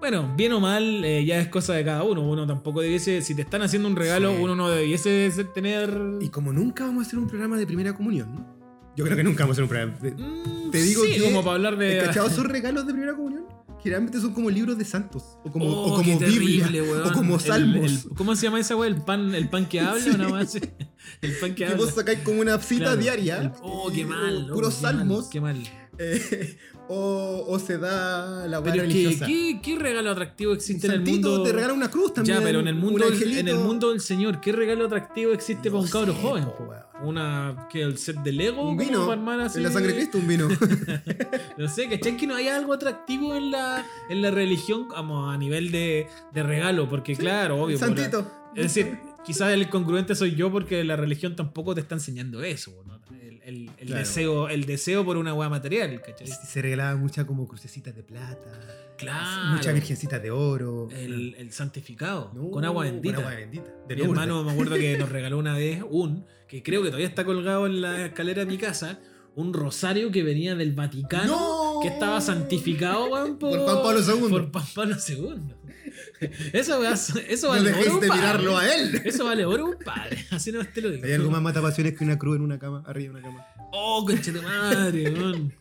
[0.00, 2.20] Bueno, bien o mal, eh, ya es cosa de cada uno.
[2.28, 4.42] Uno tampoco debiese, si te están haciendo un regalo, Sí.
[4.42, 5.98] uno no debiese tener...
[6.20, 8.46] Y como nunca vamos a hacer un programa de primera comunión,
[8.96, 9.98] yo creo que nunca vamos a hacer un programa.
[10.00, 11.98] de- Mm, Te digo sí, que- como para hablar de...
[11.98, 13.44] ¿Cachado esos regalos de primera comunión?
[13.82, 15.22] Generalmente son como libros de santos.
[15.44, 16.64] O como, Oh, o como Biblia.
[16.66, 18.06] terrible, o como El- salmos.
[18.06, 18.88] el- ¿Cómo se llama esa weá?
[18.88, 20.54] ¿El pan, ¿El pan que habla o nada más?
[20.54, 21.76] El pan que que habla.
[21.76, 23.00] vos sacáis como una cita Claro.
[23.02, 23.36] diaria.
[23.42, 24.48] El- oh, qué mal.
[24.50, 25.26] oh, puros qué mal, salmos.
[25.28, 25.58] Qué mal.
[25.98, 26.56] Eh,
[26.88, 29.26] o, o se da la buena religiosa.
[29.26, 31.42] ¿qué, qué regalo atractivo existe en el Santito mundo?
[31.44, 32.38] te regala una cruz también.
[32.38, 35.70] ya, pero en el un mundo, en el mundo del Señor, ¿qué regalo atractivo existe
[35.70, 36.44] No para un cabro joven?
[36.44, 36.68] po.
[37.02, 39.10] Una, que el set de Lego, Un vino.
[39.42, 39.58] así?
[39.58, 40.48] En la sangre de Cristo, un vino.
[41.58, 42.16] No sé, ¿cachai?
[42.16, 46.42] Que no hay algo atractivo en la, en la religión como a nivel de, de
[46.42, 47.78] regalo, porque claro, obvio.
[47.78, 48.30] por la- Santito.
[48.54, 52.82] es decir, quizás el incongruente soy yo porque la religión tampoco te está enseñando eso,
[52.86, 53.00] ¿no?
[53.20, 53.98] El, el- el Claro.
[54.00, 56.26] deseo, el deseo por una hueá material, ¿cachai?
[56.26, 58.94] Se regalaba mucha como crucecitas de plata.
[58.96, 59.54] Claro.
[59.56, 60.88] Muchas virgencitas de oro.
[60.90, 63.16] El, el santificado, No, con agua bendita.
[63.16, 63.70] Con agua bendita.
[63.88, 64.22] De Mi Lourdes.
[64.22, 67.66] hermano me acuerdo que nos regaló una vez un, que creo que todavía está colgado
[67.66, 69.00] en la escalera de mi casa,
[69.34, 71.53] un rosario que venía del Vaticano, ¡No!
[71.84, 74.30] Que estaba santificado, weón, por, Por Juan Pablo II.
[74.30, 76.30] Por Juan Pablo II.
[76.54, 79.02] Eso, weón, eso No vale dejéis oro, de mirarlo a él.
[79.04, 80.24] Eso vale oro, padre.
[80.30, 81.04] Así no te lo digo.
[81.04, 83.46] Hay algo más matapasiones que una cruz en una cama, arriba de una cama.
[83.72, 85.52] Oh, concha de madre, weón.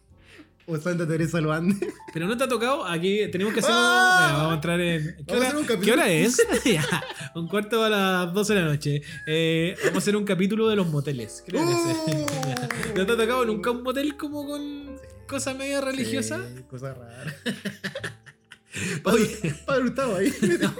[0.65, 1.75] O Santa Teresa lo ande.
[2.13, 3.73] Pero no te ha tocado, aquí tenemos que hacer.
[3.75, 4.27] ¡Ah!
[4.27, 5.25] Mira, vamos a entrar en.
[5.27, 5.81] ¿Qué, hora, un.
[5.81, 6.41] ¿qué hora es?
[6.63, 7.03] Ya,
[7.35, 9.01] un cuarto a las 12 de la noche.
[9.27, 11.43] Eh, vamos a hacer un capítulo de los moteles.
[11.45, 12.11] Creo que sí.
[12.15, 12.95] Uh.
[12.97, 14.95] ¿No te ha tocado nunca un motel como con
[15.27, 16.41] cosas media religiosas?
[16.55, 17.35] Sí, cosa rara.
[19.03, 20.33] Oye, Padre Hurtado ahí.
[20.61, 20.73] no.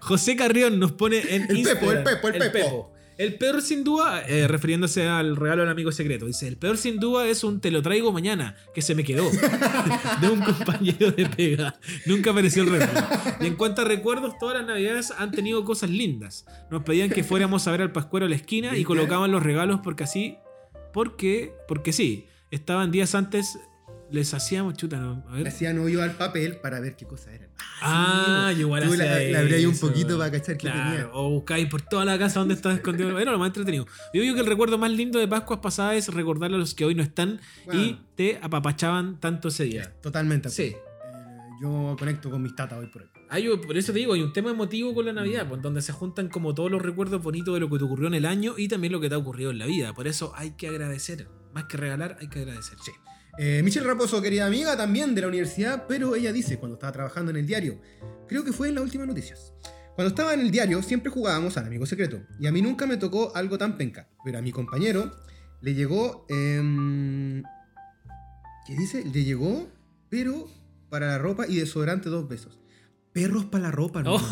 [0.00, 2.04] José Carrión nos pone en El Instagram.
[2.04, 2.92] Pepo, el Pepo, el Pepo.
[3.18, 6.98] El peor sin duda, eh, refiriéndose al regalo del amigo secreto, dice, el peor sin
[6.98, 9.30] duda es un te lo traigo mañana, que se me quedó,
[10.20, 11.78] de un compañero de pega.
[12.06, 13.06] Nunca apareció el regalo.
[13.40, 16.46] Y en cuanto a recuerdos, todas las navidades han tenido cosas lindas.
[16.70, 19.80] Nos pedían que fuéramos a ver al pascuero a la esquina y colocaban los regalos
[19.84, 20.38] porque así,
[20.92, 23.58] porque, porque sí, estaban días antes,
[24.10, 25.48] les hacíamos, chuta, no, a Le ver.
[25.48, 27.48] hacían hoyo al papel para ver qué cosa era.
[27.80, 30.90] Ah, sí, yo igual Tú hacía la, la abrías un poquito para cachar qué Claro,
[30.90, 31.08] tenía.
[31.14, 33.18] o buscáis por toda la casa donde estaba escondido.
[33.18, 33.86] Era lo más entretenido.
[34.14, 36.84] Yo digo que el recuerdo más lindo de Pascuas pasadas es recordarle a los que
[36.84, 37.40] hoy no están
[37.72, 39.92] y te apapachaban tanto ese día.
[40.02, 40.48] Totalmente.
[40.50, 40.62] Sí.
[40.74, 40.76] Eh,
[41.62, 43.08] Yo conecto con mis tatas hoy por hoy.
[43.32, 45.90] Hay, por eso te digo, hay un tema emotivo con la Navidad, pues, donde se
[45.90, 48.68] juntan como todos los recuerdos bonitos de lo que te ocurrió en el año y
[48.68, 49.94] también lo que te ha ocurrido en la vida.
[49.94, 51.28] Por eso hay que agradecer.
[51.54, 52.76] Más que regalar, hay que agradecer.
[52.84, 52.92] Sí.
[53.38, 57.30] Eh, Michelle Raposo, querida amiga también de la universidad, pero ella dice, cuando estaba trabajando
[57.30, 57.80] en el diario,
[58.28, 59.54] creo que fue en las últimas noticias.
[59.94, 62.98] Cuando estaba en el diario siempre jugábamos al amigo secreto, y a mí nunca me
[62.98, 65.10] tocó algo tan penca, pero a mi compañero
[65.62, 66.26] le llegó...
[66.28, 67.42] em,
[68.66, 69.02] ¿Qué dice?
[69.06, 69.70] Le llegó,
[70.10, 70.50] pero
[70.90, 72.61] para la ropa y desodorante dos besos.
[73.12, 74.14] Perros para la ropa, ¿no?
[74.16, 74.20] Oh.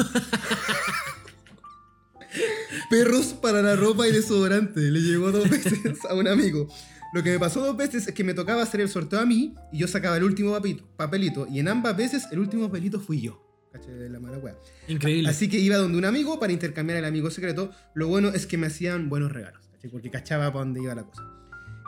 [2.89, 4.81] Perros para la ropa y desodorante.
[4.81, 6.69] Le llegó dos veces a un amigo.
[7.13, 9.55] Lo que me pasó dos veces es que me tocaba hacer el sorteo a mí
[9.73, 11.47] y yo sacaba el último papito- papelito.
[11.51, 13.45] Y en ambas veces el último papelito fui yo.
[13.73, 14.57] Caché de la mala wea.
[14.89, 15.29] Increíble.
[15.29, 17.71] Así que iba donde un amigo para intercambiar el amigo secreto.
[17.95, 19.61] Lo bueno es que me hacían buenos regalos.
[19.91, 21.23] Porque cachaba para dónde iba la cosa.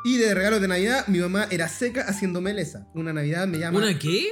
[0.05, 2.88] Y de regalos de Navidad, mi mamá era seca haciendo meleza.
[2.95, 3.78] Una Navidad me llama.
[3.78, 4.28] ¿Una qué?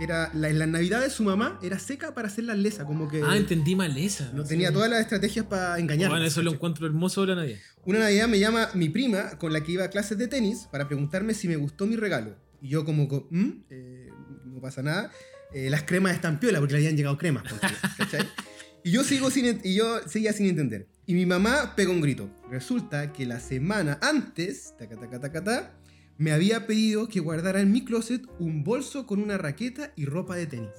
[0.00, 2.84] Era, la, en las Navidades su mamá era seca para hacer la lesa.
[2.84, 4.30] Como que Ah, entendí mal esa.
[4.32, 6.10] no tenía todas las estrategias para engañar.
[6.10, 7.58] Bueno, eso lo encuentro hermoso de la Navidad.
[7.84, 10.88] Una Navidad me llama mi prima, con la que iba a clases de tenis, para
[10.88, 12.36] preguntarme si me gustó mi regalo.
[12.60, 13.50] Y yo como, co- "¿Mm?
[13.70, 14.08] Eh,
[14.46, 15.12] no pasa nada.
[15.52, 17.44] Eh, las cremas están piola, porque le habían llegado cremas.
[18.84, 20.88] y yo sigo sin, y yo seguía sin entender.
[21.06, 22.30] Y mi mamá pega un grito.
[22.50, 25.74] Resulta que la semana antes, taca, taca, taca, ta,
[26.18, 30.36] me había pedido que guardara en mi closet un bolso con una raqueta y ropa
[30.36, 30.70] de tenis.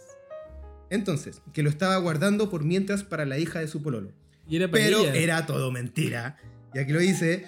[0.90, 4.12] Entonces, que lo estaba guardando por mientras para la hija de su pololo.
[4.48, 5.16] Y era Pero ella.
[5.16, 6.38] era todo mentira.
[6.74, 7.46] Y aquí lo dice,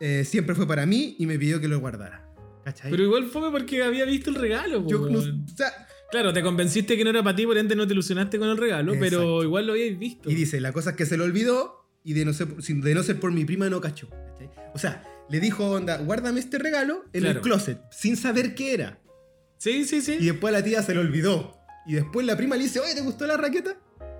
[0.00, 2.26] eh, siempre fue para mí y me pidió que lo guardara.
[2.64, 2.90] ¿Cachai?
[2.90, 4.82] Pero igual fue porque había visto el regalo.
[4.82, 5.46] po, yo no, weón.
[5.50, 5.70] o sea,
[6.10, 8.56] Claro, te convenciste que no era para ti, por ende no te ilusionaste con el
[8.56, 10.28] regalo, pero igual lo habíais visto.
[10.28, 13.02] y dice, la cosa es que se lo olvidó y de no ser, de no
[13.04, 14.08] ser por mi prima no cachó.
[14.74, 19.00] O sea, le dijo, onda, guárdame este regalo en el closet, sin saber qué era.
[19.58, 20.16] Sí, sí, sí.
[20.18, 21.56] Y después la tía se lo olvidó.
[21.86, 23.76] Y después la prima le dice, oye, ¿te gustó la raqueta?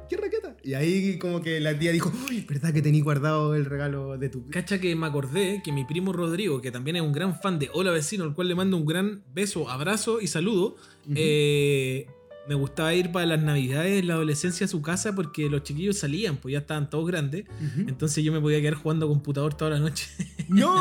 [0.09, 0.57] ¿Qué raqueta?
[0.65, 4.29] Y ahí como que la tía dijo, uy, ¿verdad que tenías guardado el regalo de
[4.29, 4.49] tu...
[4.51, 7.71] Cacha que me acordé que mi primo Rodrigo, que también es un gran fan de
[7.73, 10.77] Hola Vecino, al cual le mando un gran beso, abrazo y saludo,
[11.15, 12.09] eh,
[12.51, 15.99] me gustaba ir para las navidades en la adolescencia a su casa porque los chiquillos
[15.99, 17.45] salían, pues ya estaban todos grandes.
[17.87, 20.09] Entonces yo me podía quedar jugando computador toda la noche.
[20.49, 20.75] ¡No!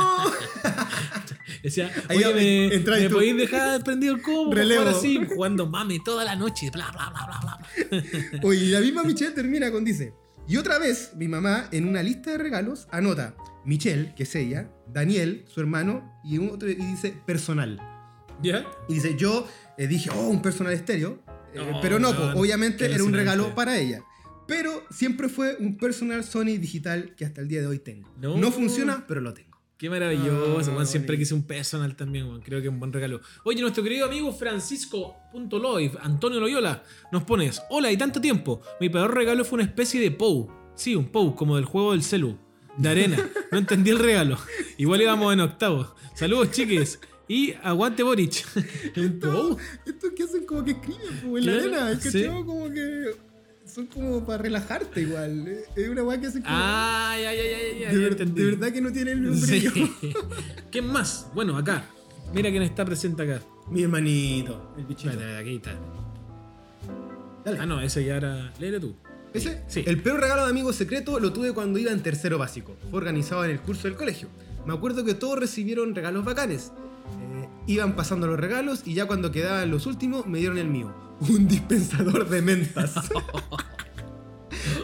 [1.63, 4.51] Decía, Ahí oye, me, ¿me podéis dejar prendido el combo?
[4.51, 8.39] jugar así, jugando mame toda la noche, bla, bla, bla, bla, bla.
[8.49, 10.15] Oye, la misma Michelle termina con dice,
[10.47, 14.71] y otra vez mi mamá en una lista de regalos anota Michelle, que es ella,
[14.87, 17.79] Daniel, su hermano, y, un otro, y dice personal.
[18.41, 18.65] ¿Ya?
[18.87, 19.47] Y dice, yo
[19.77, 21.21] eh, dije, oh, un personal estéreo,
[21.53, 24.03] eh, pero no, obviamente era un regalo para ella.
[24.47, 28.11] Pero siempre fue un personal Sony digital que hasta el día de hoy tengo.
[28.19, 28.35] No.
[28.35, 29.49] No, funciona, pero lo tengo.
[29.77, 30.87] Qué maravilloso, Ah, weón.
[30.87, 32.41] Siempre quise un personal también, weón.
[32.41, 33.21] Creo que es un buen regalo.
[33.45, 38.61] Oye, nuestro querido amigo Francisco.loy, Antonio Loyola, nos pones: Hola, y tanto tiempo.
[38.81, 40.51] Mi peor regalo fue una especie de POU.
[40.75, 42.37] Sí, un POU, como del juego del celu.
[42.77, 43.17] De arena.
[43.51, 44.37] No entendí el regalo.
[44.77, 45.95] Igual íbamos en octavo.
[46.13, 46.99] Saludos, chiques.
[47.29, 48.43] Y aguante Boric.
[48.95, 52.25] Estos que hacen como que escriben como en la arena, es que sí.
[52.25, 53.11] como que
[53.65, 55.47] son como para relajarte igual.
[55.75, 56.55] Es una weá que hacen como...
[56.57, 57.73] Ay, ay, ay, ay, ay.
[57.75, 58.41] de, ya ver- entendí.
[58.43, 59.63] de verdad que no tienen ni un Sí.
[60.71, 61.27] ¿Quién más?
[61.35, 61.85] Bueno, acá.
[62.33, 63.41] Mira quién está presente acá.
[63.69, 65.11] Mi hermanito, el bichito.
[65.39, 65.75] Aquí está.
[67.45, 67.59] Dale.
[67.59, 68.51] Ah, no, ese ya era.
[68.59, 68.95] Léelo tú.
[69.33, 69.83] Ese, Sí.
[69.85, 72.75] El peor regalo de amigo secreto lo tuve cuando iba en tercero básico.
[72.89, 74.27] Fue organizado en el curso del colegio.
[74.65, 76.71] Me acuerdo que todos recibieron regalos bacanes.
[77.21, 80.93] Eh, iban pasando los regalos y ya cuando quedaban los últimos me dieron el mío.
[81.29, 82.93] Un dispensador de mentas.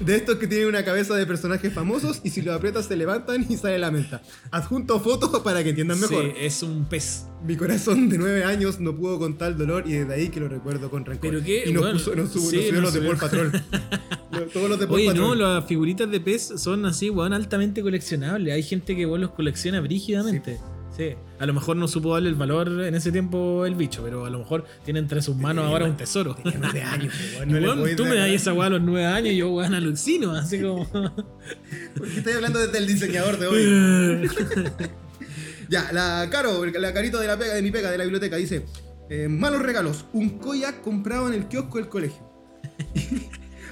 [0.01, 3.45] De estos que tienen una cabeza de personajes famosos y si lo aprietas se levantan
[3.49, 4.21] y sale la menta.
[4.51, 6.24] Adjunto fotos para que entiendan mejor.
[6.24, 7.25] Sí, es un pez.
[7.43, 10.47] Mi corazón de nueve años no pudo con tal dolor y desde ahí que lo
[10.47, 11.29] recuerdo con rencor.
[11.29, 13.09] Pero qué, y nos, bueno, puso, nos, subió- sí, nos subió nos los de.
[13.09, 13.51] Paw Patrol.
[14.54, 15.28] Todos los de Paw Oye, Patrol.
[15.28, 18.54] no, las figuritas de pez son así, weón, altamente coleccionables.
[18.54, 20.58] Hay gente que weón, los colecciona brígidamente.
[20.58, 20.62] Sí.
[21.39, 24.30] A lo mejor no supo darle el valor en ese tiempo el bicho, pero a
[24.30, 26.36] lo mejor tiene entre sus manos ahora un tesoro.
[26.36, 29.34] Tenía nueve años, weón, no podéis tú me das esa weá a los nueve años
[29.34, 30.86] y yo, weón, alucino, así como.
[31.97, 34.30] Porque estoy hablando desde el diseñador de hoy.
[35.70, 38.66] ya, la Caro, la carito de la pega, de mi pega, de la biblioteca, dice:
[39.09, 42.24] eh, Malos regalos, un koyak comprado en el kiosco del colegio.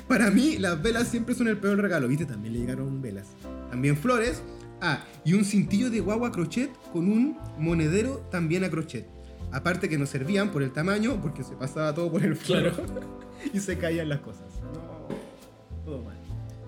[0.08, 2.08] Para mí, las velas siempre son el peor regalo.
[2.10, 2.26] ¿Viste?
[2.26, 3.28] También le llegaron velas.
[3.70, 4.44] También flores.
[4.86, 9.08] Ah, y un cintillo de guagua a crochet con un monedero también a crochet.
[9.54, 12.74] Aparte que nos servían por el tamaño, porque se pasaba todo por el floro.
[13.54, 14.44] y se caían las cosas.
[14.62, 16.18] No, todo mal.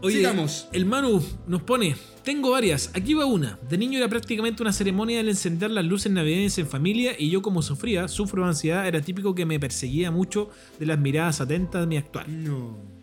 [0.02, 0.70] Oye, Sigamos.
[0.72, 3.60] el Manu nos pone, tengo varias, aquí va una.
[3.68, 7.42] De niño era prácticamente una ceremonia el encender las luces navideñas en familia y yo
[7.42, 11.82] como sufría, sufro de ansiedad, era típico que me perseguía mucho de las miradas atentas
[11.82, 12.28] de mi actual.
[12.28, 12.95] No.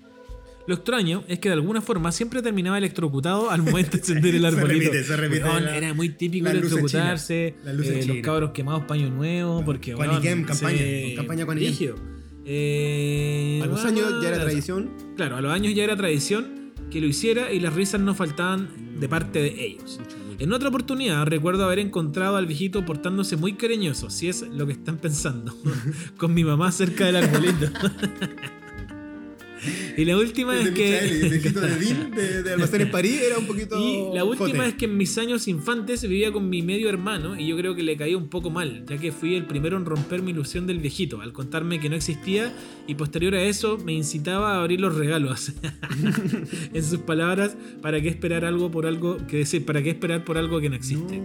[0.67, 4.41] Lo extraño es que de alguna forma siempre terminaba electrocutado al momento de encender el
[4.43, 4.85] Se arbolito.
[4.93, 9.65] repite, se repite Weón, la- era muy típico electrocutarse, eh, los cabros quemados paño nuevo,
[9.65, 11.97] porque Juaniquem, weón, campaña, se- con campaña rígido.
[12.45, 14.91] Eh, A los bueno, años ya era tradición.
[15.17, 18.69] Claro, a los años ya era tradición que lo hiciera y las risas no faltaban
[19.01, 19.99] de parte de ellos.
[20.39, 24.73] En otra oportunidad recuerdo haber encontrado al viejito portándose muy cariñoso, si es lo que
[24.73, 25.57] están pensando,
[26.17, 27.67] con mi mamá cerca del arbolito.
[29.97, 31.29] y la última El es de el que...
[31.29, 33.79] viejito de Dean de, de Almacén en París era un poquito.
[33.79, 37.47] Y la última es que en mis años infantes vivía con mi medio hermano y
[37.47, 40.23] yo creo que le caía un poco mal, ya que fui el primero en romper
[40.23, 42.53] mi ilusión del viejito, al contarme que no existía
[42.87, 45.53] y posterior a eso me incitaba a abrir los regalos.
[46.73, 50.39] en sus palabras, ¿para qué esperar algo por algo que decir, para qué esperar por
[50.39, 51.21] algo que no existe?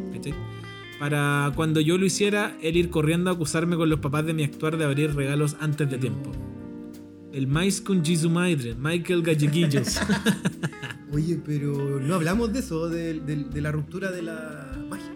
[0.99, 4.43] Para cuando yo lo hiciera, él ir corriendo a acusarme con los papás de mi
[4.43, 6.31] actuar de abrir regalos antes de tiempo.
[7.37, 9.99] El Mais con Jisu Maidre, Michael Galleguillos.
[11.13, 15.11] Oye, pero no hablamos de eso, de, de- de la ruptura de la magia.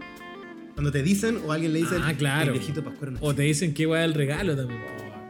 [0.76, 2.54] Cuando te dicen o alguien le dice Ah, claro.
[2.54, 4.80] el viejito Pascuero O te dicen que va el regalo también.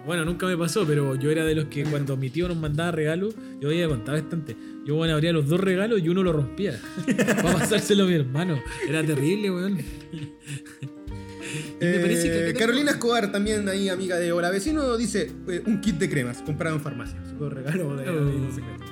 [0.05, 2.91] Bueno, nunca me pasó, pero yo era de los que cuando mi tío nos mandaba
[2.91, 4.57] regalos, yo había contado bastante.
[4.85, 6.77] Yo bueno, abría los dos regalos y uno lo rompía.
[7.17, 8.59] Para pasárselo a mi hermano.
[8.85, 9.77] Era terrible, weón.
[11.81, 15.31] Y me parece que Eh, acá Carolina Escobar, también ahí amiga de Hora Vecino, dice
[15.47, 17.17] eh, un kit de cremas comprado en farmacia.
[17.37, 18.17] Su regalo de Oh.
[18.19, 18.85] amigo secreto.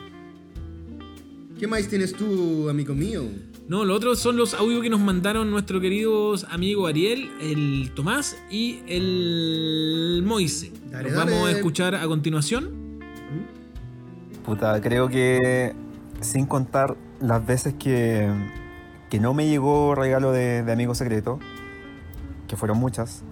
[1.59, 3.23] ¿Qué más tienes tú, amigo mío?
[3.67, 8.37] No, lo otro son los audios que nos mandaron nuestro querido amigo Ariel, el Tomás
[8.49, 10.71] y el Moise.
[10.89, 11.31] Dale, Los dale.
[11.33, 12.69] vamos a escuchar a continuación.
[14.45, 15.73] Puta, creo que
[16.21, 18.29] sin contar las veces que,
[19.09, 21.39] que no me llegó regalo de, de amigo secreto,
[22.49, 23.23] que fueron muchas,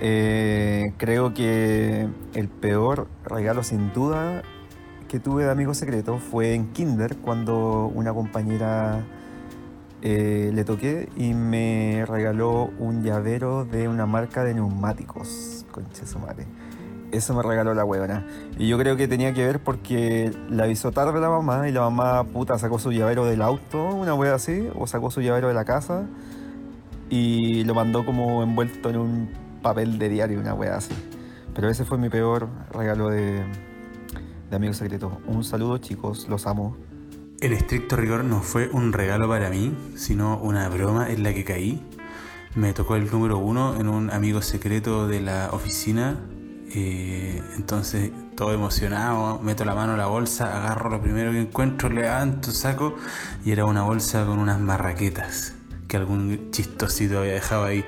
[0.00, 4.42] eh, creo que el peor regalo sin duda
[5.08, 9.04] que tuve de amigo secreto fue en Kinder cuando una compañera
[10.02, 15.64] eh, le toqué y me regaló un llavero de una marca de neumáticos.
[15.70, 16.46] Concha su madre.
[17.12, 18.26] Eso me regaló la huevona.
[18.58, 21.82] Y yo creo que tenía que ver porque la avisó tarde la mamá y la
[21.82, 25.54] mamá puta sacó su llavero del auto, una hueá así, o sacó su llavero de
[25.54, 26.06] la casa
[27.08, 29.30] y lo mandó como envuelto en un
[29.62, 30.94] papel de diario, una hueá así.
[31.54, 33.42] Pero ese fue mi peor regalo de,
[34.50, 35.20] de amigo secreto.
[35.26, 36.76] Un saludo chicos, los amo.
[37.40, 41.44] En estricto rigor no fue un regalo para mí, sino una broma en la que
[41.44, 41.82] caí.
[42.54, 46.18] Me tocó el número uno en un amigo secreto de la oficina.
[46.74, 51.88] eh, entonces, todo emocionado, meto la mano a la bolsa, agarro lo primero que encuentro,
[51.88, 52.96] levanto, saco
[53.44, 55.55] y era una bolsa con unas marraquetas
[55.86, 57.84] que algún chistosito había dejado ahí.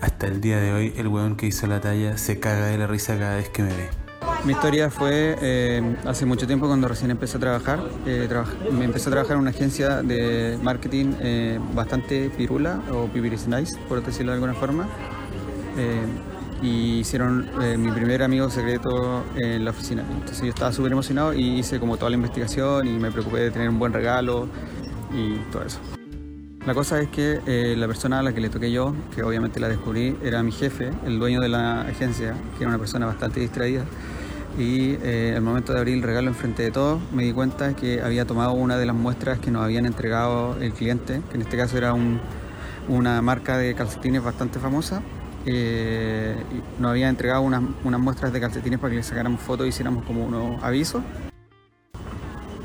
[0.00, 2.86] Hasta el día de hoy, el weón que hizo la talla se caga de la
[2.86, 4.06] risa cada vez que me ve.
[4.44, 7.80] Mi historia fue eh, hace mucho tiempo cuando recién empecé a trabajar.
[8.06, 8.28] Eh,
[8.72, 13.76] me empecé a trabajar en una agencia de marketing eh, bastante pirula o pipiris nice,
[13.88, 14.86] por decirlo de alguna forma.
[16.62, 20.02] Y hicieron mi primer amigo secreto en la oficina.
[20.10, 23.50] Entonces yo estaba súper emocionado y hice como toda la investigación y me preocupé de
[23.50, 24.48] tener un buen regalo
[25.12, 25.80] y todo eso.
[26.66, 29.60] La cosa es que eh, la persona a la que le toqué yo, que obviamente
[29.60, 33.38] la descubrí, era mi jefe, el dueño de la agencia, que era una persona bastante
[33.38, 33.84] distraída.
[34.58, 38.00] Y eh, al momento de abrir el regalo enfrente de todos, me di cuenta que
[38.02, 41.56] había tomado una de las muestras que nos habían entregado el cliente, que en este
[41.56, 42.18] caso era un-
[42.88, 45.02] una marca de calcetines bastante famosa.
[45.44, 46.34] Eh,
[46.80, 50.24] nos había entregado unas, muestras de calcetines para que le sacáramos fotos y hiciéramos como
[50.24, 51.02] unos avisos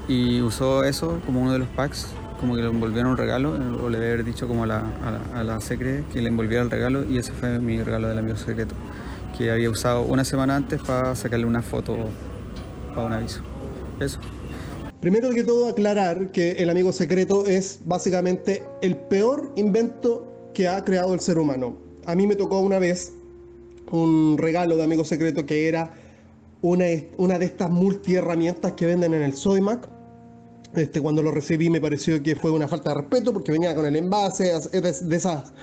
[0.08, 2.08] y usó eso como uno de los packs,
[2.42, 5.12] como que le envolvieron un regalo, o le debe haber dicho como a la, a
[5.12, 8.18] la, a la secre que le envolviera el regalo y ese fue mi regalo del
[8.18, 8.76] amigo secreto,
[9.38, 11.96] que había usado una semana antes para sacarle una foto
[12.94, 13.42] para un aviso.
[14.00, 14.20] Eso.
[15.02, 20.84] Primero que todo aclarar que el amigo secreto es básicamente el peor invento que ha
[20.84, 21.76] creado el ser humano.
[22.06, 23.14] A mí me tocó una vez
[23.92, 25.94] un regalo de amigo secreto que era
[26.62, 26.86] una,
[27.18, 29.90] una de estas multiherramientas que venden en el Soymac.
[30.76, 33.86] Este, cuando lo recibí me pareció que fue una falta de respeto porque venía con
[33.86, 35.54] el envase es de, de esas,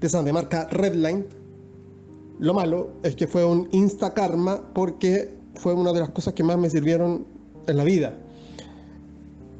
[0.00, 1.26] de esas de marca Redline.
[2.38, 6.42] Lo malo es que fue un insta karma porque fue una de las cosas que
[6.42, 7.26] más me sirvieron
[7.66, 8.18] en la vida.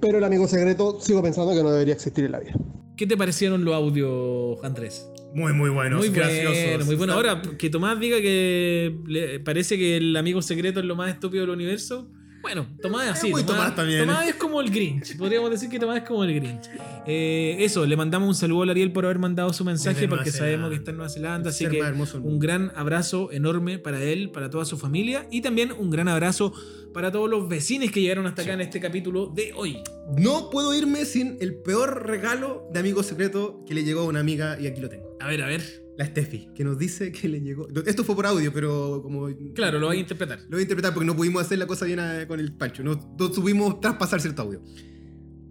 [0.01, 2.55] Pero el amigo secreto sigo pensando que no debería existir en la vida.
[2.97, 5.09] ¿Qué te parecieron los audios, Andrés?
[5.35, 6.57] Muy, muy buenos, muy graciosos.
[6.65, 7.13] bueno, muy bueno.
[7.15, 11.43] Ahora, que Tomás diga que le parece que el amigo secreto es lo más estúpido
[11.43, 12.09] del universo.
[12.45, 13.31] Bueno, Tomás es así.
[13.31, 14.01] muy Tomás también.
[14.01, 15.17] Tomás es como el Grinch.
[15.17, 16.69] Podríamos decir que Tomás es como el Grinch.
[17.07, 20.69] Eh, eso, le mandamos un saludo a Ariel por haber mandado su mensaje porque sabemos
[20.69, 21.49] que está en Nueva Zelanda.
[21.49, 21.83] Así que
[22.23, 26.53] un gran abrazo enorme para él, para toda su familia y también un gran abrazo
[26.93, 29.83] para todos los vecinos que llegaron hasta acá en este capítulo de hoy.
[30.19, 34.21] No puedo irme sin el peor regalo de amigo secreto que le llegó a una
[34.21, 35.17] amiga y aquí lo tengo.
[35.19, 35.84] A ver, a ver.
[35.97, 37.69] La Steffi, que nos dice que le llegó.
[37.87, 39.29] Esto fue por audio, pero como.
[39.55, 40.41] Claro, lo vais a interpretar.
[40.43, 42.83] Lo voy a interpretar porque no pudimos hacer la cosa bien a- con el Pancho.
[42.83, 44.61] No, no subimos traspasar cierto audio.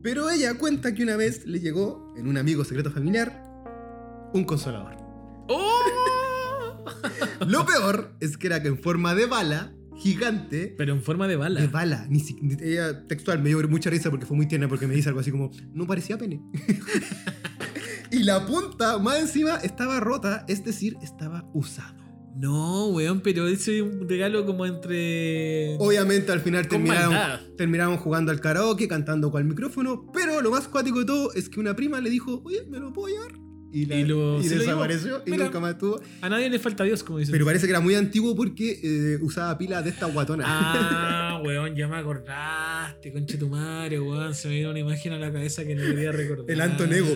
[0.01, 3.41] Pero ella cuenta que una vez le llegó, en un amigo secreto familiar,
[4.33, 4.97] un consolador.
[5.47, 6.83] ¡Oh!
[7.47, 10.75] Lo peor es que era que en forma de bala, gigante.
[10.77, 11.61] Pero en forma de bala.
[11.61, 12.05] De bala.
[12.09, 14.93] Ni si- ni- ella textual me dio mucha risa porque fue muy tierna porque me
[14.95, 16.41] dice algo así como, no parecía pene.
[18.13, 22.01] y la punta, más encima, estaba rota, es decir, estaba usado.
[22.35, 25.75] No, weón, pero ese es un regalo como entre.
[25.77, 27.15] Obviamente al final terminaron,
[27.57, 31.47] terminaron jugando al karaoke, cantando con el micrófono, pero lo más cuático de todo es
[31.47, 33.33] que una prima le dijo, oye, ¿me lo puedo llevar?
[33.71, 35.45] Y, la- Y lo- y se lo desapareció y Mira.
[35.45, 35.99] nunca más estuvo.
[36.21, 37.31] A nadie le falta Dios, como dicen.
[37.31, 40.43] Pero parece que era muy antiguo porque eh, usaba pilas de esta guatona.
[40.47, 44.33] Ah, weón, ya me acordaste, conche tu madre, weón.
[44.35, 46.45] Se me vino una imagen a la cabeza que no quería recordar.
[46.49, 47.15] el Antonego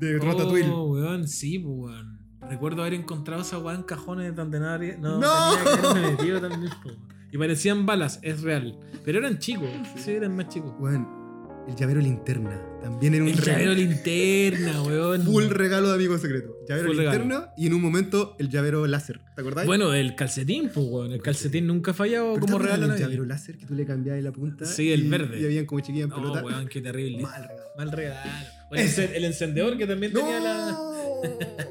[0.00, 0.68] de Ratatouille.
[0.70, 2.18] Oh, weón, sí, pues, weón.
[2.48, 4.96] Recuerdo haber encontrado esa weón en cajones donde nadie.
[4.98, 5.28] No, ¡No!
[5.94, 6.90] tenía que haberme también, po.
[7.32, 8.78] Y parecían balas, es real.
[9.04, 10.72] Pero eran chicos, sí, eran más chicos.
[10.80, 12.60] Bueno, el llavero linterna.
[12.82, 15.22] También era un El llavero linterna, weón.
[15.22, 16.56] Full regalo de amigo secreto.
[16.66, 17.18] Llavero Full regalo.
[17.18, 19.20] linterna y en un momento el llavero láser.
[19.36, 19.66] ¿Te acordás?
[19.66, 21.12] Bueno, el calcetín, pues, weón.
[21.12, 22.86] El calcetín nunca ha fallado ¿Pero te como regalo.
[22.88, 23.00] nadie.
[23.02, 24.64] llavero láser que tú le cambiabas la punta.
[24.64, 25.40] Sí, el y- verde.
[25.40, 26.42] Y habían como chiquillas en Oh, pelota.
[26.42, 27.22] weón, qué terrible.
[27.22, 27.62] Mal regalo.
[27.76, 28.50] Mal regalo.
[28.70, 30.72] O el, encen- el encendedor que también tenía la.
[30.72, 30.90] ¡No!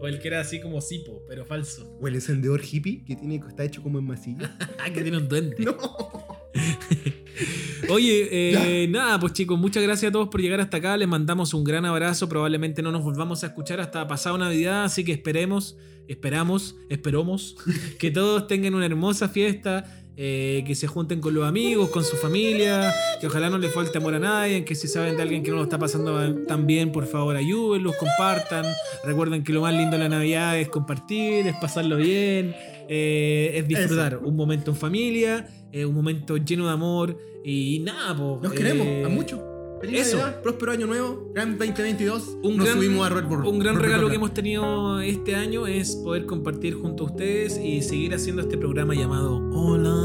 [0.00, 1.96] O el que era así como Sipo, pero falso.
[2.00, 4.56] O el encendedor hippie que tiene, está hecho como en masilla.
[4.78, 5.56] Ah, que tiene un duende.
[5.58, 5.76] No.
[7.90, 10.96] Oye, eh, nada, pues chicos, muchas gracias a todos por llegar hasta acá.
[10.96, 12.28] Les mandamos un gran abrazo.
[12.28, 15.76] Probablemente no nos volvamos a escuchar hasta pasado Navidad, así que esperemos,
[16.06, 17.56] esperamos, esperamos
[17.98, 20.04] que todos tengan una hermosa fiesta.
[20.20, 23.98] Eh, que se junten con los amigos, con su familia, que ojalá no les falte
[23.98, 26.90] amor a nadie, que si saben de alguien que no lo está pasando tan bien,
[26.90, 28.66] por favor ayúdenlos, compartan.
[29.04, 32.52] Recuerden que lo más lindo de la Navidad es compartir, es pasarlo bien,
[32.88, 38.16] eh, es disfrutar un momento en familia, eh, un momento lleno de amor y nada,
[38.16, 39.44] po, Nos queremos, a mucho.
[39.80, 40.16] Feliz eso.
[40.16, 42.38] Navidad, próspero año nuevo, gran 2022.
[42.42, 43.46] Un Nos gran, subimos a Red Bull.
[43.46, 47.56] un gran Red regalo que hemos tenido este año es poder compartir junto a ustedes
[47.56, 49.97] y seguir haciendo este programa llamado Hola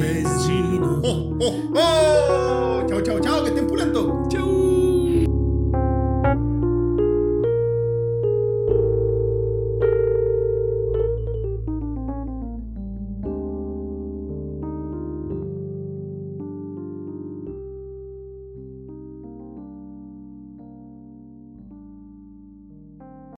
[0.00, 1.00] Vecino.
[1.02, 2.86] ¡Oh, oh, oh!
[2.88, 3.42] ¡Chao, chao, chao!
[3.42, 4.26] ¡Que estén pulando!
[4.28, 4.55] Chau.